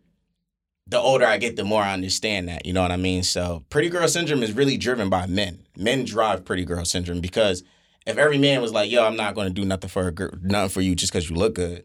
the 0.87 0.99
older 0.99 1.25
I 1.25 1.39
get, 1.39 1.57
the 1.57 1.65
more 1.65 1.83
I 1.83 1.95
understand 1.95 2.49
that. 2.49 2.67
You 2.67 2.75
know 2.75 2.83
what 2.83 2.93
I 2.93 2.97
mean? 2.99 3.23
So 3.23 3.65
pretty 3.71 3.89
girl 3.89 4.07
syndrome 4.07 4.43
is 4.43 4.53
really 4.53 4.77
driven 4.77 5.09
by 5.09 5.27
men. 5.27 5.63
Men 5.79 6.05
drive 6.05 6.45
pretty 6.45 6.67
girl 6.67 6.85
syndrome 6.85 7.21
because 7.23 7.63
if 8.07 8.17
every 8.19 8.39
man 8.39 8.61
was 8.63 8.73
like, 8.73 8.91
"Yo, 8.91 9.05
I'm 9.05 9.17
not 9.17 9.35
going 9.35 9.49
to 9.49 9.53
do 9.55 9.65
nothing 9.67 9.91
for 9.91 10.07
a 10.09 10.13
girl, 10.13 10.31
nothing 10.43 10.71
for 10.71 10.81
you 10.81 10.95
just 10.95 11.13
because 11.13 11.29
you 11.29 11.37
look 11.37 11.55
good," 11.55 11.85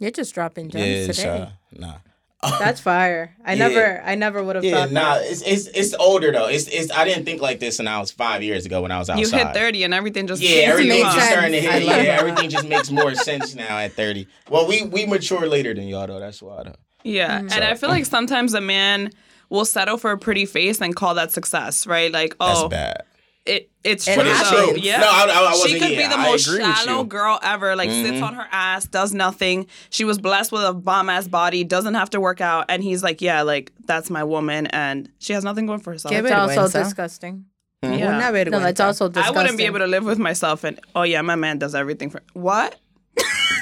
You're 0.00 0.10
just 0.10 0.34
dropping 0.34 0.70
gems 0.70 0.84
yeah, 0.86 0.92
it's, 1.08 1.18
today. 1.18 1.28
uh, 1.42 1.48
nah. 1.72 1.94
That's 2.58 2.80
fire. 2.80 3.36
I 3.44 3.52
Yeah. 3.52 3.68
never, 3.68 4.02
I 4.02 4.14
never 4.14 4.42
would 4.42 4.56
have 4.56 4.64
Yeah, 4.64 4.86
thought 4.86 4.92
nah, 4.92 5.14
that. 5.16 5.30
it's 5.30 5.42
it's 5.42 5.66
it's 5.66 5.92
older 5.92 6.32
though. 6.32 6.46
It's 6.46 6.68
it's 6.68 6.90
I 6.90 7.04
didn't 7.04 7.26
think 7.26 7.42
like 7.42 7.60
this 7.60 7.76
when 7.78 7.86
I 7.86 7.98
was 8.00 8.10
five 8.10 8.42
years 8.42 8.64
ago 8.64 8.80
when 8.80 8.90
I 8.90 8.98
was 8.98 9.10
outside. 9.10 9.20
You 9.20 9.44
hit 9.44 9.52
30 9.52 9.82
and 9.84 9.92
everything 9.92 10.26
just 10.26 10.40
Yeah, 10.40 10.62
everything 10.62 10.96
you, 10.96 11.02
makes 11.04 11.08
huh? 11.14 11.20
just 11.20 11.30
starting 11.32 11.52
to 11.52 11.60
hit. 11.60 11.82
Yeah, 11.82 11.96
that. 11.96 12.18
everything 12.20 12.48
just 12.48 12.66
makes 12.66 12.90
more 12.90 13.14
sense 13.14 13.54
now 13.54 13.76
at 13.76 13.92
thirty. 13.92 14.26
Well, 14.48 14.66
we 14.66 14.84
we 14.84 15.04
mature 15.04 15.46
later 15.46 15.74
than 15.74 15.86
y'all 15.86 16.06
though. 16.06 16.18
That's 16.18 16.40
why 16.42 16.62
though. 16.62 16.76
Yeah, 17.04 17.40
Mm. 17.40 17.52
and 17.52 17.64
I 17.64 17.74
feel 17.74 17.90
like 17.90 18.06
sometimes 18.06 18.54
a 18.54 18.60
man 18.62 19.10
will 19.50 19.66
settle 19.66 19.98
for 19.98 20.10
a 20.12 20.16
pretty 20.18 20.46
face 20.46 20.80
and 20.80 20.96
call 20.96 21.14
that 21.16 21.32
success, 21.32 21.86
right? 21.86 22.10
Like, 22.12 22.36
That's 22.38 22.60
oh, 22.60 22.68
bad. 22.68 23.02
It 23.46 23.70
it's 23.82 24.04
true 24.04 24.22
happens. 24.22 24.50
though. 24.50 24.74
Yeah. 24.74 25.00
No, 25.00 25.06
I, 25.08 25.26
I, 25.26 25.38
I 25.40 25.50
wasn't. 25.52 25.70
she 25.70 25.78
could 25.80 25.90
yeah, 25.92 26.02
be 26.02 26.14
the 26.14 26.20
I 26.20 26.30
most 26.30 26.44
shallow 26.46 27.04
girl 27.04 27.38
ever. 27.42 27.74
Like 27.74 27.88
sits 27.90 28.18
Mhm. 28.18 28.22
on 28.22 28.34
her 28.34 28.46
ass, 28.52 28.84
does 28.86 29.12
nothing. 29.14 29.66
She 29.88 30.04
was 30.04 30.18
blessed 30.18 30.52
with 30.52 30.62
a 30.62 30.74
bomb 30.74 31.08
ass 31.08 31.26
body, 31.26 31.64
doesn't 31.64 31.94
have 31.94 32.10
to 32.10 32.20
work 32.20 32.40
out, 32.40 32.66
and 32.68 32.82
he's 32.82 33.02
like, 33.02 33.20
yeah, 33.22 33.42
like 33.42 33.72
that's 33.86 34.10
my 34.10 34.22
woman, 34.24 34.66
and 34.68 35.08
she 35.18 35.32
has 35.32 35.42
nothing 35.44 35.66
going 35.66 35.80
for 35.80 35.92
herself. 35.92 36.12
Give 36.12 36.24
It's 36.26 36.32
it 36.32 36.38
also 36.38 36.66
vergüenza. 36.66 36.84
disgusting. 36.84 37.44
Yeah. 37.82 37.88
Una. 38.18 38.50
No, 38.50 38.66
it's 38.66 38.78
also 38.80 39.08
disgusting. 39.08 39.08
I 39.08 39.08
disgusting. 39.08 39.34
wouldn't 39.36 39.56
be 39.58 39.64
able 39.64 39.78
to 39.78 39.86
live 39.86 40.04
with 40.04 40.18
myself, 40.18 40.64
and 40.64 40.78
oh 40.94 41.02
yeah, 41.02 41.22
my 41.22 41.34
man 41.36 41.58
does 41.58 41.74
everything 41.74 42.10
for 42.10 42.20
what? 42.34 42.76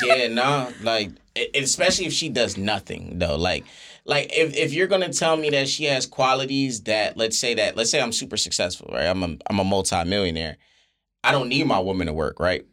Yeah, 0.05 0.29
no, 0.29 0.73
like 0.83 1.11
especially 1.55 2.07
if 2.07 2.13
she 2.13 2.29
does 2.29 2.57
nothing 2.57 3.19
though. 3.19 3.37
Like, 3.37 3.65
like 4.09 4.31
if, 4.33 4.57
if 4.57 4.73
you're 4.73 4.87
gonna 4.87 5.13
tell 5.13 5.37
me 5.37 5.51
that 5.51 5.69
she 5.69 5.85
has 5.85 6.07
qualities 6.07 6.83
that 6.85 7.19
let's 7.19 7.39
say 7.39 7.55
that 7.55 7.77
let's 7.77 7.91
say 7.91 8.01
I'm 8.01 8.11
super 8.11 8.39
successful, 8.39 8.91
right? 8.91 9.05
I'm 9.05 9.23
a 9.23 9.37
I'm 9.49 9.61
a 9.61 9.65
multimillionaire. 9.65 10.57
I 11.23 11.31
don't 11.31 11.51
need 11.51 11.67
my 11.67 11.79
woman 11.79 12.07
to 12.07 12.15
work, 12.15 12.41
right? 12.41 12.65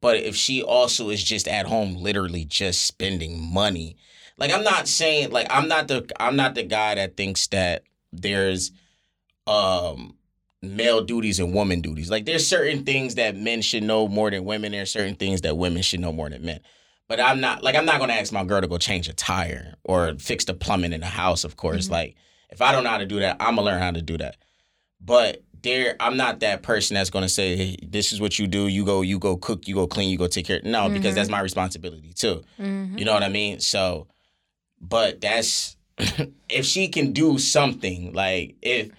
But 0.00 0.16
if 0.16 0.34
she 0.34 0.62
also 0.62 1.10
is 1.10 1.22
just 1.22 1.46
at 1.46 1.66
home, 1.66 1.96
literally 1.96 2.46
just 2.46 2.86
spending 2.86 3.52
money, 3.52 3.98
like 4.38 4.50
I'm 4.52 4.64
not 4.64 4.88
saying 4.88 5.30
like 5.30 5.48
I'm 5.50 5.68
not 5.68 5.86
the 5.86 6.10
I'm 6.18 6.34
not 6.34 6.54
the 6.54 6.62
guy 6.62 6.94
that 6.94 7.14
thinks 7.14 7.46
that 7.48 7.82
there's 8.10 8.72
um 9.46 10.16
male 10.62 11.04
duties 11.04 11.40
and 11.40 11.52
woman 11.52 11.82
duties. 11.82 12.10
Like 12.10 12.24
there's 12.24 12.46
certain 12.46 12.84
things 12.84 13.16
that 13.16 13.36
men 13.36 13.60
should 13.60 13.82
know 13.82 14.08
more 14.08 14.30
than 14.30 14.46
women. 14.46 14.72
There's 14.72 14.90
certain 14.90 15.14
things 15.14 15.42
that 15.42 15.58
women 15.58 15.82
should 15.82 16.00
know 16.00 16.12
more 16.12 16.30
than 16.30 16.42
men. 16.42 16.60
But 17.10 17.18
I'm 17.20 17.40
not 17.40 17.64
like 17.64 17.74
I'm 17.74 17.84
not 17.84 17.98
gonna 17.98 18.12
ask 18.12 18.32
my 18.32 18.44
girl 18.44 18.60
to 18.60 18.68
go 18.68 18.78
change 18.78 19.08
a 19.08 19.12
tire 19.12 19.74
or 19.82 20.14
fix 20.14 20.44
the 20.44 20.54
plumbing 20.54 20.92
in 20.92 21.00
the 21.00 21.06
house. 21.08 21.42
Of 21.42 21.56
course, 21.56 21.86
Mm-hmm. 21.86 21.92
like 21.92 22.14
if 22.50 22.62
I 22.62 22.70
don't 22.70 22.84
know 22.84 22.90
how 22.90 22.98
to 22.98 23.06
do 23.06 23.18
that, 23.18 23.36
I'm 23.40 23.56
gonna 23.56 23.62
learn 23.66 23.82
how 23.82 23.90
to 23.90 24.00
do 24.00 24.16
that. 24.18 24.36
But 25.00 25.42
there, 25.62 25.96
I'm 25.98 26.16
not 26.16 26.38
that 26.40 26.62
person 26.62 26.94
that's 26.94 27.10
gonna 27.10 27.28
say, 27.28 27.56
hey, 27.56 27.76
"This 27.82 28.12
is 28.12 28.20
what 28.20 28.38
you 28.38 28.46
do. 28.46 28.68
You 28.68 28.84
go, 28.84 29.02
you 29.02 29.18
go 29.18 29.36
cook, 29.36 29.66
you 29.66 29.74
go 29.74 29.88
clean, 29.88 30.08
you 30.10 30.18
go 30.18 30.28
take 30.28 30.46
care." 30.46 30.60
No, 30.62 30.88
because 30.88 31.12
Mhm. 31.12 31.16
that's 31.16 31.28
my 31.28 31.40
responsibility 31.40 32.12
too. 32.12 32.44
Mhm. 32.60 32.96
You 32.96 33.04
know 33.04 33.12
what 33.12 33.24
I 33.24 33.28
mean? 33.28 33.58
So, 33.58 34.06
but 34.80 35.20
that's 35.20 35.76
if 36.48 36.64
she 36.64 36.86
can 36.86 37.10
do 37.12 37.38
something 37.38 38.12
like 38.12 38.54
if 38.62 38.90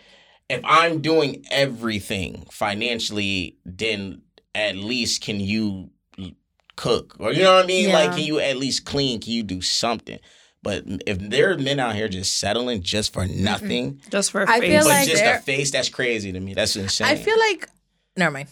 if 0.49 0.59
I'm 0.65 0.99
doing 1.01 1.45
everything 1.49 2.45
financially, 2.51 3.55
then 3.65 4.21
at 4.53 4.75
least 4.75 5.21
can 5.21 5.39
you 5.39 5.90
cook 6.75 7.15
or 7.19 7.31
you 7.33 7.43
know 7.43 7.55
what 7.55 7.63
I 7.65 7.67
mean? 7.67 7.91
Like, 7.91 8.11
can 8.11 8.21
you 8.23 8.39
at 8.39 8.57
least 8.57 8.85
clean? 8.85 9.19
Can 9.19 9.33
you 9.33 9.43
do 9.43 9.61
something? 9.61 10.19
But 10.63 10.83
if 11.07 11.17
there 11.19 11.51
are 11.51 11.57
men 11.57 11.79
out 11.79 11.95
here 11.95 12.07
just 12.07 12.37
settling 12.37 12.83
just 12.83 13.13
for 13.13 13.25
nothing, 13.25 13.99
Just 14.09 14.31
for 14.31 14.43
a 14.43 14.49
I 14.49 14.59
face. 14.59 14.69
feel 14.69 14.83
but 14.83 14.89
like 14.89 15.07
just 15.09 15.23
a 15.23 15.39
face, 15.39 15.71
that's 15.71 15.89
crazy 15.89 16.31
to 16.31 16.39
me. 16.39 16.53
That's 16.53 16.75
insane. 16.75 17.07
I 17.07 17.15
feel 17.15 17.37
like, 17.39 17.67
never 18.15 18.31
mind. 18.31 18.49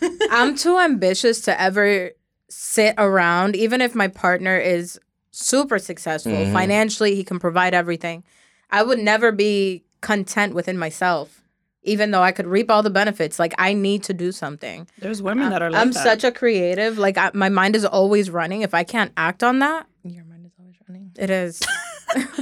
I'm 0.30 0.56
too 0.56 0.78
ambitious 0.78 1.40
to 1.42 1.60
ever 1.60 2.12
sit 2.48 2.94
around, 2.96 3.56
even 3.56 3.80
if 3.82 3.94
my 3.94 4.08
partner 4.08 4.56
is 4.58 4.98
super 5.32 5.78
successful 5.78 6.32
Mhm. 6.32 6.52
financially, 6.52 7.14
he 7.14 7.24
can 7.24 7.38
provide 7.38 7.74
everything. 7.74 8.24
I 8.70 8.82
would 8.82 8.98
never 8.98 9.30
be 9.32 9.84
content 10.00 10.54
within 10.54 10.78
myself, 10.78 11.42
even 11.84 12.10
though 12.10 12.22
I 12.22 12.32
could 12.32 12.46
reap 12.46 12.70
all 12.70 12.82
the 12.82 12.90
benefits. 12.90 13.38
Like 13.38 13.54
I 13.58 13.74
need 13.74 14.02
to 14.04 14.14
do 14.14 14.32
something. 14.32 14.88
There's 14.98 15.22
women 15.22 15.46
uh, 15.46 15.50
that 15.50 15.62
are 15.62 15.70
like 15.70 15.80
I'm 15.80 15.92
that. 15.92 16.02
such 16.02 16.24
a 16.24 16.32
creative. 16.32 16.98
Like 16.98 17.16
I, 17.16 17.30
my 17.34 17.48
mind 17.48 17.76
is 17.76 17.84
always 17.84 18.30
running. 18.30 18.62
If 18.62 18.74
I 18.74 18.84
can't 18.84 19.12
act 19.16 19.42
on 19.42 19.60
that, 19.60 19.86
Your 20.02 20.24
mind 20.24 20.46
is 20.46 20.52
always 20.58 20.76
running. 20.88 21.12
it 21.16 21.30
is. 21.30 21.62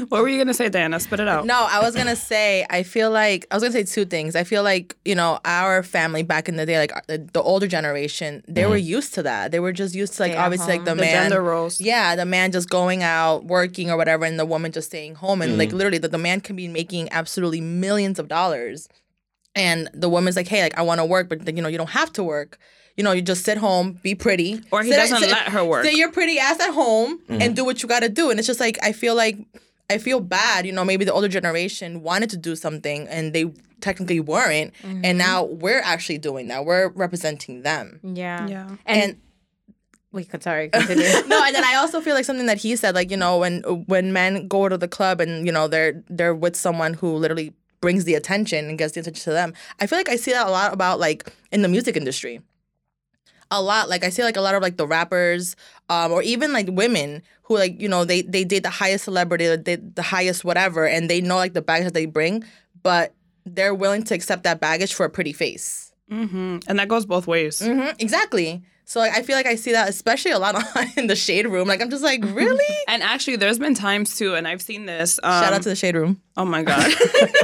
What 0.08 0.22
were 0.22 0.28
you 0.28 0.38
gonna 0.38 0.52
say, 0.52 0.68
Diana? 0.68 1.00
Spit 1.00 1.20
it 1.20 1.28
out. 1.28 1.46
No, 1.46 1.66
I 1.70 1.80
was 1.80 1.94
gonna 1.94 2.16
say 2.16 2.66
I 2.68 2.82
feel 2.82 3.10
like 3.10 3.46
I 3.50 3.54
was 3.54 3.62
gonna 3.62 3.72
say 3.72 3.84
two 3.84 4.04
things. 4.04 4.36
I 4.36 4.44
feel 4.44 4.62
like 4.62 4.96
you 5.04 5.14
know 5.14 5.38
our 5.46 5.82
family 5.82 6.22
back 6.22 6.48
in 6.48 6.56
the 6.56 6.66
day, 6.66 6.78
like 6.78 6.92
the, 7.06 7.26
the 7.32 7.40
older 7.40 7.66
generation, 7.66 8.42
they 8.46 8.66
were 8.66 8.76
mm-hmm. 8.76 8.86
used 8.86 9.14
to 9.14 9.22
that. 9.22 9.50
They 9.50 9.60
were 9.60 9.72
just 9.72 9.94
used 9.94 10.14
to 10.14 10.24
like 10.24 10.32
Stay 10.32 10.38
obviously 10.38 10.74
like 10.74 10.84
the, 10.84 10.94
the 10.94 11.00
man. 11.00 11.30
gender 11.30 11.42
roles. 11.42 11.80
Yeah, 11.80 12.16
the 12.16 12.26
man 12.26 12.52
just 12.52 12.68
going 12.68 13.02
out 13.02 13.44
working 13.44 13.90
or 13.90 13.96
whatever, 13.96 14.24
and 14.26 14.38
the 14.38 14.44
woman 14.44 14.72
just 14.72 14.88
staying 14.88 15.14
home, 15.14 15.40
and 15.40 15.56
like 15.56 15.68
mm-hmm. 15.68 15.78
literally, 15.78 15.98
the, 15.98 16.08
the 16.08 16.18
man 16.18 16.40
can 16.40 16.56
be 16.56 16.68
making 16.68 17.08
absolutely 17.10 17.60
millions 17.60 18.18
of 18.18 18.28
dollars, 18.28 18.88
and 19.54 19.88
the 19.94 20.08
woman's 20.08 20.36
like, 20.36 20.48
"Hey, 20.48 20.62
like 20.62 20.76
I 20.78 20.82
want 20.82 21.00
to 21.00 21.04
work, 21.04 21.28
but 21.28 21.46
you 21.54 21.62
know 21.62 21.68
you 21.68 21.78
don't 21.78 21.90
have 21.90 22.12
to 22.14 22.24
work. 22.24 22.58
You 22.96 23.04
know, 23.04 23.12
you 23.12 23.22
just 23.22 23.44
sit 23.44 23.56
home, 23.56 23.98
be 24.02 24.14
pretty, 24.14 24.60
Or 24.70 24.82
he 24.82 24.90
Sit- 24.90 24.96
doesn't 24.98 25.20
sit- 25.20 25.30
let 25.30 25.48
her 25.48 25.64
work. 25.64 25.84
Sit 25.84 25.94
your 25.96 26.10
pretty 26.12 26.38
ass 26.38 26.60
at 26.60 26.72
home 26.74 27.20
mm-hmm. 27.20 27.40
and 27.40 27.56
do 27.56 27.64
what 27.64 27.82
you 27.82 27.88
got 27.88 28.00
to 28.00 28.10
do. 28.10 28.28
And 28.30 28.38
it's 28.38 28.46
just 28.46 28.60
like 28.60 28.78
I 28.82 28.92
feel 28.92 29.14
like 29.14 29.38
I 29.88 29.96
feel 29.98 30.20
bad. 30.20 30.66
You 30.66 30.72
know, 30.72 30.84
maybe 30.84 31.04
the 31.04 31.12
older 31.12 31.28
generation 31.28 32.02
wanted 32.02 32.28
to 32.30 32.36
do 32.36 32.54
something 32.54 33.08
and 33.08 33.32
they 33.32 33.50
technically 33.80 34.20
weren't, 34.20 34.72
mm-hmm. 34.82 35.04
and 35.04 35.18
now 35.18 35.44
we're 35.44 35.80
actually 35.80 36.18
doing 36.18 36.48
that. 36.48 36.64
We're 36.64 36.88
representing 36.88 37.62
them. 37.62 37.98
yeah. 38.02 38.46
Yeah. 38.46 38.68
And, 38.86 39.02
And 39.02 39.20
wait, 40.12 40.42
sorry. 40.42 40.68
Continue. 40.68 41.02
no, 41.28 41.42
and 41.44 41.54
then 41.54 41.64
I 41.64 41.76
also 41.76 42.00
feel 42.00 42.14
like 42.14 42.24
something 42.26 42.46
that 42.46 42.58
he 42.58 42.76
said, 42.76 42.94
like 42.94 43.10
you 43.10 43.16
know, 43.16 43.38
when 43.38 43.62
when 43.86 44.12
men 44.12 44.48
go 44.48 44.68
to 44.68 44.76
the 44.76 44.88
club 44.88 45.20
and 45.20 45.46
you 45.46 45.52
know 45.52 45.66
they're 45.66 46.02
they're 46.08 46.34
with 46.34 46.56
someone 46.56 46.94
who 46.94 47.16
literally 47.16 47.54
brings 47.82 48.04
the 48.04 48.14
attention 48.14 48.70
and 48.70 48.78
gets 48.78 48.94
the 48.94 49.00
attention 49.00 49.24
to 49.24 49.30
them. 49.32 49.52
I 49.78 49.86
feel 49.86 49.98
like 49.98 50.08
I 50.08 50.16
see 50.16 50.32
that 50.32 50.46
a 50.46 50.50
lot 50.50 50.72
about 50.72 50.98
like 50.98 51.30
in 51.50 51.60
the 51.60 51.68
music 51.68 51.94
industry. 51.94 52.40
A 53.50 53.60
lot, 53.60 53.90
like 53.90 54.02
I 54.02 54.08
see 54.08 54.22
like 54.22 54.38
a 54.38 54.40
lot 54.40 54.54
of 54.54 54.62
like 54.62 54.78
the 54.78 54.86
rappers, 54.86 55.54
um, 55.90 56.10
or 56.10 56.22
even 56.22 56.54
like 56.54 56.68
women 56.70 57.22
who 57.42 57.58
like 57.58 57.78
you 57.78 57.88
know 57.88 58.06
they 58.06 58.22
they 58.22 58.44
date 58.44 58.62
the 58.62 58.70
highest 58.70 59.04
celebrity, 59.04 59.54
they 59.56 59.76
the 59.76 60.00
highest 60.00 60.42
whatever, 60.42 60.86
and 60.86 61.10
they 61.10 61.20
know 61.20 61.36
like 61.36 61.52
the 61.52 61.60
baggage 61.60 61.84
that 61.84 61.92
they 61.92 62.06
bring, 62.06 62.44
but 62.82 63.12
they're 63.44 63.74
willing 63.74 64.04
to 64.04 64.14
accept 64.14 64.44
that 64.44 64.60
baggage 64.60 64.94
for 64.94 65.04
a 65.04 65.10
pretty 65.10 65.34
face. 65.34 65.81
Hmm 66.08 66.58
And 66.66 66.78
that 66.78 66.88
goes 66.88 67.06
both 67.06 67.26
ways. 67.26 67.60
hmm 67.64 67.88
exactly. 67.98 68.62
So 68.84 69.00
like 69.00 69.12
I 69.12 69.22
feel 69.22 69.36
like 69.36 69.46
I 69.46 69.54
see 69.54 69.72
that 69.72 69.88
especially 69.88 70.32
a 70.32 70.38
lot 70.38 70.54
in 70.96 71.06
the 71.06 71.16
shade 71.16 71.46
room. 71.46 71.68
Like 71.68 71.80
I'm 71.80 71.88
just 71.90 72.02
like, 72.02 72.22
really? 72.24 72.76
And 72.88 73.02
actually, 73.02 73.36
there's 73.36 73.58
been 73.58 73.74
times 73.74 74.16
too, 74.16 74.34
and 74.34 74.46
I've 74.46 74.60
seen 74.60 74.86
this. 74.86 75.18
Um, 75.22 75.42
Shout 75.42 75.52
out 75.52 75.62
to 75.62 75.68
the 75.68 75.76
shade 75.76 75.94
room. 75.96 76.20
Oh 76.36 76.44
my 76.44 76.62
god. 76.62 76.92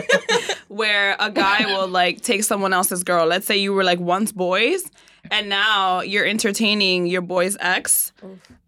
Where 0.69 1.17
a 1.19 1.31
guy 1.31 1.65
will 1.67 1.89
like 1.89 2.21
take 2.21 2.45
someone 2.45 2.73
else's 2.75 3.03
girl. 3.05 3.27
Let's 3.27 3.47
say 3.47 3.57
you 3.57 3.73
were 3.73 3.85
like 3.85 4.01
once 4.01 4.33
boys 4.33 4.83
and 5.31 5.49
now 5.49 6.01
you're 6.01 6.27
entertaining 6.27 7.07
your 7.07 7.23
boy's 7.23 7.57
ex. 7.61 8.13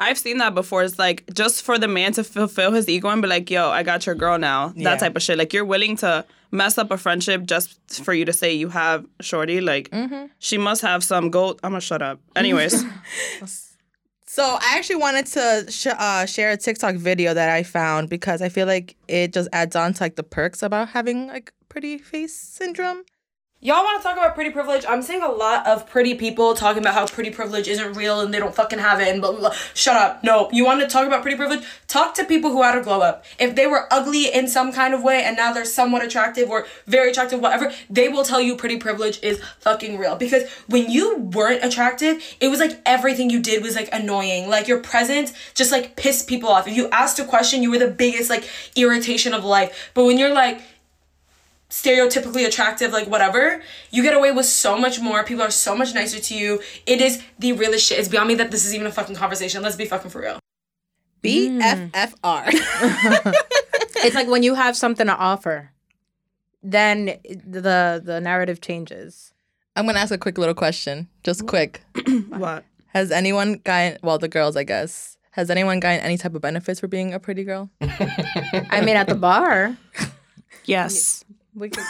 I've 0.00 0.18
seen 0.18 0.38
that 0.38 0.54
before. 0.54 0.82
It's 0.82 0.98
like 0.98 1.24
just 1.34 1.62
for 1.62 1.78
the 1.78 1.88
man 1.88 2.12
to 2.14 2.24
fulfill 2.24 2.72
his 2.72 2.88
ego 2.88 3.08
and 3.08 3.20
be 3.20 3.28
like, 3.28 3.50
yo, 3.50 3.68
I 3.68 3.82
got 3.82 4.06
your 4.06 4.14
girl 4.14 4.38
now. 4.38 4.72
Yeah. 4.74 4.90
That 4.90 5.00
type 5.00 5.16
of 5.16 5.22
shit. 5.22 5.36
Like 5.38 5.52
you're 5.52 5.64
willing 5.64 5.96
to 5.98 6.24
mess 6.50 6.78
up 6.78 6.90
a 6.90 6.96
friendship 6.98 7.44
just 7.44 7.78
for 8.04 8.12
you 8.14 8.24
to 8.24 8.32
say 8.32 8.52
you 8.52 8.68
have 8.68 9.06
shorty. 9.20 9.60
Like 9.60 9.92
she 10.38 10.58
must 10.58 10.82
have 10.82 11.02
some 11.04 11.30
gold. 11.30 11.60
I'm 11.62 11.70
gonna 11.72 11.80
shut 11.80 12.02
up. 12.02 12.20
Anyways. 12.36 12.84
So 14.26 14.44
I 14.44 14.76
actually 14.76 14.96
wanted 14.96 15.26
to 15.26 15.66
sh- 15.70 15.88
uh, 15.88 16.24
share 16.24 16.52
a 16.52 16.56
TikTok 16.56 16.94
video 16.94 17.34
that 17.34 17.50
I 17.50 17.64
found 17.64 18.08
because 18.08 18.40
I 18.40 18.48
feel 18.48 18.68
like 18.68 18.94
it 19.08 19.32
just 19.32 19.48
adds 19.52 19.74
on 19.74 19.92
to 19.94 20.04
like 20.04 20.14
the 20.14 20.22
perks 20.22 20.62
about 20.62 20.90
having 20.90 21.26
like 21.26 21.52
pretty 21.68 21.98
face 21.98 22.32
syndrome. 22.32 23.02
Y'all 23.62 23.84
want 23.84 24.00
to 24.00 24.02
talk 24.02 24.16
about 24.16 24.34
pretty 24.34 24.48
privilege? 24.48 24.86
I'm 24.88 25.02
seeing 25.02 25.20
a 25.20 25.30
lot 25.30 25.66
of 25.66 25.86
pretty 25.86 26.14
people 26.14 26.54
talking 26.54 26.82
about 26.82 26.94
how 26.94 27.06
pretty 27.06 27.28
privilege 27.28 27.68
isn't 27.68 27.92
real 27.92 28.20
and 28.20 28.32
they 28.32 28.38
don't 28.38 28.54
fucking 28.54 28.78
have 28.78 29.00
it 29.00 29.08
and 29.08 29.20
blah, 29.20 29.32
blah, 29.32 29.40
blah. 29.40 29.54
Shut 29.74 29.96
up. 29.96 30.24
No. 30.24 30.48
You 30.50 30.64
want 30.64 30.80
to 30.80 30.86
talk 30.86 31.06
about 31.06 31.20
pretty 31.20 31.36
privilege? 31.36 31.62
Talk 31.86 32.14
to 32.14 32.24
people 32.24 32.52
who 32.52 32.62
had 32.62 32.78
a 32.78 32.82
glow 32.82 33.02
up. 33.02 33.22
If 33.38 33.56
they 33.56 33.66
were 33.66 33.86
ugly 33.92 34.32
in 34.32 34.48
some 34.48 34.72
kind 34.72 34.94
of 34.94 35.02
way 35.02 35.22
and 35.24 35.36
now 35.36 35.52
they're 35.52 35.66
somewhat 35.66 36.02
attractive 36.02 36.48
or 36.48 36.66
very 36.86 37.10
attractive, 37.10 37.40
whatever, 37.40 37.70
they 37.90 38.08
will 38.08 38.24
tell 38.24 38.40
you 38.40 38.56
pretty 38.56 38.78
privilege 38.78 39.22
is 39.22 39.42
fucking 39.58 39.98
real. 39.98 40.16
Because 40.16 40.50
when 40.68 40.90
you 40.90 41.18
weren't 41.18 41.62
attractive, 41.62 42.24
it 42.40 42.48
was 42.48 42.60
like 42.60 42.80
everything 42.86 43.28
you 43.28 43.42
did 43.42 43.62
was 43.62 43.76
like 43.76 43.90
annoying. 43.92 44.48
Like 44.48 44.68
your 44.68 44.80
presence 44.80 45.34
just 45.52 45.70
like 45.70 45.96
pissed 45.96 46.26
people 46.28 46.48
off. 46.48 46.66
If 46.66 46.74
you 46.78 46.88
asked 46.92 47.18
a 47.18 47.26
question, 47.26 47.62
you 47.62 47.70
were 47.70 47.78
the 47.78 47.88
biggest 47.88 48.30
like 48.30 48.48
irritation 48.74 49.34
of 49.34 49.44
life. 49.44 49.90
But 49.92 50.06
when 50.06 50.16
you're 50.16 50.32
like, 50.32 50.62
stereotypically 51.70 52.46
attractive, 52.46 52.92
like 52.92 53.08
whatever, 53.08 53.62
you 53.90 54.02
get 54.02 54.14
away 54.14 54.32
with 54.32 54.46
so 54.46 54.76
much 54.76 55.00
more. 55.00 55.24
People 55.24 55.42
are 55.42 55.50
so 55.50 55.74
much 55.74 55.94
nicer 55.94 56.20
to 56.20 56.34
you. 56.34 56.60
It 56.84 57.00
is 57.00 57.22
the 57.38 57.52
realest 57.52 57.86
shit. 57.86 57.98
It's 57.98 58.08
beyond 58.08 58.28
me 58.28 58.34
that 58.34 58.50
this 58.50 58.66
is 58.66 58.74
even 58.74 58.86
a 58.86 58.92
fucking 58.92 59.16
conversation. 59.16 59.62
Let's 59.62 59.76
be 59.76 59.86
fucking 59.86 60.10
for 60.10 60.20
real. 60.20 60.38
BFFR. 61.22 62.46
Mm. 62.46 63.34
It's 64.02 64.14
like 64.14 64.28
when 64.28 64.42
you 64.42 64.54
have 64.54 64.78
something 64.78 65.06
to 65.08 65.14
offer, 65.14 65.72
then 66.62 67.18
the 67.24 68.00
the 68.02 68.18
narrative 68.18 68.62
changes. 68.62 69.34
I'm 69.76 69.84
gonna 69.84 69.98
ask 69.98 70.10
a 70.10 70.16
quick 70.16 70.38
little 70.38 70.54
question, 70.54 71.06
just 71.22 71.40
mm-hmm. 71.40 71.48
quick. 71.48 71.82
what? 72.30 72.64
Has 72.86 73.10
anyone 73.10 73.60
gotten 73.62 73.98
well 74.02 74.16
the 74.16 74.26
girls 74.26 74.56
I 74.56 74.64
guess 74.64 75.18
has 75.32 75.50
anyone 75.50 75.80
gotten 75.80 76.00
any 76.00 76.16
type 76.16 76.34
of 76.34 76.40
benefits 76.40 76.80
for 76.80 76.88
being 76.88 77.12
a 77.12 77.20
pretty 77.20 77.44
girl? 77.44 77.68
I 77.82 78.80
mean, 78.82 78.96
at 78.96 79.06
the 79.06 79.14
bar, 79.14 79.76
Yes. 80.64 81.24
We 81.54 81.70
could. 81.70 81.84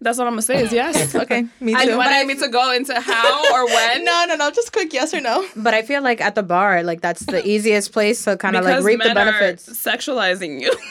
That's 0.00 0.18
what 0.18 0.26
I'm 0.26 0.32
gonna 0.32 0.42
say 0.42 0.62
is 0.64 0.72
yes. 0.72 1.14
Okay, 1.22 1.46
me 1.60 1.74
I 1.76 1.86
too. 1.86 1.96
wanted 1.96 2.26
me 2.26 2.34
to 2.34 2.48
go 2.48 2.72
into 2.72 2.98
how 3.00 3.54
or 3.54 3.64
when. 3.66 4.04
no, 4.10 4.24
no, 4.28 4.34
no, 4.34 4.50
just 4.50 4.72
quick 4.72 4.92
yes 4.92 5.14
or 5.14 5.20
no. 5.20 5.46
But 5.56 5.74
I 5.74 5.82
feel 5.82 6.02
like 6.02 6.20
at 6.20 6.34
the 6.34 6.42
bar, 6.42 6.82
like 6.82 7.00
that's 7.00 7.24
the 7.24 7.46
easiest 7.46 7.92
place 7.92 8.24
to 8.24 8.36
kind 8.36 8.56
of 8.56 8.64
like 8.64 8.72
Because 8.74 8.84
reap 8.84 9.00
the 9.00 9.14
men 9.14 9.18
are 9.28 9.32
benefits. 9.32 9.68
sexualizing 9.68 10.60
you. 10.60 10.72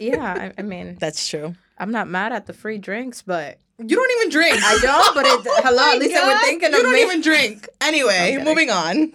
Yeah, 0.00 0.24
I, 0.26 0.52
I 0.58 0.62
mean, 0.62 0.96
That's 0.98 1.28
true. 1.28 1.54
I'm 1.78 1.92
not 1.92 2.08
mad 2.08 2.32
at 2.32 2.46
the 2.46 2.52
free 2.52 2.78
drinks, 2.78 3.22
but 3.22 3.58
You 3.78 3.94
don't 3.94 4.10
even 4.18 4.28
drink. 4.30 4.58
I 4.60 4.78
don't. 4.82 5.14
But 5.14 5.24
it, 5.24 5.46
oh 5.46 5.60
hello, 5.62 5.92
at 5.92 5.98
least 6.00 6.12
they 6.14 6.20
were 6.20 6.26
God, 6.32 6.42
thinking 6.42 6.70
you 6.72 6.76
of 6.78 6.82
don't 6.82 6.92
me. 6.94 7.02
even 7.02 7.20
drink. 7.20 7.68
Anyway, 7.80 8.40
moving 8.42 8.70
on. 8.70 9.12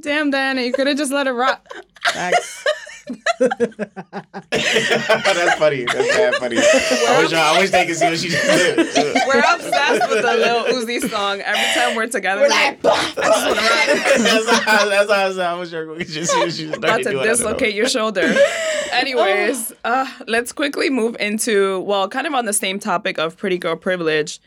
Damn, 0.00 0.30
Diana, 0.30 0.62
you 0.62 0.72
could 0.72 0.86
have 0.86 0.96
just 0.96 1.12
let 1.12 1.26
it 1.26 1.32
rock. 1.32 1.66
Facts. 3.02 4.42
That's 4.50 5.58
funny. 5.58 5.84
That's 5.84 6.16
bad 6.16 6.34
funny. 6.36 6.58
I 6.58 7.22
wish, 7.22 7.32
I 7.32 7.58
wish 7.58 7.70
they 7.70 7.86
could 7.86 7.96
see 7.96 8.06
what 8.06 8.18
she 8.18 8.28
just 8.28 8.44
did. 8.44 8.76
We're 9.26 9.40
obsessed 9.40 10.10
with 10.10 10.22
the 10.22 10.34
Lil 10.34 10.64
Uzi 10.74 11.00
song. 11.10 11.40
Every 11.40 11.80
time 11.80 11.96
we're 11.96 12.06
together, 12.06 12.42
we're 12.42 12.48
like, 12.48 12.80
that's 12.82 13.04
how, 14.60 14.88
that's 14.88 15.10
how 15.10 15.16
I 15.16 15.28
was. 15.28 15.38
I 15.38 15.54
wish 15.54 15.72
we 15.72 16.04
could 16.04 16.08
just 16.08 16.32
see 16.32 16.38
what 16.38 16.52
she 16.52 16.66
was 16.66 16.76
about 16.76 17.02
to 17.02 17.10
dislocate 17.10 17.74
your 17.74 17.88
shoulder. 17.88 18.34
Anyways, 18.92 19.72
uh, 19.84 20.06
let's 20.26 20.52
quickly 20.52 20.90
move 20.90 21.16
into 21.18 21.80
well, 21.80 22.08
kind 22.08 22.26
of 22.26 22.34
on 22.34 22.44
the 22.46 22.52
same 22.52 22.78
topic 22.78 23.18
of 23.18 23.36
pretty 23.36 23.58
girl 23.58 23.76
privilege. 23.76 24.40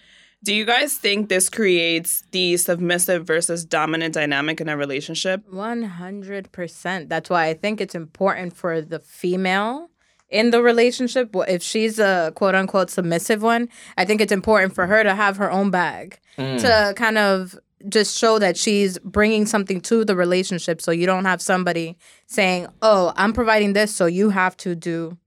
Do 0.46 0.54
you 0.54 0.64
guys 0.64 0.96
think 0.96 1.28
this 1.28 1.50
creates 1.50 2.24
the 2.30 2.56
submissive 2.58 3.26
versus 3.26 3.66
dominant 3.66 4.14
dynamic 4.14 4.62
in 4.62 4.70
a 4.70 4.78
relationship? 4.78 5.42
One 5.50 5.82
hundred 5.82 6.52
percent. 6.52 7.10
That's 7.10 7.32
why 7.32 7.48
I 7.48 7.56
think 7.56 7.82
it's 7.82 7.96
important 7.96 8.56
for 8.56 8.80
the 8.80 9.00
female 9.00 9.90
in 10.30 10.52
the 10.52 10.62
relationship. 10.62 11.36
If 11.48 11.64
she's 11.64 11.98
a 11.98 12.32
quote 12.36 12.54
unquote 12.54 12.92
submissive 12.92 13.42
one, 13.42 13.70
I 13.98 14.06
think 14.06 14.22
it's 14.22 14.32
important 14.32 14.76
for 14.76 14.86
her 14.86 15.04
to 15.04 15.16
have 15.16 15.38
her 15.38 15.50
own 15.50 15.72
bag 15.72 16.20
mm. 16.38 16.62
to 16.62 16.94
kind 16.96 17.18
of 17.18 17.58
just 17.90 18.16
show 18.16 18.38
that 18.38 18.56
she's 18.56 19.00
bringing 19.00 19.48
something 19.48 19.82
to 19.82 20.06
the 20.06 20.16
relationship. 20.16 20.80
So 20.80 20.92
you 20.92 21.08
don't 21.08 21.26
have 21.26 21.42
somebody 21.42 21.98
saying, 22.28 22.68
"Oh, 22.84 23.14
I'm 23.16 23.34
providing 23.34 23.74
this, 23.74 23.96
so 23.96 24.06
you 24.06 24.30
have 24.30 24.56
to 24.58 24.76
do." 24.76 25.18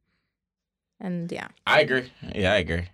And 1.01 1.33
yeah, 1.33 1.49
I 1.67 1.81
agree. 1.81 2.13
Yeah, 2.37 2.53
I 2.53 2.59
agree. 2.59 2.87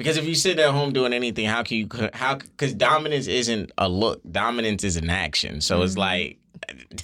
Because 0.00 0.16
if 0.16 0.24
you 0.24 0.34
sit 0.34 0.58
at 0.58 0.70
home 0.70 0.94
doing 0.94 1.12
anything, 1.12 1.44
how 1.44 1.62
can 1.62 1.76
you? 1.76 1.88
How? 2.14 2.36
Because 2.36 2.72
dominance 2.72 3.26
isn't 3.26 3.70
a 3.76 3.86
look. 3.86 4.22
Dominance 4.32 4.82
is 4.82 4.96
an 4.96 5.10
action. 5.10 5.60
So 5.60 5.82
it's 5.82 5.98
like, 5.98 6.38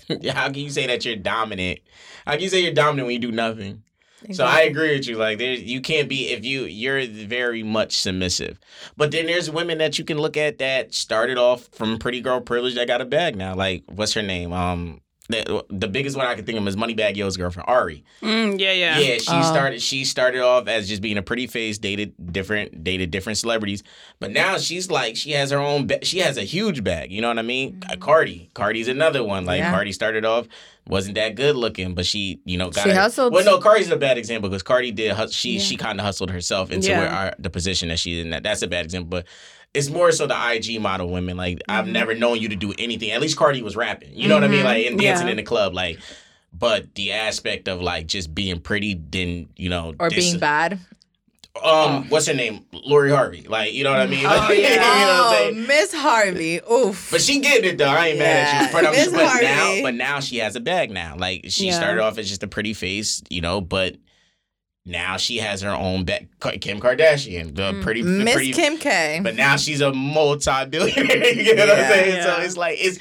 how 0.32 0.46
can 0.46 0.54
you 0.54 0.70
say 0.70 0.86
that 0.86 1.04
you're 1.04 1.16
dominant? 1.16 1.80
How 2.24 2.32
can 2.32 2.40
you 2.40 2.48
say 2.48 2.62
you're 2.62 2.72
dominant 2.72 3.04
when 3.08 3.12
you 3.12 3.18
do 3.18 3.32
nothing? 3.32 3.82
So 4.32 4.46
I 4.46 4.62
agree 4.62 4.96
with 4.96 5.06
you. 5.06 5.16
Like 5.18 5.36
there, 5.36 5.52
you 5.52 5.82
can't 5.82 6.08
be 6.08 6.28
if 6.28 6.42
you 6.42 6.64
you're 6.64 7.06
very 7.06 7.62
much 7.62 7.98
submissive. 7.98 8.58
But 8.96 9.10
then 9.10 9.26
there's 9.26 9.50
women 9.50 9.76
that 9.76 9.98
you 9.98 10.04
can 10.06 10.16
look 10.16 10.38
at 10.38 10.56
that 10.56 10.94
started 10.94 11.36
off 11.36 11.68
from 11.72 11.98
pretty 11.98 12.22
girl 12.22 12.40
privilege 12.40 12.76
that 12.76 12.86
got 12.86 13.02
a 13.02 13.04
bag 13.04 13.36
now. 13.36 13.54
Like 13.54 13.84
what's 13.88 14.14
her 14.14 14.22
name? 14.22 14.54
Um, 14.54 15.02
the, 15.28 15.64
the 15.70 15.88
biggest 15.88 16.16
one 16.16 16.26
I 16.26 16.34
can 16.34 16.44
think 16.44 16.58
of 16.58 16.66
is 16.68 16.76
Moneybagg 16.76 17.16
Yo's 17.16 17.36
girlfriend 17.36 17.68
Ari. 17.68 18.04
Mm, 18.22 18.60
yeah, 18.60 18.72
yeah. 18.72 18.98
Yeah, 18.98 19.14
she 19.18 19.42
started. 19.42 19.82
She 19.82 20.04
started 20.04 20.40
off 20.42 20.68
as 20.68 20.88
just 20.88 21.02
being 21.02 21.18
a 21.18 21.22
pretty 21.22 21.46
face, 21.46 21.78
dated 21.78 22.14
different, 22.32 22.84
dated 22.84 23.10
different 23.10 23.38
celebrities, 23.38 23.82
but 24.20 24.30
now 24.30 24.58
she's 24.58 24.90
like 24.90 25.16
she 25.16 25.32
has 25.32 25.50
her 25.50 25.58
own. 25.58 25.86
Ba- 25.86 26.04
she 26.04 26.18
has 26.20 26.36
a 26.36 26.42
huge 26.44 26.84
bag. 26.84 27.10
You 27.12 27.20
know 27.22 27.28
what 27.28 27.38
I 27.38 27.42
mean? 27.42 27.80
Uh, 27.90 27.96
Cardi, 27.96 28.50
Cardi's 28.54 28.88
another 28.88 29.24
one. 29.24 29.44
Like 29.44 29.58
Yeah. 29.58 29.72
Cardi 29.72 29.92
started 29.92 30.24
off 30.24 30.46
wasn't 30.88 31.16
that 31.16 31.34
good 31.34 31.56
looking, 31.56 31.96
but 31.96 32.06
she, 32.06 32.38
you 32.44 32.56
know, 32.56 32.70
got 32.70 32.84
She 32.84 32.90
her- 32.90 32.94
hustled. 33.00 33.32
Well, 33.32 33.44
no, 33.44 33.58
Cardi's 33.58 33.90
a 33.90 33.96
bad 33.96 34.18
example 34.18 34.48
because 34.48 34.62
Cardi 34.62 34.92
did. 34.92 35.12
hus- 35.12 35.32
She 35.32 35.58
she 35.58 35.76
kind 35.76 35.98
of 35.98 36.06
hustled 36.06 36.30
herself 36.30 36.70
into 36.70 36.88
Yeah. 36.90 36.98
where 37.00 37.08
our, 37.10 37.34
the 37.40 37.50
position 37.50 37.88
that 37.88 37.98
she's 37.98 38.24
in. 38.24 38.30
That 38.30 38.42
that's 38.44 38.62
a 38.62 38.68
bad 38.68 38.84
example, 38.84 39.08
but. 39.10 39.26
It's 39.76 39.90
more 39.90 40.10
so 40.12 40.26
the 40.26 40.36
IG 40.52 40.80
model 40.80 41.08
women. 41.10 41.36
Like 41.36 41.58
Mm-hmm. 41.58 41.70
I've 41.70 41.86
never 41.86 42.14
known 42.14 42.38
you 42.40 42.48
to 42.48 42.56
do 42.56 42.72
anything. 42.78 43.10
At 43.10 43.20
least 43.20 43.36
Cardi 43.36 43.62
was 43.62 43.76
rapping. 43.76 44.10
You 44.14 44.28
know 44.28 44.34
what 44.34 44.44
I 44.44 44.48
mean? 44.48 44.64
Like 44.64 44.86
and 44.86 44.98
dancing 44.98 45.26
Yeah. 45.26 45.32
in 45.32 45.36
the 45.36 45.42
club. 45.42 45.74
Like 45.74 45.98
but 46.52 46.94
the 46.94 47.12
aspect 47.12 47.68
of 47.68 47.82
like 47.82 48.06
just 48.06 48.34
being 48.34 48.60
pretty, 48.60 48.94
didn't 48.94 49.50
you 49.56 49.68
know, 49.68 49.94
Or 49.98 50.08
dis- 50.08 50.24
being 50.24 50.38
bad. 50.40 50.78
Um, 51.62 52.10
what's 52.10 52.26
her 52.26 52.34
name? 52.34 52.66
Lori 52.72 53.10
Harvey. 53.10 53.46
Like, 53.48 53.72
you 53.72 53.82
know 53.82 53.90
what 53.90 54.00
I 54.00 54.06
mean? 54.06 54.26
Oh, 54.26 54.52
yeah. 54.52 54.70
you 54.70 54.76
know 54.76 55.54
what 55.54 55.64
Oh. 55.64 55.66
Miss 55.66 55.92
Harvey. 55.94 56.60
Oof. 56.70 57.08
But 57.10 57.22
she 57.22 57.40
getting 57.40 57.70
it 57.70 57.78
though. 57.78 57.86
I 57.88 58.08
ain't 58.08 58.18
mad 58.18 58.26
at 58.26 58.52
Yeah, 58.52 58.66
you. 58.66 58.72
But, 58.72 58.84
I'm 58.86 58.92
Miss 58.92 59.04
just, 59.04 59.16
but 59.16 59.42
now, 59.42 59.78
but 59.82 59.94
now 59.94 60.20
she 60.20 60.36
has 60.38 60.54
a 60.56 60.60
bag 60.60 60.90
now. 60.90 61.16
Like 61.16 61.46
she 61.48 61.66
Yeah. 61.68 61.76
started 61.76 62.02
off 62.02 62.18
as 62.18 62.28
just 62.28 62.42
a 62.42 62.46
pretty 62.46 62.74
face, 62.74 63.22
you 63.30 63.40
know, 63.40 63.60
but 63.62 63.96
now 64.86 65.16
she 65.16 65.38
has 65.38 65.60
her 65.62 65.70
own 65.70 66.04
bag. 66.04 66.28
Kim 66.60 66.80
Kardashian, 66.80 67.54
the 67.54 67.72
mm. 67.72 67.82
pretty, 67.82 68.02
the 68.02 68.08
Miss 68.08 68.34
pretty, 68.34 68.52
Kim 68.52 68.78
K. 68.78 69.20
But 69.22 69.34
now 69.34 69.56
she's 69.56 69.80
a 69.80 69.92
multi-billionaire. 69.92 71.26
you 71.34 71.54
know 71.54 71.66
what 71.66 71.72
I'm 71.72 71.78
Yeah. 71.78 71.88
saying? 71.88 72.22
So 72.22 72.36
it's 72.42 72.56
like 72.56 72.78
it's 72.80 72.98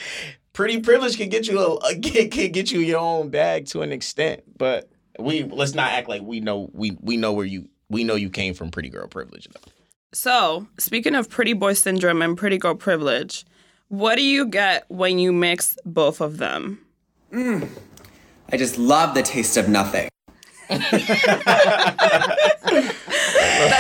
pretty 0.54 0.80
privilege 0.82 1.16
can 1.18 1.30
get 1.30 1.48
you 1.48 1.60
a, 1.60 1.76
a 1.76 2.00
can, 2.00 2.30
can 2.30 2.52
get 2.52 2.72
you 2.72 2.80
your 2.80 3.00
own 3.00 3.30
bag 3.30 3.68
to 3.68 3.84
an 3.84 3.92
extent. 3.92 4.44
But 4.58 4.90
we 5.20 5.44
let's 5.44 5.76
not 5.76 5.92
act 5.92 6.10
like 6.10 6.24
we 6.24 6.40
know 6.40 6.70
we 6.74 6.98
we 7.02 7.18
know 7.18 7.34
where 7.34 7.46
you 7.46 7.70
we 7.90 8.04
know 8.04 8.16
you 8.16 8.30
came 8.30 8.54
from 8.54 8.72
pretty 8.72 8.90
girl 8.90 9.08
privilege 9.08 9.48
though. 9.54 9.72
So, 10.12 10.66
speaking 10.80 11.14
of 11.14 11.30
pretty 11.30 11.54
boy 11.54 11.74
syndrome 11.74 12.22
and 12.22 12.38
pretty 12.38 12.58
girl 12.58 12.74
privilege, 12.74 13.46
what 13.90 14.16
do 14.16 14.24
you 14.24 14.48
get 14.48 14.86
when 14.88 15.20
you 15.20 15.34
mix 15.34 15.78
both 15.86 16.22
of 16.22 16.38
them? 16.38 16.80
Mm. 17.32 17.68
I 18.52 18.58
just 18.58 18.78
love 18.78 19.14
the 19.14 19.22
taste 19.24 19.58
of 19.58 19.68
nothing. 19.68 20.08
That's 20.70 20.94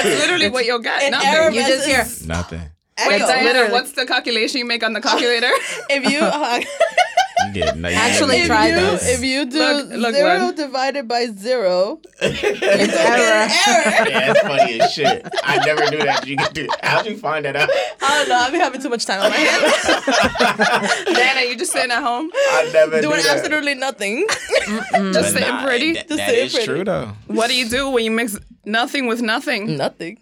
literally 0.05 0.49
what 0.49 0.65
you'll 0.65 0.79
get. 0.79 1.11
Nothing. 1.11 1.29
Arab 1.29 1.53
you 1.53 1.61
just 1.61 1.87
hear. 1.87 2.05
Nothing. 2.27 2.61
Wait, 3.07 3.19
Diana, 3.19 3.71
what's 3.71 3.91
the 3.91 4.05
calculation 4.05 4.59
you 4.59 4.65
make 4.65 4.83
on 4.83 4.93
the 4.93 5.01
calculator? 5.01 5.51
if 5.89 6.09
you 6.09 6.19
Yeah, 7.53 7.71
no, 7.75 7.89
you 7.89 7.95
Actually 7.95 8.37
never 8.37 8.47
try 8.47 8.67
did 8.71 8.77
this. 8.79 9.03
that. 9.03 9.13
If 9.13 9.23
you 9.23 9.45
do 9.45 9.59
Look- 9.59 9.89
look, 9.91 10.15
zero 10.15 10.37
Glen. 10.39 10.55
divided 10.55 11.07
by 11.07 11.25
zero, 11.27 11.99
it's 12.21 12.43
Error. 12.43 13.47
Yeah, 14.09 14.33
that's 14.33 14.39
funny 14.41 14.79
as 14.79 14.93
shit. 14.93 15.27
I 15.43 15.57
never 15.65 15.89
knew 15.91 15.97
that. 16.03 16.25
You 16.25 16.37
could 16.37 16.53
do. 16.53 16.67
How'd 16.81 17.05
you 17.05 17.17
find 17.17 17.43
that 17.45 17.55
out? 17.55 17.69
I 18.01 18.19
don't 18.19 18.29
know. 18.29 18.35
I've 18.35 18.51
been 18.51 18.61
having 18.61 18.81
too 18.81 18.89
much 18.89 19.05
time 19.05 19.21
on 19.21 19.31
my 19.31 19.37
hands, 19.37 21.05
Dana, 21.05 21.41
you 21.49 21.57
just 21.57 21.71
sitting 21.71 21.91
at 21.91 22.01
home, 22.01 22.29
I 22.33 22.69
never 22.73 23.01
doing 23.01 23.17
knew 23.17 23.23
that. 23.23 23.37
absolutely 23.37 23.75
nothing. 23.75 24.25
just 24.29 24.91
But 24.91 25.23
sitting 25.25 25.47
nah, 25.49 25.63
pretty. 25.65 25.93
That, 25.93 26.07
Just 26.07 26.17
that 26.17 26.29
sitting 26.29 26.45
is 26.45 26.53
pretty. 26.53 26.65
true 26.67 26.83
though. 26.83 27.11
What 27.27 27.47
do 27.49 27.55
you 27.55 27.67
do 27.69 27.89
when 27.89 28.03
you 28.05 28.11
mix 28.11 28.37
nothing 28.65 29.07
with 29.07 29.21
nothing? 29.21 29.75
nothing. 29.77 30.19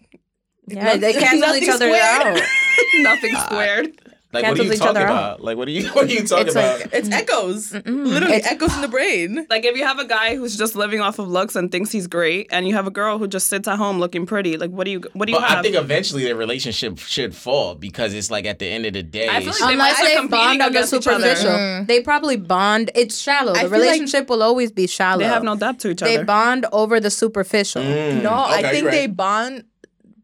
Yeah, 0.67 0.95
they 0.97 1.13
cancel 1.13 1.53
each 1.55 1.69
other 1.69 1.87
squared. 1.87 2.37
out. 2.37 2.41
Nothing 2.99 3.35
squared. 3.35 3.91
Like, 4.33 4.43
what 4.45 4.59
are 4.59 4.63
you 4.63 4.71
talking 4.73 4.87
other 4.87 5.03
about? 5.05 5.41
Like, 5.43 5.57
what 5.57 5.67
are 5.67 5.71
you? 5.71 5.87
What 5.93 6.05
are 6.05 6.13
you 6.13 6.25
talking 6.25 6.47
It's 6.47 6.55
about? 6.55 6.79
like- 6.81 6.89
It's 6.93 7.09
echoes. 7.11 7.73
Literally 7.73 8.35
It's- 8.37 8.51
echoes 8.51 8.73
in 8.75 8.81
the 8.81 8.87
brain. 8.87 9.45
Like 9.53 9.63
if 9.65 9.77
you 9.77 9.85
have 9.85 9.99
a 9.99 10.05
guy 10.05 10.35
who's 10.35 10.57
just 10.57 10.75
living 10.75 10.99
off 11.01 11.19
of 11.19 11.27
looks 11.27 11.55
and 11.55 11.71
thinks 11.71 11.91
he's 11.91 12.07
great, 12.07 12.47
and 12.51 12.67
you 12.67 12.73
have 12.73 12.87
a 12.87 12.91
girl 12.91 13.19
who 13.19 13.27
just 13.27 13.47
sits 13.47 13.67
at 13.67 13.77
home 13.77 13.99
looking 13.99 14.25
pretty, 14.25 14.57
like 14.57 14.71
what 14.71 14.85
do 14.85 14.91
you 14.91 15.01
what 15.13 15.27
do 15.27 15.33
you 15.33 15.39
but 15.39 15.47
have? 15.47 15.59
I 15.59 15.61
think 15.61 15.75
eventually 15.75 16.23
the 16.25 16.35
relationship 16.35 16.97
should 16.97 17.35
fall 17.35 17.75
because 17.75 18.13
it's 18.15 18.31
like 18.31 18.45
at 18.45 18.57
the 18.59 18.65
end 18.67 18.85
of 18.87 18.93
the 18.93 19.03
day. 19.03 19.29
I 19.29 19.41
feel 19.41 19.49
like 19.49 19.59
they 19.59 19.73
Unless 19.73 19.97
start 19.97 20.09
they 20.09 20.27
bond 20.27 20.61
on 20.61 20.71
the 20.71 20.79
against 20.79 20.93
each 20.93 21.03
superficial. 21.03 21.85
They 21.85 22.01
probably 22.01 22.37
bond. 22.37 22.89
It's 22.95 23.17
shallow. 23.19 23.53
The 23.53 23.59
feel 23.59 23.69
like- 23.69 23.79
relationship 23.81 24.29
will 24.29 24.41
always 24.41 24.71
be 24.71 24.87
shallow. 24.87 25.19
they 25.19 25.25
have 25.25 25.43
no 25.43 25.55
depth 25.55 25.79
to 25.79 25.91
each 25.91 26.01
other. 26.01 26.17
They 26.17 26.23
bond 26.23 26.65
over 26.71 26.99
the 26.99 27.11
superficial. 27.11 27.83
Mm, 27.83 28.23
No, 28.23 28.33
I 28.33 28.61
think 28.63 28.83
you're 28.83 28.91
they 28.91 29.07
bond 29.07 29.65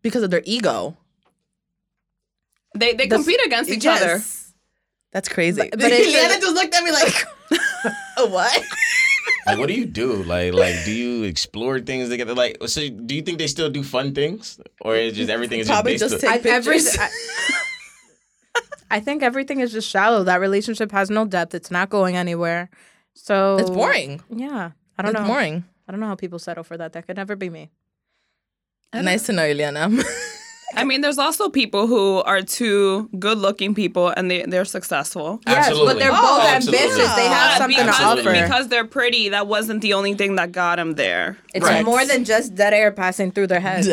because 0.01 0.23
of 0.23 0.31
their 0.31 0.41
ego. 0.45 0.95
They 2.75 2.93
they 2.93 3.07
The- 3.07 3.15
compete 3.15 3.39
against 3.45 3.69
each 3.71 3.83
Yes. 3.85 4.01
other. 4.01 4.23
That's 5.11 5.29
crazy. 5.29 5.61
But- 5.61 5.71
but 5.79 5.91
it's- 5.91 6.07
Liana 6.13 6.39
just 6.39 6.53
looked 6.55 6.73
at 6.75 6.83
me 6.83 6.91
like, 6.91 7.25
"A 8.17 8.27
what? 8.27 8.63
Like, 9.45 9.57
what 9.57 9.67
do 9.67 9.73
you 9.73 9.85
do? 9.85 10.21
Like, 10.23 10.53
like, 10.53 10.75
do 10.85 10.91
you 10.91 11.23
explore 11.23 11.79
things 11.79 12.09
together? 12.09 12.35
Like, 12.35 12.57
so 12.67 12.87
do 12.89 13.15
you 13.15 13.21
think 13.23 13.39
they 13.39 13.47
still 13.47 13.69
do 13.69 13.81
fun 13.83 14.13
things, 14.13 14.59
or 14.81 14.95
is 14.95 15.13
just 15.15 15.29
everything 15.31 15.59
is 15.59 15.67
Probably 15.67 15.97
just 15.97 16.11
just 16.13 16.21
based 16.21 16.43
take 16.43 16.45
I, 16.53 16.55
every, 16.55 16.75
pictures. 16.75 16.97
I, 16.99 17.09
I 18.91 18.99
think 18.99 19.23
everything 19.23 19.59
is 19.61 19.71
just 19.71 19.89
shallow. 19.89 20.23
That 20.23 20.39
relationship 20.41 20.91
has 20.91 21.09
no 21.09 21.25
depth. 21.25 21.55
It's 21.55 21.71
not 21.71 21.89
going 21.89 22.15
anywhere. 22.17 22.69
So 23.15 23.57
It's 23.57 23.69
boring. 23.69 24.21
Yeah, 24.29 24.71
I 24.97 25.01
don't 25.01 25.11
It's 25.15 25.21
know. 25.21 25.27
boring. 25.27 25.63
I 25.87 25.91
don't 25.91 25.99
know 26.01 26.07
how 26.07 26.15
people 26.15 26.37
settle 26.39 26.63
for 26.63 26.77
that. 26.77 26.93
That 26.93 27.07
could 27.07 27.17
never 27.17 27.35
be 27.35 27.49
me. 27.49 27.71
Nice 28.93 29.23
to 29.27 29.33
know 29.33 29.45
you, 29.45 29.53
Liana. 29.55 29.89
I 30.75 30.83
mean, 30.83 31.01
there's 31.01 31.17
also 31.17 31.49
people 31.49 31.87
who 31.87 32.21
are 32.23 32.41
two 32.41 33.09
good-looking 33.17 33.73
people 33.75 34.09
and 34.09 34.29
they 34.29 34.43
they're 34.43 34.65
successful. 34.65 35.39
Yes, 35.47 35.67
Absolutely. 35.67 35.93
but 35.93 35.99
they're 35.99 36.11
Oh, 36.13 36.37
both 36.39 36.47
absolutely. 36.47 36.85
ambitious. 36.85 37.15
They 37.15 37.25
have 37.25 37.57
something 37.57 37.77
to 37.77 37.83
because, 37.85 37.99
Absolutely. 38.01 38.31
offer. 38.39 38.43
because 38.47 38.67
they're 38.67 38.85
pretty, 38.85 39.29
that 39.29 39.47
wasn't 39.47 39.81
the 39.81 39.93
only 39.93 40.13
thing 40.13 40.35
that 40.35 40.51
got 40.51 40.75
them 40.75 40.93
there. 40.93 41.37
It's 41.53 41.65
Right. 41.65 41.83
more 41.83 42.05
than 42.05 42.23
just 42.23 42.53
dead 42.55 42.73
air 42.73 42.91
passing 42.91 43.31
through 43.31 43.47
their 43.47 43.59
heads. 43.59 43.87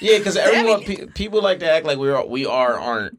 Yeah, 0.00 0.18
because 0.18 0.36
everyone 0.36 0.82
pe- 0.84 1.06
people 1.14 1.42
like 1.42 1.60
to 1.60 1.70
act 1.70 1.84
like 1.86 1.98
we 1.98 2.08
are 2.10 2.24
we 2.26 2.46
are 2.46 2.78
aren't. 2.78 3.18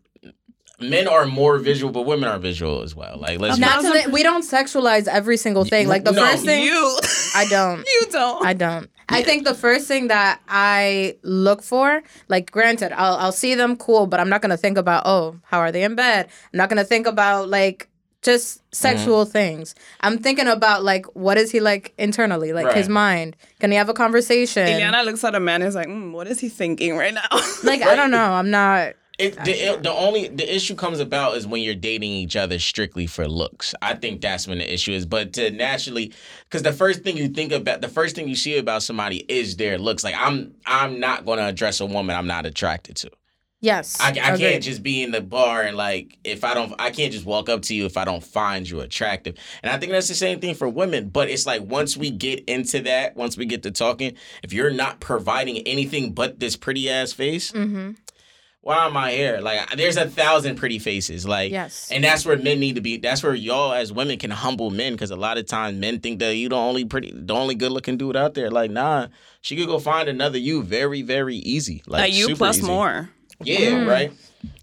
Men 0.79 1.07
are 1.07 1.25
more 1.25 1.59
visual, 1.59 1.91
but 1.91 2.01
women 2.01 2.27
are 2.27 2.39
visual 2.39 2.81
as 2.81 2.95
well. 2.95 3.17
Like 3.17 3.39
let's 3.39 3.57
Not 3.57 3.81
to 3.81 3.89
the, 3.89 4.09
we 4.11 4.23
don't 4.23 4.43
sexualize 4.43 5.07
every 5.07 5.37
single 5.37 5.65
thing. 5.65 5.87
Like 5.87 6.03
the 6.03 6.11
No, 6.11 6.25
first 6.25 6.45
thing 6.45 6.63
You 6.63 6.99
I 7.35 7.45
don't. 7.49 7.79
you 7.87 8.07
don't. 8.11 8.45
I 8.45 8.53
don't. 8.53 8.89
I 9.09 9.21
think 9.21 9.43
the 9.43 9.53
first 9.53 9.87
thing 9.87 10.07
that 10.07 10.41
I 10.47 11.17
look 11.21 11.61
for, 11.61 12.01
like, 12.29 12.51
granted, 12.51 12.91
I'll 12.93 13.15
I'll 13.17 13.31
see 13.31 13.53
them 13.53 13.75
cool, 13.77 14.07
but 14.07 14.19
I'm 14.19 14.29
not 14.29 14.41
gonna 14.41 14.57
think 14.57 14.77
about 14.77 15.03
oh 15.05 15.39
how 15.43 15.59
are 15.59 15.71
they 15.71 15.83
in 15.83 15.95
bed. 15.95 16.27
I'm 16.51 16.57
not 16.57 16.69
gonna 16.69 16.83
think 16.83 17.05
about 17.05 17.49
like 17.49 17.89
just 18.23 18.61
sexual 18.73 19.25
things. 19.25 19.75
I'm 20.01 20.17
thinking 20.17 20.47
about 20.47 20.83
like 20.83 21.05
what 21.13 21.37
is 21.37 21.51
he 21.51 21.59
like 21.59 21.93
internally, 21.97 22.53
like 22.53 22.73
his 22.73 22.89
mind. 22.89 23.35
Can 23.59 23.69
he 23.69 23.77
have 23.77 23.89
a 23.89 23.93
conversation? 23.93 24.65
Ileana 24.65 25.05
looks 25.05 25.23
at 25.23 25.35
a 25.35 25.39
man 25.39 25.61
and 25.61 25.67
is 25.67 25.75
like, 25.75 25.87
mm, 25.87 26.11
what 26.13 26.27
is 26.27 26.39
he 26.39 26.49
thinking 26.49 26.97
right 26.97 27.13
now? 27.13 27.21
Like 27.63 27.83
I 27.83 27.95
don't 27.95 28.11
know. 28.11 28.31
I'm 28.31 28.49
not. 28.49 28.93
It, 29.19 29.35
the, 29.43 29.79
the 29.81 29.91
only 29.91 30.27
the 30.27 30.55
issue 30.55 30.73
comes 30.73 30.99
about 30.99 31.37
is 31.37 31.45
when 31.45 31.61
you're 31.61 31.75
dating 31.75 32.09
each 32.09 32.35
other 32.35 32.57
strictly 32.57 33.05
for 33.05 33.27
looks. 33.27 33.75
I 33.81 33.93
think 33.93 34.21
that's 34.21 34.47
when 34.47 34.57
the 34.57 34.73
issue 34.73 34.91
is. 34.91 35.05
But 35.05 35.33
to 35.33 35.51
naturally, 35.51 36.13
because 36.45 36.63
the 36.63 36.73
first 36.73 37.03
thing 37.03 37.17
you 37.17 37.27
think 37.27 37.51
about, 37.51 37.81
the 37.81 37.89
first 37.89 38.15
thing 38.15 38.27
you 38.27 38.35
see 38.35 38.57
about 38.57 38.81
somebody 38.81 39.17
is 39.29 39.55
their 39.57 39.77
looks. 39.77 40.03
Like 40.03 40.15
I'm, 40.17 40.55
I'm 40.65 40.99
not 40.99 41.25
going 41.25 41.37
to 41.37 41.45
address 41.45 41.79
a 41.79 41.85
woman 41.85 42.15
I'm 42.15 42.27
not 42.27 42.47
attracted 42.47 42.95
to. 42.97 43.11
Yes. 43.63 43.97
I, 44.01 44.09
I 44.09 44.37
can't 44.37 44.61
just 44.61 44.83
be 44.83 45.03
in 45.03 45.11
the 45.11 45.21
bar 45.21 45.61
and 45.61 45.77
like 45.77 46.17
if 46.25 46.43
I 46.43 46.53
don't, 46.53 46.73
I 46.79 46.89
can't 46.89 47.13
just 47.13 47.25
walk 47.25 47.47
up 47.47 47.61
to 47.61 47.73
you 47.73 47.85
if 47.85 47.95
I 47.95 48.03
don't 48.03 48.21
find 48.21 48.69
you 48.69 48.81
attractive. 48.81 49.37
And 49.63 49.71
I 49.71 49.77
think 49.77 49.93
that's 49.93 50.09
the 50.09 50.15
same 50.15 50.41
thing 50.41 50.53
for 50.53 50.67
women. 50.67 51.07
But 51.07 51.29
it's 51.29 51.45
like 51.45 51.61
once 51.61 51.95
we 51.95 52.11
get 52.11 52.43
into 52.43 52.81
that, 52.81 53.15
once 53.15 53.37
we 53.37 53.45
get 53.45 53.63
to 53.63 53.71
talking, 53.71 54.15
if 54.43 54.51
you're 54.51 54.69
not 54.69 54.99
providing 54.99 55.59
anything 55.59 56.11
but 56.11 56.41
this 56.41 56.57
pretty 56.57 56.89
ass 56.89 57.13
face, 57.13 57.53
Mm-hmm. 57.53 57.91
Why 58.63 58.85
am 58.85 58.95
I 58.95 59.11
here? 59.11 59.39
Like, 59.41 59.75
there's 59.75 59.97
a 59.97 60.07
thousand 60.09 60.55
pretty 60.55 60.79
faces. 60.79 61.27
Like, 61.27 61.51
Yes. 61.51 61.89
and 61.91 62.01
that's 62.01 62.25
where 62.25 62.37
men 62.37 62.59
need 62.61 62.75
to 62.75 62.81
be. 62.81 62.95
That's 62.95 63.21
where 63.21 63.35
y'all 63.35 63.73
as 63.73 63.91
women 63.91 64.17
can 64.17 64.31
humble 64.31 64.69
men 64.71 64.93
because 64.93 65.11
a 65.11 65.17
lot 65.17 65.37
of 65.37 65.45
times 65.47 65.77
men 65.77 65.99
think 65.99 66.19
that 66.19 66.33
you 66.35 66.47
the 66.47 66.55
only 66.55 66.85
pretty, 66.85 67.11
the 67.13 67.33
only 67.35 67.55
good 67.55 67.73
looking 67.73 67.97
dude 67.97 68.15
out 68.15 68.35
there. 68.35 68.49
Like, 68.49 68.71
nah, 68.71 69.07
she 69.41 69.57
could 69.57 69.67
go 69.67 69.79
find 69.79 70.07
another 70.07 70.37
you 70.37 70.63
very, 70.63 71.01
very 71.01 71.35
easy. 71.35 71.83
Like, 71.85 72.01
Like 72.03 72.13
you 72.13 72.25
super 72.27 72.37
plus 72.37 72.57
easy. 72.59 72.67
more. 72.67 73.09
Yeah, 73.43 73.59
mm. 73.71 73.87
right. 73.89 74.11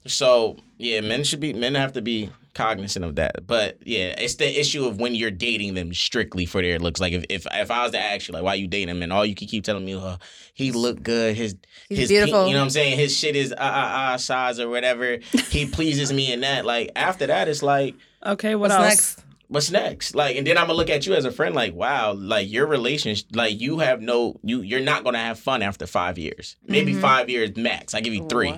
So 0.07 0.57
yeah, 0.79 1.03
men 1.03 1.23
should 1.25 1.41
be 1.41 1.53
men 1.53 1.75
have 1.75 1.93
to 1.93 2.01
be 2.03 2.31
cognizant 2.55 3.05
of 3.05 3.17
that. 3.17 3.47
But 3.47 3.79
yeah, 3.87 4.15
it's 4.19 4.37
the 4.37 4.61
issue 4.61 4.87
of 4.87 4.99
when 5.01 5.15
you're 5.15 5.31
dating 5.31 5.75
them 5.75 5.93
strictly 5.95 6.47
for 6.47 6.63
their 6.63 6.79
looks. 6.79 7.01
Like 7.01 7.13
if 7.13 7.25
if, 7.29 7.47
if 7.53 7.71
I 7.71 7.83
was 7.85 7.93
to 7.93 7.99
ask 8.01 8.29
you 8.29 8.35
like 8.35 8.43
why 8.43 8.55
you 8.55 8.67
dating 8.67 8.89
him 8.89 9.03
and 9.03 9.13
all 9.13 9.25
you 9.25 9.35
can 9.35 9.49
keep 9.49 9.65
telling 9.65 9.85
me, 9.85 9.97
oh, 9.97 10.17
he 10.55 10.73
look 10.73 11.03
good, 11.03 11.37
his 11.37 11.57
He's 11.89 11.99
his 11.99 12.09
beautiful. 12.09 12.41
pink- 12.41 12.49
you 12.49 12.55
know 12.55 12.61
what 12.61 12.65
I'm 12.65 12.71
saying? 12.71 12.99
His 12.99 13.17
shit 13.17 13.37
is 13.37 13.53
ah 13.53 13.57
ah 13.61 14.13
ah 14.13 14.17
size 14.17 14.61
or 14.61 14.69
whatever. 14.69 15.19
he 15.51 15.67
pleases 15.67 16.13
me 16.13 16.33
in 16.33 16.41
that. 16.41 16.65
Like 16.65 16.91
after 16.97 17.27
that, 17.27 17.49
it's 17.49 17.63
like. 17.63 17.95
Okay, 18.25 18.55
what 18.55 18.71
What's 18.71 18.75
else? 18.75 18.85
next? 19.17 19.25
What's 19.49 19.71
next? 19.73 20.15
Like, 20.15 20.37
and 20.37 20.47
then 20.47 20.57
I'm 20.59 20.67
gonna 20.67 20.75
look 20.75 20.91
at 20.91 21.07
you 21.07 21.15
as 21.15 21.25
a 21.25 21.33
friend. 21.33 21.55
Like, 21.57 21.75
wow, 21.75 22.13
like 22.13 22.49
your 22.51 22.67
relationship, 22.69 23.27
like 23.35 23.61
you 23.61 23.79
have 23.81 24.01
no, 24.01 24.39
you 24.45 24.61
you're 24.61 24.79
not 24.81 25.03
gonna 25.05 25.19
have 25.19 25.39
fun 25.41 25.63
after 25.63 25.87
five 25.87 26.19
years. 26.19 26.57
Maybe 26.69 26.93
Mm-hmm. 26.93 27.01
five 27.01 27.29
years 27.31 27.57
max. 27.57 27.95
I 27.95 28.01
give 28.01 28.15
you 28.15 28.29
three. 28.29 28.51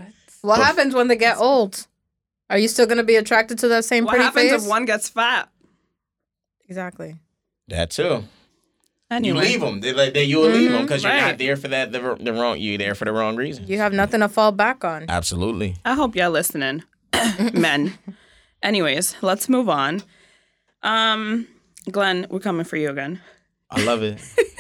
What 0.43 0.57
But- 0.59 0.67
happens 0.67 0.95
when 0.95 1.07
they 1.09 1.17
get 1.17 1.39
old? 1.39 1.87
Are 2.53 2.59
you 2.59 2.69
still 2.69 2.87
gonna 2.87 3.03
be 3.03 3.17
attracted 3.17 3.59
to 3.61 3.69
that 3.69 3.85
same 3.87 4.05
What 4.05 4.11
pretty 4.11 4.25
happens 4.25 4.51
face? 4.51 4.63
if 4.63 4.69
one 4.69 4.85
gets 4.85 5.09
fat? 5.09 5.49
Exactly. 6.69 7.17
That 7.69 7.91
too. 7.91 8.25
Anyway, 9.11 9.37
You 9.37 9.43
leave 9.43 9.61
them. 9.63 9.81
They 9.81 9.93
like 9.95 10.13
they, 10.13 10.25
you'll 10.25 10.49
leave 10.49 10.71
them 10.71 10.83
because 10.83 11.03
you're 11.03 11.13
right. 11.13 11.29
not 11.29 11.39
there 11.39 11.57
for 11.57 11.69
that 11.69 11.93
the, 11.93 12.17
the 12.21 12.33
wrong. 12.33 12.59
You're 12.61 12.77
there 12.77 12.95
for 12.95 13.07
the 13.07 13.13
wrong 13.13 13.37
reason. 13.37 13.67
You 13.67 13.79
have 13.79 13.95
nothing 13.95 14.21
to 14.21 14.29
fall 14.29 14.53
back 14.53 14.85
on. 14.85 15.07
Absolutely. 15.09 15.77
I 15.87 15.95
hope 15.95 16.15
y'all 16.15 16.31
listening, 16.31 16.83
men. 17.55 17.95
Anyways, 18.63 19.17
let's 19.23 19.49
move 19.49 19.71
on. 19.71 20.03
Um, 20.83 21.49
Glen, 21.91 22.27
we're 22.29 22.39
coming 22.41 22.65
for 22.65 22.77
you 22.77 22.91
again. 22.91 23.21
I 23.71 23.83
love 23.83 24.03
it. 24.03 24.21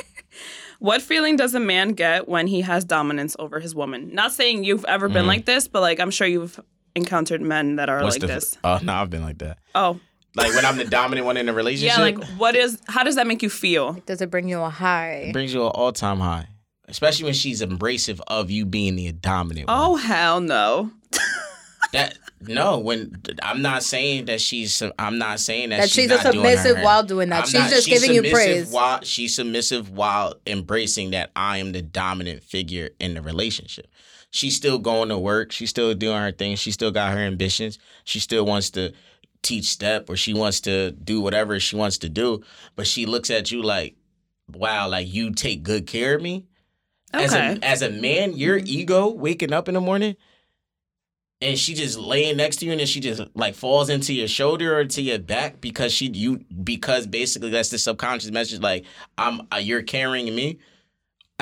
What 0.82 1.00
feeling 1.00 1.36
does 1.36 1.54
a 1.54 1.60
man 1.60 1.90
get 1.90 2.26
when 2.26 2.48
he 2.48 2.62
has 2.62 2.84
dominance 2.84 3.36
over 3.38 3.60
his 3.60 3.72
woman? 3.72 4.12
Not 4.12 4.32
saying 4.32 4.64
you've 4.64 4.84
ever 4.86 5.08
been 5.08 5.28
like 5.28 5.44
this, 5.44 5.68
but 5.68 5.80
like 5.80 6.00
I'm 6.00 6.10
sure 6.10 6.26
you've 6.26 6.58
encountered 6.94 7.40
men 7.42 7.76
that 7.76 7.88
are. 7.88 8.02
What's 8.02 8.16
like 8.16 8.20
the? 8.22 8.26
this. 8.28 8.56
Oh 8.64 8.72
uh, 8.74 8.78
no, 8.82 8.92
I've 8.94 9.10
been 9.10 9.22
like 9.22 9.38
that. 9.38 9.58
Oh, 9.74 10.00
Like 10.36 10.54
when 10.54 10.64
I'm 10.64 10.76
the 10.76 10.84
dominant 10.84 11.26
one 11.26 11.36
in 11.36 11.48
a 11.48 11.52
relationship. 11.52 11.96
yeah. 11.96 12.02
Like, 12.02 12.22
what 12.38 12.54
is? 12.56 12.78
How 12.88 13.02
does 13.04 13.16
that 13.16 13.26
make 13.26 13.42
you 13.42 13.50
feel? 13.50 13.94
Does 14.06 14.20
it 14.22 14.30
bring 14.30 14.48
you 14.48 14.60
a 14.60 14.70
high? 14.70 15.26
it 15.28 15.32
brings 15.32 15.52
you 15.54 15.62
an 15.62 15.68
all 15.74 15.92
time 15.92 16.20
high, 16.20 16.48
especially 16.88 17.24
when 17.24 17.34
she's 17.34 17.60
embracive 17.62 18.20
of 18.26 18.50
you 18.50 18.64
being 18.66 18.96
the 18.96 19.12
dominant. 19.12 19.68
one. 19.68 19.76
Oh 19.78 19.96
hell 19.96 20.40
no! 20.40 20.90
that 21.92 22.16
no. 22.40 22.78
When 22.78 23.20
I'm 23.42 23.62
not 23.62 23.82
saying 23.82 24.24
that 24.26 24.40
she's. 24.40 24.82
I'm 24.98 25.18
not 25.18 25.40
saying 25.40 25.70
that, 25.70 25.78
That 25.80 25.90
she's, 25.90 26.04
she's 26.04 26.10
a 26.10 26.16
not 26.24 26.32
doing 26.32 26.44
her- 26.44 26.56
submissive 26.56 26.82
while 26.82 27.02
doing 27.04 27.28
that. 27.28 27.40
I'm 27.42 27.46
She's 27.46 27.54
not- 27.54 27.70
just 27.70 27.86
giving 27.88 28.12
you 28.14 28.22
praise. 28.32 28.70
While 28.70 29.00
she's 29.02 29.34
submissive 29.36 29.90
while 29.90 30.34
embracing 30.46 31.10
that 31.12 31.30
I 31.36 31.58
am 31.58 31.72
the 31.72 31.82
dominant 31.82 32.42
figure 32.42 32.90
in 32.98 33.14
the 33.14 33.22
relationship. 33.22 33.86
She's 34.32 34.56
still 34.56 34.78
going 34.78 35.10
to 35.10 35.18
work. 35.18 35.52
She's 35.52 35.70
still 35.70 35.94
doing 35.94 36.16
her 36.20 36.32
thing. 36.32 36.56
She 36.56 36.72
still 36.72 36.90
got 36.90 37.12
her 37.12 37.18
ambitions. 37.18 37.78
She 38.04 38.18
still 38.18 38.44
wants 38.44 38.70
to 38.70 38.92
teach 39.42 39.66
step 39.66 40.08
or 40.08 40.16
she 40.16 40.32
wants 40.34 40.60
to 40.62 40.90
do 40.92 41.20
whatever 41.20 41.60
she 41.60 41.76
wants 41.76 41.98
to 41.98 42.08
do. 42.08 42.42
But 42.74 42.86
she 42.86 43.04
looks 43.06 43.30
at 43.30 43.50
you 43.52 43.62
like, 43.62 43.94
wow, 44.52 44.88
like 44.88 45.12
you 45.12 45.32
take 45.32 45.62
good 45.62 45.86
care 45.86 46.16
of 46.16 46.22
me. 46.22 46.46
As 47.12 47.34
Okay. 47.34 47.58
a 47.62 47.64
as 47.64 47.82
a 47.82 47.90
man, 47.90 48.32
your 48.32 48.56
ego 48.56 49.10
waking 49.10 49.52
up 49.52 49.68
in 49.68 49.74
the 49.74 49.80
morning 49.82 50.16
and 51.42 51.58
she 51.58 51.74
just 51.74 51.98
laying 51.98 52.36
next 52.38 52.56
to 52.56 52.64
you 52.66 52.70
and 52.72 52.80
then 52.80 52.86
she 52.86 53.00
just 53.00 53.20
like 53.34 53.54
falls 53.54 53.90
into 53.90 54.14
your 54.14 54.28
shoulder 54.28 54.78
or 54.78 54.84
to 54.86 55.02
your 55.02 55.18
back 55.18 55.60
because 55.60 55.92
she 55.92 56.06
you 56.06 56.38
because 56.64 57.06
basically 57.06 57.50
that's 57.50 57.68
the 57.68 57.78
subconscious 57.78 58.30
message 58.30 58.60
like 58.60 58.86
I'm 59.18 59.42
uh, 59.52 59.56
you're 59.56 59.82
carrying 59.82 60.34
me. 60.34 60.58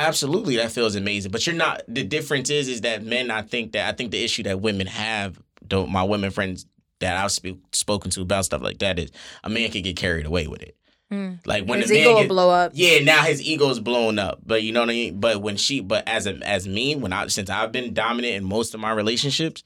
Absolutely, 0.01 0.57
that 0.57 0.73
feels 0.73 0.97
amazing. 0.97 1.31
But 1.31 1.47
you're 1.47 1.57
not. 1.57 1.83
The 1.89 2.03
difference 2.03 2.51
is, 2.51 2.69
is 2.69 2.81
that 2.83 3.05
men. 3.05 3.31
I 3.31 3.43
think 3.43 3.73
that 3.73 3.89
I 3.89 3.93
think 3.93 4.11
the 4.11 4.23
issue 4.23 4.43
that 4.45 4.61
women 4.61 4.87
have, 4.87 5.41
don't 5.67 5.91
my 5.91 6.03
women 6.03 6.31
friends 6.31 6.67
that 7.01 7.23
I've 7.23 7.33
sp- 7.33 7.61
spoken 7.73 8.11
to 8.13 8.23
about 8.23 8.45
stuff 8.45 8.63
like 8.63 8.79
that 8.79 8.99
is 8.99 9.11
a 9.45 9.49
man 9.51 9.71
can 9.71 9.83
get 9.83 9.97
carried 9.97 10.27
away 10.27 10.47
with 10.47 10.63
it. 10.63 10.77
Mm. 11.13 11.45
Like 11.45 11.65
when 11.65 11.81
His 11.81 11.91
ego 11.93 12.15
will 12.15 12.29
blow 12.29 12.51
up. 12.51 12.73
yeah, 12.75 13.01
now 13.01 13.23
his 13.23 13.43
ego 13.43 13.69
is 13.69 13.81
blown 13.81 14.19
up. 14.19 14.41
But 14.47 14.63
you 14.63 14.73
know 14.73 14.81
what 14.81 14.91
I 14.91 14.93
mean. 14.93 15.21
But 15.21 15.43
when 15.43 15.57
she, 15.57 15.81
but 15.81 16.07
as 16.07 16.27
a, 16.27 16.37
as 16.47 16.69
me, 16.69 16.95
when 16.95 17.13
I 17.13 17.27
since 17.27 17.51
I've 17.51 17.73
been 17.73 17.93
dominant 17.95 18.35
in 18.35 18.45
most 18.45 18.75
of 18.75 18.81
my 18.81 18.93
relationships, 18.93 19.65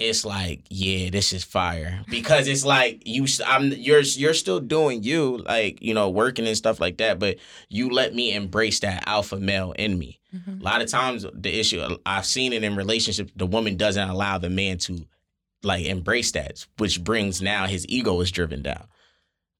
it's 0.00 0.24
like 0.24 0.62
yeah, 0.70 1.10
this 1.10 1.32
is 1.32 1.44
fire 1.44 2.00
because 2.08 2.48
it's 2.48 2.64
like 2.64 3.02
you, 3.06 3.26
I'm 3.46 3.72
you're 3.72 4.00
you're 4.00 4.34
still 4.34 4.58
doing 4.58 5.02
you, 5.02 5.38
like 5.38 5.80
you 5.82 5.94
know, 5.94 6.08
working 6.10 6.46
and 6.46 6.56
stuff 6.56 6.80
like 6.80 6.96
that. 6.98 7.18
But 7.18 7.36
you 7.68 7.90
let 7.90 8.14
me 8.14 8.32
embrace 8.32 8.80
that 8.80 9.04
alpha 9.06 9.36
male 9.38 9.72
in 9.72 9.98
me. 9.98 10.18
Mhm. 10.34 10.60
A 10.60 10.64
lot 10.64 10.80
of 10.82 10.88
times, 10.88 11.26
the 11.32 11.58
issue 11.58 11.84
I've 12.06 12.26
seen 12.26 12.52
it 12.52 12.64
in 12.64 12.74
relationships, 12.76 13.32
the 13.36 13.46
woman 13.46 13.76
doesn't 13.76 14.08
allow 14.08 14.38
the 14.38 14.50
man 14.50 14.78
to 14.78 15.06
like 15.62 15.84
embrace 15.86 16.32
that, 16.32 16.66
which 16.78 17.04
brings 17.04 17.42
now 17.42 17.66
his 17.66 17.86
ego 17.88 18.20
is 18.20 18.30
driven 18.30 18.62
down. 18.62 18.86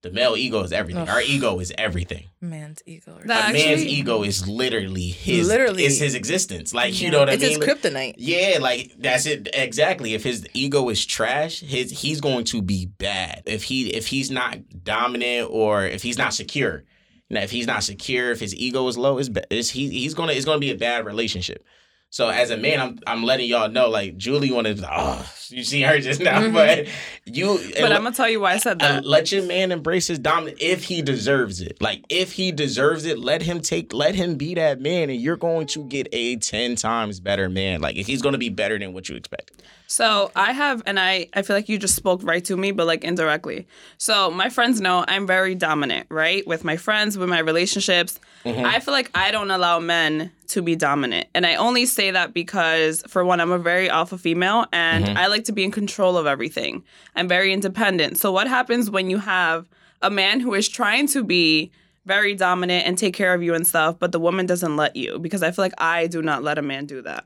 The 0.02 0.10
male 0.10 0.34
ego 0.36 0.62
is 0.62 0.72
everything. 0.72 1.02
Ugh. 1.02 1.08
Our 1.10 1.20
ego 1.20 1.60
is 1.60 1.72
everything 1.76 2.24
Man's 2.40 2.82
ego. 2.86 3.18
or 3.20 3.26
That 3.26 3.50
a 3.50 3.52
man's 3.52 3.84
ego 3.84 4.22
is 4.22 4.48
literally 4.48 5.08
his 5.08 5.46
Literally. 5.48 5.84
is 5.84 5.98
his 6.00 6.14
existence. 6.14 6.72
Like 6.72 7.00
you 7.02 7.10
know 7.10 7.18
what 7.18 7.28
I 7.28 7.34
it's 7.34 7.42
mean? 7.42 7.60
his 7.60 7.68
kryptonite. 7.68 8.14
yeah, 8.16 8.58
like 8.60 8.92
that's 8.98 9.26
it 9.26 9.48
exactly. 9.52 10.14
If 10.14 10.24
his 10.24 10.46
ego 10.54 10.88
is 10.88 11.04
trash, 11.04 11.60
his 11.60 11.90
he's 12.00 12.20
going 12.20 12.44
to 12.46 12.62
be 12.62 12.86
bad. 12.86 13.42
If 13.44 13.64
he 13.64 13.90
if 13.92 14.06
he's 14.06 14.30
not 14.30 14.58
dominant 14.82 15.48
or 15.50 15.84
if 15.84 16.02
he's 16.02 16.16
not 16.18 16.32
secure. 16.34 16.84
Now, 17.32 17.42
if 17.42 17.50
he's 17.52 17.66
not 17.66 17.84
secure, 17.84 18.32
if 18.32 18.40
his 18.40 18.56
ego 18.56 18.88
is 18.88 18.98
low, 18.98 19.18
it's, 19.18 19.28
ba- 19.28 19.44
it's 19.54 19.70
he 19.70 19.88
he's 19.90 20.14
gonna 20.14 20.32
it's 20.32 20.44
gonna 20.46 20.58
be 20.58 20.70
a 20.72 20.76
bad 20.76 21.04
relationship. 21.06 21.62
So 22.08 22.28
as 22.28 22.50
a 22.50 22.56
man, 22.56 22.80
I'm 22.80 22.98
I'm 23.06 23.22
letting 23.22 23.48
y'all 23.48 23.68
know, 23.70 23.88
like 23.88 24.16
Julie 24.16 24.50
wanted, 24.50 24.82
oh, 24.90 25.30
you 25.50 25.64
see 25.64 25.82
her 25.82 25.98
just 26.00 26.20
now, 26.20 26.40
Mhm. 26.42 26.52
but 26.52 26.86
you. 27.24 27.58
But 27.80 27.92
I'm 27.92 28.02
gonna 28.02 28.14
tell 28.14 28.28
you 28.28 28.40
why 28.40 28.52
I 28.54 28.58
said 28.58 28.82
Uh, 28.82 28.94
that. 28.94 29.06
let 29.06 29.32
your 29.32 29.42
man 29.44 29.72
embrace 29.72 30.06
his 30.06 30.18
dominant 30.18 30.58
if 30.60 30.84
he 30.84 31.02
deserves 31.02 31.60
it. 31.60 31.80
Like 31.80 32.02
if 32.08 32.32
he 32.32 32.52
deserves 32.52 33.04
it, 33.04 33.18
let 33.18 33.42
him 33.42 33.60
take 33.60 33.92
let 33.92 34.14
him 34.14 34.36
be 34.36 34.54
that 34.54 34.80
man 34.80 35.10
and 35.10 35.20
you're 35.20 35.36
going 35.36 35.66
to 35.68 35.84
get 35.84 36.08
a 36.12 36.36
10 36.36 36.76
times 36.76 37.20
better 37.20 37.48
man. 37.48 37.80
Like 37.80 37.96
he's 37.96 38.22
going 38.22 38.32
to 38.34 38.38
be 38.38 38.48
better 38.48 38.78
than 38.78 38.92
what 38.92 39.08
you 39.08 39.16
expect. 39.16 39.50
So 39.86 40.30
I 40.36 40.52
have, 40.52 40.84
and 40.86 41.00
I, 41.00 41.26
I 41.34 41.42
feel 41.42 41.56
like 41.56 41.68
you 41.68 41.76
just 41.76 41.96
spoke 41.96 42.20
right 42.22 42.44
to 42.44 42.56
me, 42.56 42.70
but 42.70 42.86
like 42.86 43.02
indirectly. 43.02 43.66
So 43.98 44.30
my 44.30 44.48
friends 44.48 44.80
know 44.80 45.04
I'm 45.08 45.26
very 45.26 45.56
dominant, 45.56 46.06
right? 46.10 46.46
With 46.46 46.62
my 46.62 46.76
friends, 46.76 47.18
with 47.18 47.28
my 47.28 47.40
relationships. 47.40 48.20
I 48.44 48.78
feel 48.80 48.92
like 48.94 49.10
I 49.16 49.32
don't 49.32 49.50
allow 49.50 49.80
men 49.80 50.30
to 50.48 50.62
be 50.62 50.74
dominant. 50.76 51.26
And 51.34 51.44
I 51.44 51.56
only 51.56 51.86
say 51.86 52.12
that 52.12 52.32
because, 52.32 53.02
for 53.08 53.24
one, 53.24 53.38
I'm 53.40 53.50
a 53.50 53.58
very 53.58 53.90
alpha 53.90 54.16
female 54.16 54.64
and 54.72 55.18
I 55.18 55.26
like 55.26 55.39
to 55.46 55.52
be 55.52 55.64
in 55.64 55.70
control 55.70 56.16
of 56.16 56.26
everything. 56.26 56.84
I'm 57.14 57.28
very 57.28 57.52
independent. 57.52 58.18
So 58.18 58.32
what 58.32 58.48
happens 58.48 58.90
when 58.90 59.10
you 59.10 59.18
have 59.18 59.68
a 60.02 60.10
man 60.10 60.40
who 60.40 60.54
is 60.54 60.68
trying 60.68 61.06
to 61.08 61.22
be 61.24 61.70
very 62.06 62.34
dominant 62.34 62.86
and 62.86 62.96
take 62.96 63.14
care 63.14 63.34
of 63.34 63.42
you 63.42 63.54
and 63.54 63.66
stuff, 63.66 63.98
but 63.98 64.12
the 64.12 64.20
woman 64.20 64.46
doesn't 64.46 64.76
let 64.76 64.96
you? 64.96 65.18
Because 65.18 65.42
I 65.42 65.50
feel 65.50 65.64
like 65.64 65.74
I 65.78 66.06
do 66.06 66.22
not 66.22 66.42
let 66.42 66.58
a 66.58 66.62
man 66.62 66.86
do 66.86 67.02
that. 67.02 67.24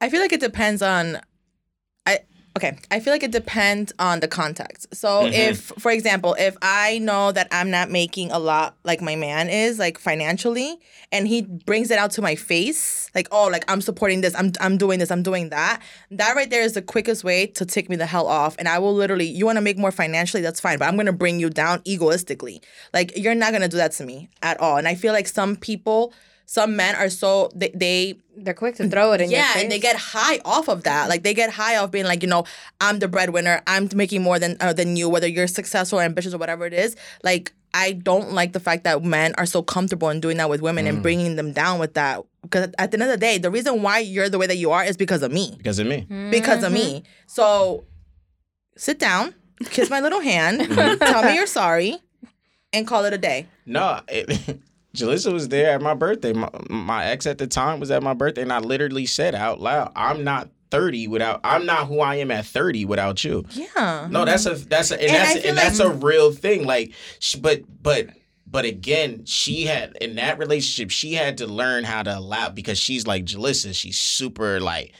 I 0.00 0.08
feel 0.08 0.20
like 0.20 0.32
it 0.32 0.40
depends 0.40 0.82
on 0.82 1.20
I 2.06 2.20
okay, 2.56 2.76
I 2.90 2.98
feel 3.00 3.12
like 3.12 3.22
it 3.22 3.30
depends 3.30 3.92
on 3.98 4.20
the 4.20 4.28
context. 4.28 4.88
So 4.94 5.08
Mhm. 5.26 5.32
if 5.32 5.72
for 5.78 5.90
example, 5.92 6.34
if 6.38 6.56
I 6.62 6.98
know 6.98 7.30
that 7.32 7.48
I'm 7.52 7.70
not 7.70 7.90
making 7.90 8.32
a 8.32 8.38
lot 8.38 8.76
like 8.84 9.00
my 9.00 9.14
man 9.16 9.48
is 9.48 9.78
like 9.78 9.98
financially 9.98 10.78
and 11.12 11.28
he 11.28 11.42
brings 11.42 11.90
it 11.90 11.98
out 11.98 12.10
to 12.12 12.22
my 12.22 12.34
face, 12.34 13.10
like 13.14 13.28
oh, 13.30 13.46
like 13.46 13.64
I'm 13.70 13.80
supporting 13.80 14.20
this, 14.22 14.34
I'm 14.34 14.52
I'm 14.60 14.76
doing 14.76 14.98
this, 14.98 15.10
I'm 15.10 15.22
doing 15.22 15.50
that. 15.50 15.80
That 16.10 16.34
right 16.34 16.50
there 16.50 16.62
is 16.62 16.72
the 16.72 16.82
quickest 16.82 17.22
way 17.22 17.46
to 17.46 17.64
tick 17.64 17.88
me 17.88 17.96
the 17.96 18.06
hell 18.06 18.26
off 18.26 18.56
and 18.58 18.66
I 18.68 18.78
will 18.78 18.94
literally 18.94 19.26
you 19.26 19.46
want 19.46 19.56
to 19.56 19.62
make 19.62 19.78
more 19.78 19.92
financially, 19.92 20.42
that's 20.42 20.60
fine, 20.60 20.78
but 20.78 20.88
I'm 20.88 20.94
going 20.96 21.06
to 21.06 21.12
bring 21.12 21.38
you 21.38 21.50
down 21.50 21.82
egoistically. 21.86 22.60
Like 22.92 23.12
you're 23.16 23.34
not 23.34 23.50
going 23.50 23.62
to 23.62 23.68
do 23.68 23.76
that 23.76 23.92
to 23.92 24.04
me 24.04 24.28
at 24.42 24.58
all. 24.60 24.76
And 24.78 24.88
I 24.88 24.94
feel 24.94 25.12
like 25.12 25.28
some 25.28 25.54
people 25.56 26.12
some 26.48 26.76
men 26.76 26.94
are 26.94 27.10
so 27.10 27.50
they, 27.54 27.70
they 27.74 28.18
They're 28.34 28.54
quick 28.54 28.76
to 28.76 28.88
throw 28.88 29.12
it 29.12 29.20
in 29.20 29.30
your 29.30 29.40
yeah, 29.40 29.52
face. 29.52 29.62
and 29.64 29.70
they 29.70 29.78
get 29.78 29.96
high 29.96 30.40
off 30.46 30.68
of 30.68 30.84
that. 30.84 31.10
Like 31.10 31.22
they 31.22 31.34
get 31.34 31.50
high 31.50 31.76
off 31.76 31.90
being 31.90 32.06
like, 32.06 32.22
you 32.22 32.28
know, 32.28 32.44
I'm 32.80 33.00
the 33.00 33.06
breadwinner. 33.06 33.62
I'm 33.66 33.90
making 33.94 34.22
more 34.22 34.38
than 34.38 34.56
uh, 34.58 34.72
than 34.72 34.96
you, 34.96 35.10
whether 35.10 35.28
you're 35.28 35.46
successful 35.46 35.98
or 35.98 36.02
ambitious 36.02 36.32
or 36.32 36.38
whatever 36.38 36.64
it 36.64 36.72
is. 36.72 36.96
Like 37.22 37.52
I 37.74 37.92
don't 37.92 38.32
like 38.32 38.54
the 38.54 38.60
fact 38.60 38.84
that 38.84 39.04
men 39.04 39.34
are 39.36 39.44
so 39.44 39.62
comfortable 39.62 40.08
in 40.08 40.20
doing 40.20 40.38
that 40.38 40.48
with 40.48 40.62
women 40.62 40.86
and 40.86 41.00
mm. 41.00 41.02
bringing 41.02 41.36
them 41.36 41.52
down 41.52 41.78
with 41.78 41.92
that. 41.94 42.24
Because 42.40 42.70
at 42.78 42.92
the 42.92 42.94
end 42.94 43.02
of 43.02 43.10
the 43.10 43.18
day, 43.18 43.36
the 43.36 43.50
reason 43.50 43.82
why 43.82 43.98
you're 43.98 44.30
the 44.30 44.38
way 44.38 44.46
that 44.46 44.56
you 44.56 44.70
are 44.70 44.82
is 44.82 44.96
because 44.96 45.22
of 45.22 45.30
me. 45.30 45.54
Because 45.58 45.78
of 45.78 45.86
me. 45.86 46.06
Mm-hmm. 46.08 46.30
Because 46.30 46.62
of 46.62 46.72
me. 46.72 47.02
So 47.26 47.84
sit 48.78 48.98
down, 48.98 49.34
kiss 49.66 49.90
my 49.90 50.00
little 50.00 50.20
hand, 50.20 50.62
mm-hmm. 50.62 50.98
tell 51.04 51.22
me 51.24 51.34
you're 51.34 51.46
sorry, 51.46 51.98
and 52.72 52.86
call 52.86 53.04
it 53.04 53.12
a 53.12 53.18
day. 53.18 53.48
No, 53.66 54.00
it, 54.08 54.58
Jalissa 55.00 55.32
was 55.32 55.48
there 55.48 55.70
at 55.70 55.82
my 55.82 55.94
birthday. 55.94 56.32
My, 56.32 56.48
my 56.68 57.06
ex 57.06 57.26
at 57.26 57.38
the 57.38 57.46
time 57.46 57.80
was 57.80 57.90
at 57.90 58.02
my 58.02 58.14
birthday, 58.14 58.42
and 58.42 58.52
I 58.52 58.58
literally 58.58 59.06
said 59.06 59.34
out 59.34 59.60
loud, 59.60 59.92
"I'm 59.96 60.24
not 60.24 60.48
30 60.70 61.08
without. 61.08 61.40
I'm 61.44 61.64
not 61.66 61.86
who 61.88 62.00
I 62.00 62.16
am 62.16 62.30
at 62.30 62.46
30 62.46 62.84
without 62.84 63.22
you." 63.24 63.44
Yeah. 63.52 64.08
No, 64.10 64.24
that's 64.24 64.46
a 64.46 64.54
that's 64.54 64.90
a 64.90 65.00
and, 65.00 65.10
And 65.10 65.14
that's 65.14 65.44
and 65.46 65.56
like- 65.56 65.64
that's 65.64 65.80
a 65.80 65.90
real 65.90 66.32
thing. 66.32 66.64
Like, 66.66 66.92
sh- 67.20 67.36
but 67.36 67.62
but 67.82 68.08
but 68.46 68.64
again, 68.64 69.24
she 69.26 69.64
had 69.64 69.96
in 70.00 70.16
that 70.16 70.38
relationship, 70.38 70.90
she 70.90 71.12
had 71.14 71.38
to 71.38 71.46
learn 71.46 71.84
how 71.84 72.02
to 72.02 72.16
allow 72.18 72.48
because 72.48 72.78
she's 72.78 73.06
like 73.06 73.24
Jalissa. 73.24 73.74
She's 73.74 73.98
super 73.98 74.58
like, 74.60 74.92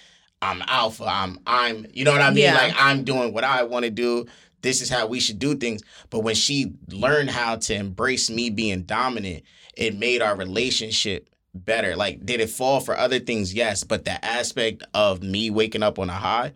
I'm 0.43 0.63
alpha. 0.67 1.05
I'm 1.07 1.39
I'm. 1.47 1.87
You 1.93 2.05
know 2.05 2.13
what 2.13 2.21
I 2.21 2.31
mean? 2.31 2.45
Yeah. 2.45 2.55
Like 2.55 2.75
I'm 2.79 3.05
doing 3.05 3.33
what 3.33 3.45
I 3.45 3.63
want 3.65 3.85
to 3.85 3.91
do. 3.91 4.27
This 4.61 4.83
is 4.83 4.91
how 4.91 5.07
we 5.07 5.21
should 5.21 5.39
do 5.39 5.55
things. 5.55 5.83
But 6.11 6.21
when 6.25 6.35
she 6.35 6.73
learned 6.89 7.31
how 7.31 7.57
to 7.57 7.75
embrace 7.75 8.29
me 8.29 8.51
being 8.51 8.83
dominant, 8.83 9.45
it 9.79 9.97
made 9.97 10.21
our 10.21 10.37
relationship 10.37 11.31
better. 11.55 11.97
Like, 11.97 12.27
did 12.27 12.41
it 12.41 12.51
fall 12.51 12.81
for 12.81 12.99
other 12.99 13.21
things? 13.21 13.55
Yes. 13.55 13.85
But 13.85 14.05
the 14.05 14.23
aspect 14.25 14.83
of 14.93 15.23
me 15.23 15.51
waking 15.51 15.85
up 15.85 15.99
on 15.99 16.11
a 16.11 16.15
high, 16.15 16.53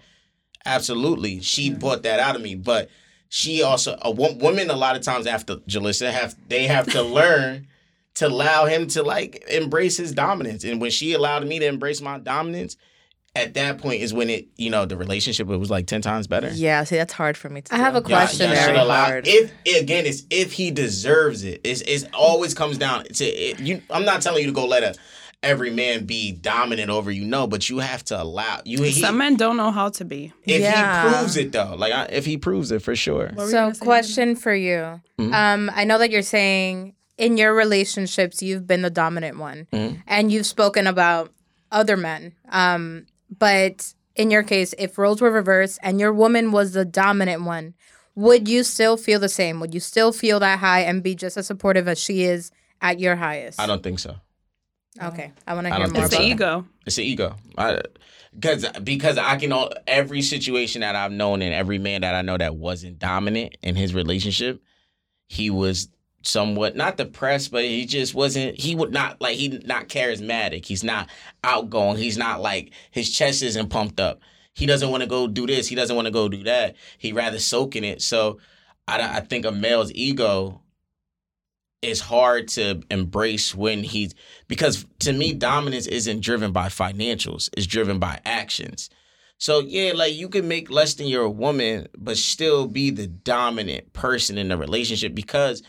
absolutely. 0.67 1.41
She 1.41 1.73
brought 1.73 2.03
that 2.03 2.19
out 2.19 2.35
of 2.35 2.43
me. 2.43 2.57
But 2.57 2.91
she 3.29 3.63
also, 3.63 3.97
a 4.03 4.11
woman, 4.11 4.71
a 4.71 4.77
lot 4.77 4.97
of 4.97 5.03
times 5.03 5.27
after 5.27 5.57
Jalissa, 5.57 6.11
have 6.11 6.35
they 6.49 6.67
have 6.67 6.91
to 6.93 7.03
learn 7.03 7.69
to 8.15 8.27
allow 8.27 8.67
him 8.67 8.89
to 8.89 9.03
like 9.03 9.45
embrace 9.49 9.97
his 9.97 10.13
dominance. 10.13 10.65
And 10.65 10.81
when 10.81 10.91
she 10.91 11.13
allowed 11.13 11.47
me 11.47 11.61
to 11.61 11.67
embrace 11.67 12.01
my 12.01 12.19
dominance, 12.19 12.77
at 13.35 13.55
that 13.55 13.79
point 13.79 14.03
is 14.03 14.13
when 14.13 14.29
it, 14.29 14.47
you 14.57 14.69
know, 14.69 14.85
the 14.85 14.97
relationship 14.97 15.49
it 15.49 15.57
was 15.57 15.71
like 15.71 15.87
10 15.87 16.03
times 16.03 16.27
better. 16.27 16.51
Yeah, 16.53 16.85
see, 16.85 16.97
that's 16.97 17.15
hard 17.15 17.37
for 17.37 17.49
me 17.49 17.63
to 17.63 17.75
I 17.75 17.79
do. 17.79 17.83
have 17.83 17.95
a 17.95 18.03
question 18.03 18.51
y'all 18.51 18.57
Very 18.67 18.77
hard. 18.77 19.25
If 19.27 19.51
again, 19.81 20.05
it's 20.07 20.25
if 20.31 20.53
he 20.53 20.71
deserves 20.71 21.43
it. 21.45 21.61
It's 21.65 21.81
it 21.83 22.09
always 22.13 22.53
comes 22.55 22.77
down 22.79 23.05
to 23.05 23.25
it, 23.25 23.59
you. 23.61 23.81
I'm 23.91 24.05
not 24.05 24.21
telling 24.23 24.43
you 24.43 24.49
to 24.49 24.53
go 24.55 24.67
let 24.67 24.83
a 24.83 24.95
every 25.43 25.71
man 25.71 26.05
be 26.05 26.31
dominant 26.33 26.89
over 26.91 27.11
you. 27.11 27.25
No, 27.25 27.47
but 27.49 27.69
you 27.69 27.79
have 27.79 28.05
to 28.05 28.23
allow 28.23 28.61
you. 28.65 28.81
He, 28.83 28.93
Some 29.01 29.19
men 29.19 29.35
don't 29.37 29.57
know 29.57 29.73
how 29.73 29.89
to 29.89 30.05
be. 30.05 30.33
if 30.45 30.61
Yeah. 30.61 31.03
he 31.11 31.15
proves 31.17 31.37
it 31.37 31.51
though, 31.53 31.75
like 31.77 31.93
I, 31.93 32.05
if 32.05 32.27
he 32.27 32.37
proves 32.37 32.71
it 32.71 32.81
for 32.83 32.95
sure. 32.95 33.29
What 33.35 33.37
were 33.37 33.45
you 33.47 33.51
So, 33.51 33.57
gonna 33.71 33.75
question 33.77 34.37
for 34.37 34.55
you. 34.55 35.01
Mhm. 35.19 35.33
Um, 35.35 35.71
I 35.75 35.85
know 35.85 35.99
that 35.99 36.11
you're 36.11 36.23
saying 36.23 36.95
in 37.19 37.39
your 37.39 37.55
relationships 37.55 38.43
you've 38.43 38.67
been 38.67 38.83
the 38.83 38.91
dominant 38.91 39.39
one, 39.39 39.67
Mhm. 39.73 40.03
and 40.07 40.31
you've 40.31 40.47
spoken 40.47 40.87
about 40.87 41.33
other 41.73 41.97
men. 41.97 42.35
Um, 42.51 43.07
but 43.39 43.95
in 44.15 44.31
your 44.31 44.43
case, 44.43 44.75
if 44.79 44.99
roles 44.99 45.21
were 45.21 45.31
reversed 45.31 45.79
and 45.83 45.99
your 45.99 46.13
woman 46.13 46.53
was 46.53 46.73
the 46.73 46.85
dominant 46.85 47.43
one, 47.43 47.75
would 48.15 48.47
you 48.49 48.63
still 48.63 48.97
feel 48.97 49.19
the 49.19 49.29
same? 49.29 49.59
Would 49.61 49.73
you 49.75 49.81
still 49.81 50.13
feel 50.13 50.39
that 50.41 50.59
high 50.59 50.81
and 50.81 51.03
be 51.03 51.15
just 51.15 51.37
as 51.37 51.47
supportive 51.47 51.89
as 51.89 51.99
she 51.99 52.25
is 52.25 52.51
at 52.81 53.01
your 53.01 53.17
highest? 53.17 53.59
I 53.59 53.67
don't 53.67 53.83
think 53.83 53.99
so. 53.99 54.17
Okay, 55.03 55.33
I 55.47 55.55
want 55.55 55.67
to 55.67 55.71
hear 55.75 55.79
more 55.79 55.87
It's 55.89 55.97
about 55.99 56.11
the 56.11 56.17
that. 56.19 56.25
ego. 56.25 56.67
It's 56.85 56.97
the 56.97 57.05
ego. 57.05 57.37
Because 58.35 58.67
because 58.85 59.17
I 59.17 59.37
can 59.37 59.53
all 59.53 59.73
every 59.87 60.21
situation 60.21 60.83
that 60.83 60.95
I've 60.95 61.13
known 61.13 61.41
and 61.41 61.55
every 61.55 61.79
man 61.79 62.03
that 62.03 62.15
I 62.15 62.21
know 62.23 62.37
that 62.37 62.57
wasn't 62.57 62.99
dominant 62.99 63.57
in 63.63 63.75
his 63.75 63.95
relationship, 63.95 64.63
he 65.29 65.49
was 65.49 65.89
somewhat 66.23 66.77
not 66.77 66.97
depressed, 66.97 67.51
but 67.51 67.65
he 67.65 67.87
just 67.87 68.15
wasn't. 68.15 68.59
He 68.59 68.75
would 68.75 68.93
not 68.93 69.21
like 69.21 69.37
he 69.37 69.49
not 69.65 69.89
charismatic. 69.89 70.65
He's 70.65 70.85
not 70.85 71.09
outgoing. 71.45 71.99
He's 71.99 72.19
not 72.19 72.41
like 72.41 72.73
his 72.91 73.11
chest 73.11 73.43
isn't 73.43 73.69
pumped 73.69 74.01
up. 74.01 74.21
He 74.55 74.67
doesn't 74.67 74.91
want 74.91 75.03
to 75.03 75.09
go 75.09 75.27
do 75.27 75.47
this. 75.47 75.69
He 75.69 75.75
doesn't 75.75 75.97
want 75.97 76.07
to 76.07 76.13
go 76.13 76.29
do 76.29 76.45
that. 76.45 76.77
He 76.99 77.13
rather 77.13 77.39
soak 77.39 77.77
in 77.77 77.85
it. 77.85 78.03
So 78.03 78.39
I 78.89 79.19
I 79.19 79.21
think 79.21 79.45
a 79.45 79.53
male's 79.53 79.93
ego 79.93 80.63
is 81.83 82.01
hard 82.01 82.47
to 82.47 82.81
embrace 82.91 83.55
when 83.55 83.83
he's 83.83 84.15
because 84.47 84.87
to 85.01 85.13
me 85.13 85.35
dominance 85.35 85.87
isn't 85.89 86.21
driven 86.21 86.53
by 86.53 86.69
financials 86.69 87.51
it's 87.57 87.67
driven 87.67 87.99
by 87.99 88.21
actions 88.25 88.89
so 89.37 89.59
yeah 89.59 89.93
like 89.93 90.15
you 90.15 90.29
can 90.29 90.47
make 90.47 90.71
less 90.71 90.95
than 90.95 91.09
your 91.09 91.29
woman 91.29 91.89
but 91.99 92.17
still 92.17 92.69
be 92.69 92.91
the 92.91 93.09
dominant 93.09 93.93
person 93.93 94.39
in 94.39 94.49
the 94.49 94.57
relationship 94.57 95.13
because 95.13 95.63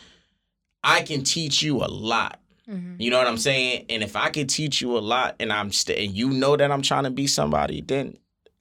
i 0.84 1.02
can 1.02 1.24
teach 1.24 1.62
you 1.62 1.78
a 1.78 1.88
lot 1.90 2.40
Mhm. 2.68 2.96
you 2.98 3.10
know 3.10 3.18
what 3.18 3.26
i'm 3.26 3.36
saying 3.38 3.84
and 3.90 4.02
if 4.02 4.16
i 4.16 4.30
can 4.30 4.46
teach 4.46 4.80
you 4.80 4.96
a 4.96 5.00
lot 5.00 5.36
and 5.40 5.52
i'm 5.52 5.70
st- 5.72 5.98
and 5.98 6.16
you 6.16 6.30
know 6.30 6.56
that 6.56 6.70
i'm 6.70 6.80
trying 6.82 7.04
to 7.04 7.10
be 7.10 7.26
somebody 7.26 7.80
then 7.82 8.16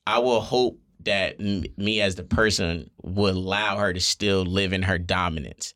i 0.07 0.19
will 0.19 0.41
hope 0.41 0.77
that 1.05 1.35
m- 1.39 1.63
me 1.77 2.01
as 2.01 2.15
the 2.15 2.23
person 2.23 2.89
would 3.01 3.35
allow 3.35 3.77
her 3.77 3.93
to 3.93 3.99
still 4.01 4.43
live 4.43 4.73
in 4.73 4.81
her 4.83 4.97
dominance 4.97 5.73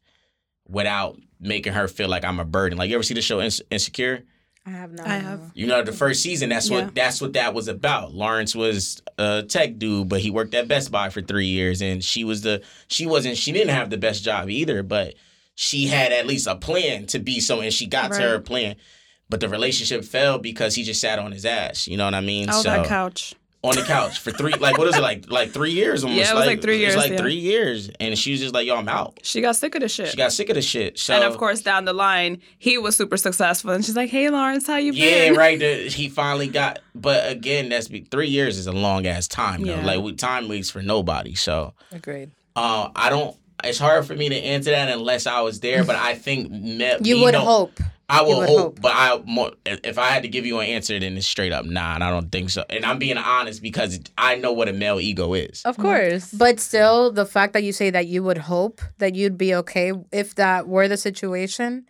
without 0.68 1.18
making 1.40 1.74
her 1.74 1.88
feel 1.88 2.08
like 2.10 2.24
I'm 2.26 2.40
a 2.40 2.46
burden. 2.46 2.78
Like 2.78 2.90
you 2.90 2.96
ever 2.96 3.04
see 3.04 3.14
the 3.14 3.22
show 3.22 3.42
Ins- 3.42 3.62
Insecure? 3.70 4.24
I 4.66 4.70
have 4.72 4.92
not. 4.92 5.08
I 5.08 5.18
have. 5.20 5.52
You 5.54 5.68
know, 5.68 5.82
the 5.84 5.92
first 5.94 6.22
season, 6.22 6.50
that's 6.50 6.70
Yeah. 6.70 6.84
what 6.86 6.96
that's 6.96 7.22
what 7.22 7.34
that 7.34 7.54
was 7.54 7.68
about. 7.68 8.14
Lawrence 8.14 8.56
was 8.56 9.02
a 9.18 9.44
tech 9.44 9.78
dude, 9.78 10.10
but 10.10 10.20
he 10.22 10.30
worked 10.32 10.54
at 10.56 10.68
Best 10.68 10.92
Buy 10.92 11.10
for 11.10 11.22
three 11.22 11.46
years, 11.48 11.82
and 11.82 12.04
she 12.04 12.24
was 12.24 12.42
the 12.42 12.62
she 12.88 13.06
wasn't 13.06 13.38
she 13.38 13.52
didn't 13.52 13.74
have 13.74 13.90
the 13.90 13.98
best 13.98 14.24
job 14.24 14.50
either, 14.50 14.84
but 14.84 15.14
she 15.60 15.88
had 15.88 16.12
at 16.12 16.28
least 16.28 16.46
a 16.46 16.56
plan 16.56 17.08
to 17.08 17.18
be 17.18 17.40
so, 17.40 17.62
and 17.62 17.74
she 17.74 17.88
got 17.88 18.12
to 18.14 18.22
her 18.22 18.40
plan. 18.40 18.76
But 19.28 19.40
the 19.40 19.50
relationship 19.50 20.06
fell 20.06 20.38
because 20.38 20.76
he 20.76 20.84
just 20.84 21.02
sat 21.02 21.18
on 21.18 21.32
his 21.32 21.46
ass. 21.46 21.88
You 21.88 21.98
know 21.98 22.06
what 22.06 22.14
I 22.14 22.22
mean? 22.22 22.48
Oh, 22.50 22.62
so 22.62 22.70
that 22.70 22.86
couch. 22.86 23.34
on 23.64 23.76
the 23.76 23.82
couch 23.82 24.20
for 24.20 24.32
three, 24.32 24.54
like 24.54 24.78
what 24.78 24.88
is 24.88 24.96
it 24.96 25.02
like 25.02 25.30
like 25.32 25.50
three 25.50 25.72
years 25.72 26.04
almost? 26.04 26.20
Yeah, 26.22 26.32
it 26.32 26.36
was 26.36 26.46
like 26.46 26.62
three 26.62 26.76
It's 26.76 26.94
years, 26.94 26.96
like 26.96 27.12
yeah. 27.14 27.18
three 27.18 27.34
years, 27.36 27.90
and 28.00 28.16
she 28.18 28.32
was 28.32 28.40
just 28.40 28.54
like, 28.54 28.68
"Yo, 28.68 28.76
I'm 28.78 28.88
out." 28.88 29.20
She 29.24 29.42
got 29.42 29.56
sick 29.58 29.74
of 29.74 29.82
the 29.82 29.90
shit. 29.90 30.10
She 30.10 30.16
got 30.16 30.32
sick 30.32 30.48
of 30.50 30.56
the 30.56 30.62
shit. 30.62 30.98
So 31.00 31.16
and 31.16 31.24
of 31.24 31.38
course, 31.38 31.62
down 31.62 31.84
the 31.86 31.92
line, 31.94 32.42
he 32.60 32.78
was 32.78 32.96
super 32.96 33.18
successful, 33.18 33.72
and 33.72 33.84
she's 33.84 33.96
like, 33.98 34.12
"Hey, 34.12 34.30
Lawrence, 34.30 34.68
how 34.68 34.78
you 34.78 34.94
Yeah, 34.94 35.06
been?" 35.26 35.34
Yeah, 35.34 35.40
right. 35.40 35.60
the- 35.60 35.90
he 35.90 36.08
finally 36.08 36.48
got, 36.48 36.80
but 36.96 37.30
again, 37.30 37.68
that's 37.68 37.88
be, 37.90 38.02
three 38.02 38.30
years 38.30 38.58
is 38.60 38.68
a 38.68 38.72
long 38.72 39.08
ass 39.08 39.28
time. 39.28 39.64
Though. 39.64 39.76
Yeah. 39.76 39.86
Like 39.86 40.02
we, 40.02 40.14
time 40.14 40.48
waits 40.48 40.70
for 40.70 40.82
nobody. 40.84 41.34
So 41.36 41.74
Agreed. 41.92 42.32
uh, 42.56 42.92
I 42.96 43.10
don't. 43.10 43.36
It's 43.64 43.80
hard 43.80 44.06
for 44.06 44.16
me 44.16 44.30
to 44.30 44.36
answer 44.36 44.72
that 44.72 44.90
unless 44.90 45.26
I 45.28 45.42
was 45.42 45.60
there. 45.60 45.84
But 45.84 45.96
I 45.96 46.16
think 46.16 46.52
me, 46.52 46.94
You 47.02 47.16
me 47.16 47.24
would 47.24 47.34
know- 47.34 47.46
hope. 47.46 47.80
I 48.10 48.22
will 48.22 48.38
would 48.38 48.48
hope, 48.48 48.58
hope. 48.60 48.82
but 48.82 48.94
I 48.96 49.22
more 49.26 49.52
if 49.66 49.98
I 49.98 50.08
had 50.08 50.24
to 50.24 50.30
give 50.30 50.46
you 50.46 50.60
an 50.60 50.68
answer, 50.68 50.98
then 50.98 51.18
it's 51.18 51.28
straight 51.28 51.52
up 51.52 51.66
nah. 51.66 51.96
And 51.96 52.02
I 52.02 52.10
don't 52.10 52.32
think 52.32 52.50
so. 52.52 52.64
And 52.70 52.86
I'm 52.86 53.00
being 53.00 53.18
honest 53.18 53.62
because 53.62 54.00
I 54.18 54.36
know 54.36 54.54
what 54.54 54.70
a 54.70 54.74
male 54.74 55.02
ego 55.02 55.34
is. 55.34 55.62
Of 55.66 55.76
course. 55.76 56.32
But 56.34 56.62
still, 56.62 57.12
the 57.12 57.26
fact 57.26 57.52
that 57.52 57.64
you 57.64 57.74
say 57.74 57.90
that 57.90 58.08
you 58.08 58.24
would 58.24 58.38
hope 58.38 58.80
that 59.00 59.16
you'd 59.16 59.38
be 59.38 59.54
okay 59.56 59.92
if 60.14 60.36
that 60.36 60.70
were 60.70 60.88
the 60.88 60.96
situation, 60.96 61.86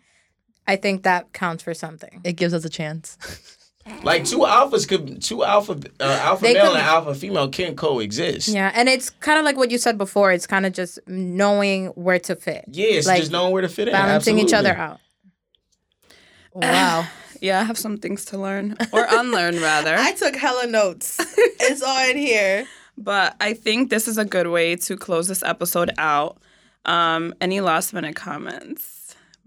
I 0.66 0.74
think 0.74 1.04
that 1.04 1.32
counts 1.32 1.62
for 1.62 1.72
something. 1.72 2.20
it 2.24 2.32
gives 2.32 2.52
us 2.52 2.64
a 2.64 2.68
chance. 2.70 3.16
Like 4.02 4.24
two 4.24 4.38
alphas 4.38 4.86
could, 4.88 5.22
two 5.22 5.44
alpha, 5.44 5.72
uh, 6.00 6.04
alpha 6.22 6.42
They 6.44 6.54
male 6.54 6.66
could- 6.68 6.76
and 6.78 6.82
alpha 6.86 7.14
female 7.14 7.48
can 7.48 7.74
coexist. 7.76 8.48
Yeah, 8.48 8.70
and 8.74 8.88
it's 8.88 9.10
kind 9.10 9.38
of 9.38 9.44
like 9.44 9.56
what 9.56 9.70
you 9.70 9.78
said 9.78 9.98
before. 9.98 10.30
It's 10.32 10.46
kind 10.46 10.66
of 10.66 10.72
just 10.72 10.98
knowing 11.06 11.86
where 11.88 12.18
to 12.20 12.36
fit, 12.36 12.64
Yeah, 12.70 12.86
it's 12.88 13.06
Like, 13.06 13.20
just 13.20 13.32
knowing 13.32 13.52
where 13.52 13.62
to 13.62 13.68
fit 13.68 13.88
in. 13.88 13.92
balancing 13.92 14.38
each 14.38 14.52
other 14.52 14.76
out. 14.76 15.00
Wow. 16.54 17.06
Yeah, 17.40 17.60
I 17.60 17.64
have 17.64 17.78
some 17.78 17.98
things 17.98 18.24
to 18.26 18.38
learn 18.38 18.76
or 18.92 19.06
unlearn 19.10 19.56
rather. 19.60 19.94
I 19.96 20.12
took 20.12 20.34
hella 20.34 20.66
notes. 20.66 21.18
it's 21.60 21.82
all 21.82 22.08
in 22.10 22.16
here. 22.16 22.66
But 22.96 23.36
I 23.40 23.54
think 23.54 23.90
this 23.90 24.08
is 24.08 24.18
a 24.18 24.24
good 24.24 24.48
way 24.48 24.74
to 24.74 24.96
close 24.96 25.28
this 25.28 25.42
episode 25.44 25.92
out. 25.98 26.38
Um, 26.84 27.34
any 27.40 27.60
last 27.60 27.92
minute 27.92 28.16
comments 28.16 28.97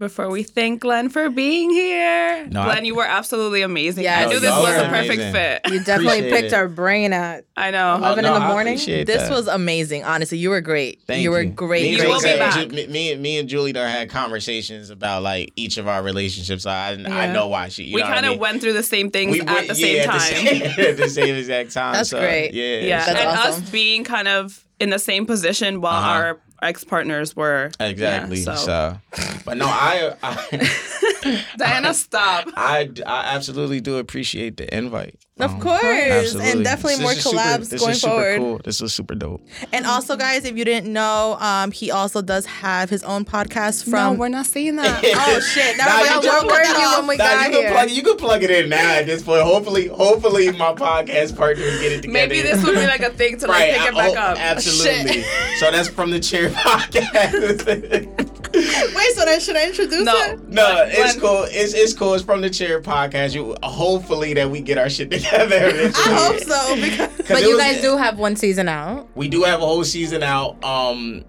before 0.02 0.28
we 0.28 0.42
thank 0.42 0.80
Glen 0.80 1.08
for 1.08 1.30
being 1.30 1.70
here? 1.70 2.46
No, 2.50 2.60
I- 2.62 2.64
Glen, 2.66 2.84
you 2.84 2.94
were 2.94 3.06
absolutely 3.06 3.62
amazing. 3.62 4.04
Yeah, 4.04 4.18
I 4.20 4.26
knew 4.26 4.38
this 4.40 4.50
was 4.50 4.76
a 4.76 4.88
perfect 4.88 5.14
amazing. 5.14 5.32
fit. 5.32 5.60
You 5.72 5.78
definitely 5.84 6.18
Appreciate 6.18 6.30
picked 6.30 6.52
it. 6.52 6.54
our 6.54 6.68
brain 6.68 7.12
at 7.12 7.44
I 7.56 7.70
know. 7.70 7.94
Oh, 7.94 7.98
11 7.98 8.24
in 8.26 8.32
the 8.32 8.38
I 8.38 8.48
morning? 8.48 8.74
appreciate 8.74 9.06
This 9.06 9.22
that. 9.22 9.30
was 9.30 9.46
amazing. 9.46 10.04
Honestly, 10.04 10.38
you 10.38 10.50
were 10.50 10.60
great. 10.60 11.00
Thank 11.06 11.22
you 11.22 11.30
were 11.30 11.44
great. 11.44 11.86
and 11.94 12.02
You 12.02 12.08
will 12.08 12.20
great, 12.20 12.34
be 12.34 12.38
back. 12.38 12.68
Ju- 12.70 12.88
Me, 12.88 13.14
me 13.16 13.38
and 13.38 13.48
Julie 13.48 13.72
done 13.72 13.90
had 13.90 14.10
conversations 14.10 14.90
about 14.90 15.22
like 15.22 15.52
each 15.56 15.78
of 15.78 15.86
our 15.88 16.02
relationships. 16.02 16.66
I 16.66 16.90
I 16.90 16.92
Yeah. 17.26 17.32
know 17.32 17.48
why 17.48 17.68
she. 17.68 17.84
You 17.84 17.94
we 17.94 18.00
know 18.00 18.08
what 18.08 18.12
I 18.12 18.14
kind 18.14 18.26
of 18.26 18.30
mean? 18.32 18.40
went 18.40 18.60
through 18.60 18.72
the 18.74 18.82
same 18.82 19.10
things 19.10 19.32
We 19.32 19.40
at 19.42 19.46
went- 19.46 19.68
the 19.68 19.74
yeah, 19.74 19.86
same 19.86 19.98
at 20.00 20.06
time. 20.06 20.18
the 20.20 20.70
same, 20.74 20.86
at 20.90 20.96
the 20.96 21.08
same 21.08 21.34
exact 21.36 21.72
time. 21.72 21.92
That's 21.94 22.10
so, 22.10 22.18
great. 22.20 22.52
Yeah, 22.54 22.80
yeah, 22.80 23.04
That's 23.06 23.20
and 23.20 23.28
awesome. 23.28 23.62
us 23.64 23.70
being 23.70 24.04
kind 24.04 24.28
of 24.28 24.64
in 24.80 24.90
the 24.90 24.98
same 24.98 25.26
position 25.26 25.80
while 25.80 25.94
Uh-huh. 25.98 26.10
our 26.10 26.40
ex 26.62 26.84
partners 26.84 27.36
were. 27.36 27.70
exactly. 27.80 28.40
Yeah, 28.40 28.54
so. 28.54 28.98
but 29.44 29.56
no, 29.56 29.66
I, 29.66 30.14
I, 30.22 31.44
Diana, 31.56 31.92
stop. 31.94 32.48
I, 32.56 32.90
I 33.06 33.34
absolutely 33.34 33.80
do 33.80 33.98
appreciate 33.98 34.56
the 34.56 34.74
invite. 34.74 35.16
Of 35.40 35.52
Um, 35.54 35.60
course, 35.60 35.82
absolutely. 35.82 36.50
and 36.52 36.62
definitely 36.64 36.92
This 36.96 37.00
more 37.02 37.12
is 37.12 37.22
super- 37.24 37.36
collabs 37.38 37.68
this 37.70 37.80
going 37.80 37.92
is 37.92 38.00
super 38.02 38.12
forward. 38.12 38.38
Cool. 38.38 38.60
This 38.64 38.80
is 38.82 38.92
super 38.92 39.14
dope. 39.14 39.40
And 39.72 39.86
also, 39.86 40.14
guys, 40.14 40.44
if 40.44 40.58
you 40.58 40.64
didn't 40.64 40.92
know, 40.92 41.38
um, 41.40 41.72
he 41.72 41.90
also 41.90 42.20
does 42.20 42.44
have 42.44 42.90
his 42.90 43.02
own 43.02 43.24
podcast 43.24 43.86
no, 43.86 43.90
from. 43.90 44.18
we're 44.18 44.28
not 44.28 44.44
seeing 44.44 44.76
that. 44.76 45.02
oh 45.04 45.40
shit! 45.40 45.78
Now 45.78 45.86
Nah, 45.86 45.92
we're 46.00 46.00
you 46.04 46.10
gonna 46.10 46.22
just 46.22 46.42
work 46.42 46.50
warned 46.52 46.64
that 46.66 46.78
you 46.78 46.98
when 47.00 47.08
we 47.08 47.16
Nah, 47.16 47.24
got 47.24 47.46
you 47.46 47.50
can 47.52 47.60
here. 47.62 47.70
plug 47.72 47.90
you 47.90 48.02
can 48.02 48.16
plug 48.18 48.42
it 48.44 48.50
in 48.50 48.68
now 48.68 48.90
at 48.92 49.06
this 49.06 49.22
point. 49.22 49.42
Hopefully, 49.42 49.86
hopefully 49.88 50.52
my 50.52 50.74
podcast 50.74 51.34
partners 51.34 51.80
get 51.80 51.92
it 51.92 52.02
together. 52.02 52.12
Maybe 52.12 52.42
this 52.42 52.62
would 52.62 52.74
be 52.74 52.86
like 52.86 53.00
a 53.00 53.10
thing 53.10 53.38
to 53.38 53.46
like 53.46 53.58
right. 53.58 53.72
pick 53.72 53.80
I- 53.82 53.88
it 53.88 53.94
back 53.94 54.10
oh, 54.12 54.32
up. 54.32 54.38
Absolutely. 54.38 55.22
so 55.58 55.70
that's 55.70 55.88
from 55.88 56.10
the 56.10 56.20
chair 56.20 56.50
podcast. 56.50 58.28
Wait, 58.94 59.12
so 59.14 59.24
then 59.24 59.40
should 59.40 59.56
I 59.56 59.66
introduce 59.66 60.04
No. 60.04 60.14
it? 60.24 60.48
No, 60.48 60.84
it's 60.86 61.16
Glen- 61.16 61.20
cool. 61.20 61.46
It's 61.50 61.74
it's 61.74 61.92
cool. 61.92 62.14
It's 62.14 62.24
from 62.24 62.40
the 62.40 62.50
chair 62.50 62.80
podcast. 62.80 63.34
You 63.34 63.56
hopefully 63.62 64.34
that 64.34 64.50
we 64.50 64.60
get 64.60 64.78
our 64.78 64.90
shit 64.90 65.10
together. 65.10 65.68
eventually. 65.68 66.14
I 66.14 66.26
hope 66.26 66.40
so 66.40 66.74
because 66.76 67.08
'Cause 67.18 67.28
But 67.28 67.42
you 67.42 67.50
was- 67.56 67.58
guys 67.58 67.80
do 67.80 67.96
have 67.96 68.18
one 68.18 68.36
season 68.36 68.68
out. 68.68 69.08
We 69.14 69.28
do 69.28 69.42
have 69.44 69.60
a 69.60 69.66
whole 69.66 69.84
season 69.84 70.22
out. 70.22 70.62
Um, 70.64 71.24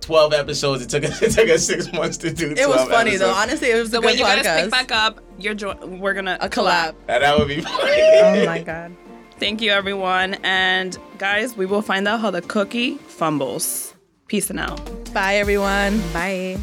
twelve 0.00 0.32
episodes. 0.32 0.82
It 0.82 0.88
took 0.90 1.04
us 1.04 1.20
it 1.22 1.32
took 1.32 1.48
us 1.48 1.64
six 1.66 1.92
months 1.92 2.16
to 2.18 2.32
do. 2.32 2.54
12 2.54 2.58
it 2.58 2.68
was 2.68 2.88
funny 2.88 3.16
though. 3.16 3.30
Honestly, 3.32 3.70
it 3.70 3.76
was 3.80 3.90
So 3.90 3.98
a 3.98 4.00
when 4.00 4.16
you 4.18 4.24
podcast. 4.24 4.42
guys 4.44 4.62
pick 4.62 4.70
back 4.70 4.92
up, 4.92 5.20
you're 5.38 5.54
jo- 5.54 5.78
we're 5.84 6.14
gonna 6.14 6.38
a 6.40 6.48
collab. 6.48 6.94
And 7.08 7.22
that 7.22 7.38
would 7.38 7.48
be 7.48 7.60
funny. 7.60 8.02
Oh 8.22 8.46
my 8.46 8.62
god. 8.62 8.96
Thank 9.38 9.62
you, 9.62 9.70
everyone, 9.70 10.34
and 10.42 10.98
guys, 11.18 11.56
we 11.56 11.64
will 11.64 11.80
find 11.82 12.08
out 12.08 12.20
how 12.20 12.32
the 12.32 12.42
cookie 12.42 12.96
fumbles. 12.96 13.87
Peace 14.28 14.50
and 14.50 14.60
out. 14.60 14.78
Bye, 15.12 15.36
everyone. 15.36 15.98
Bye. 16.12 16.58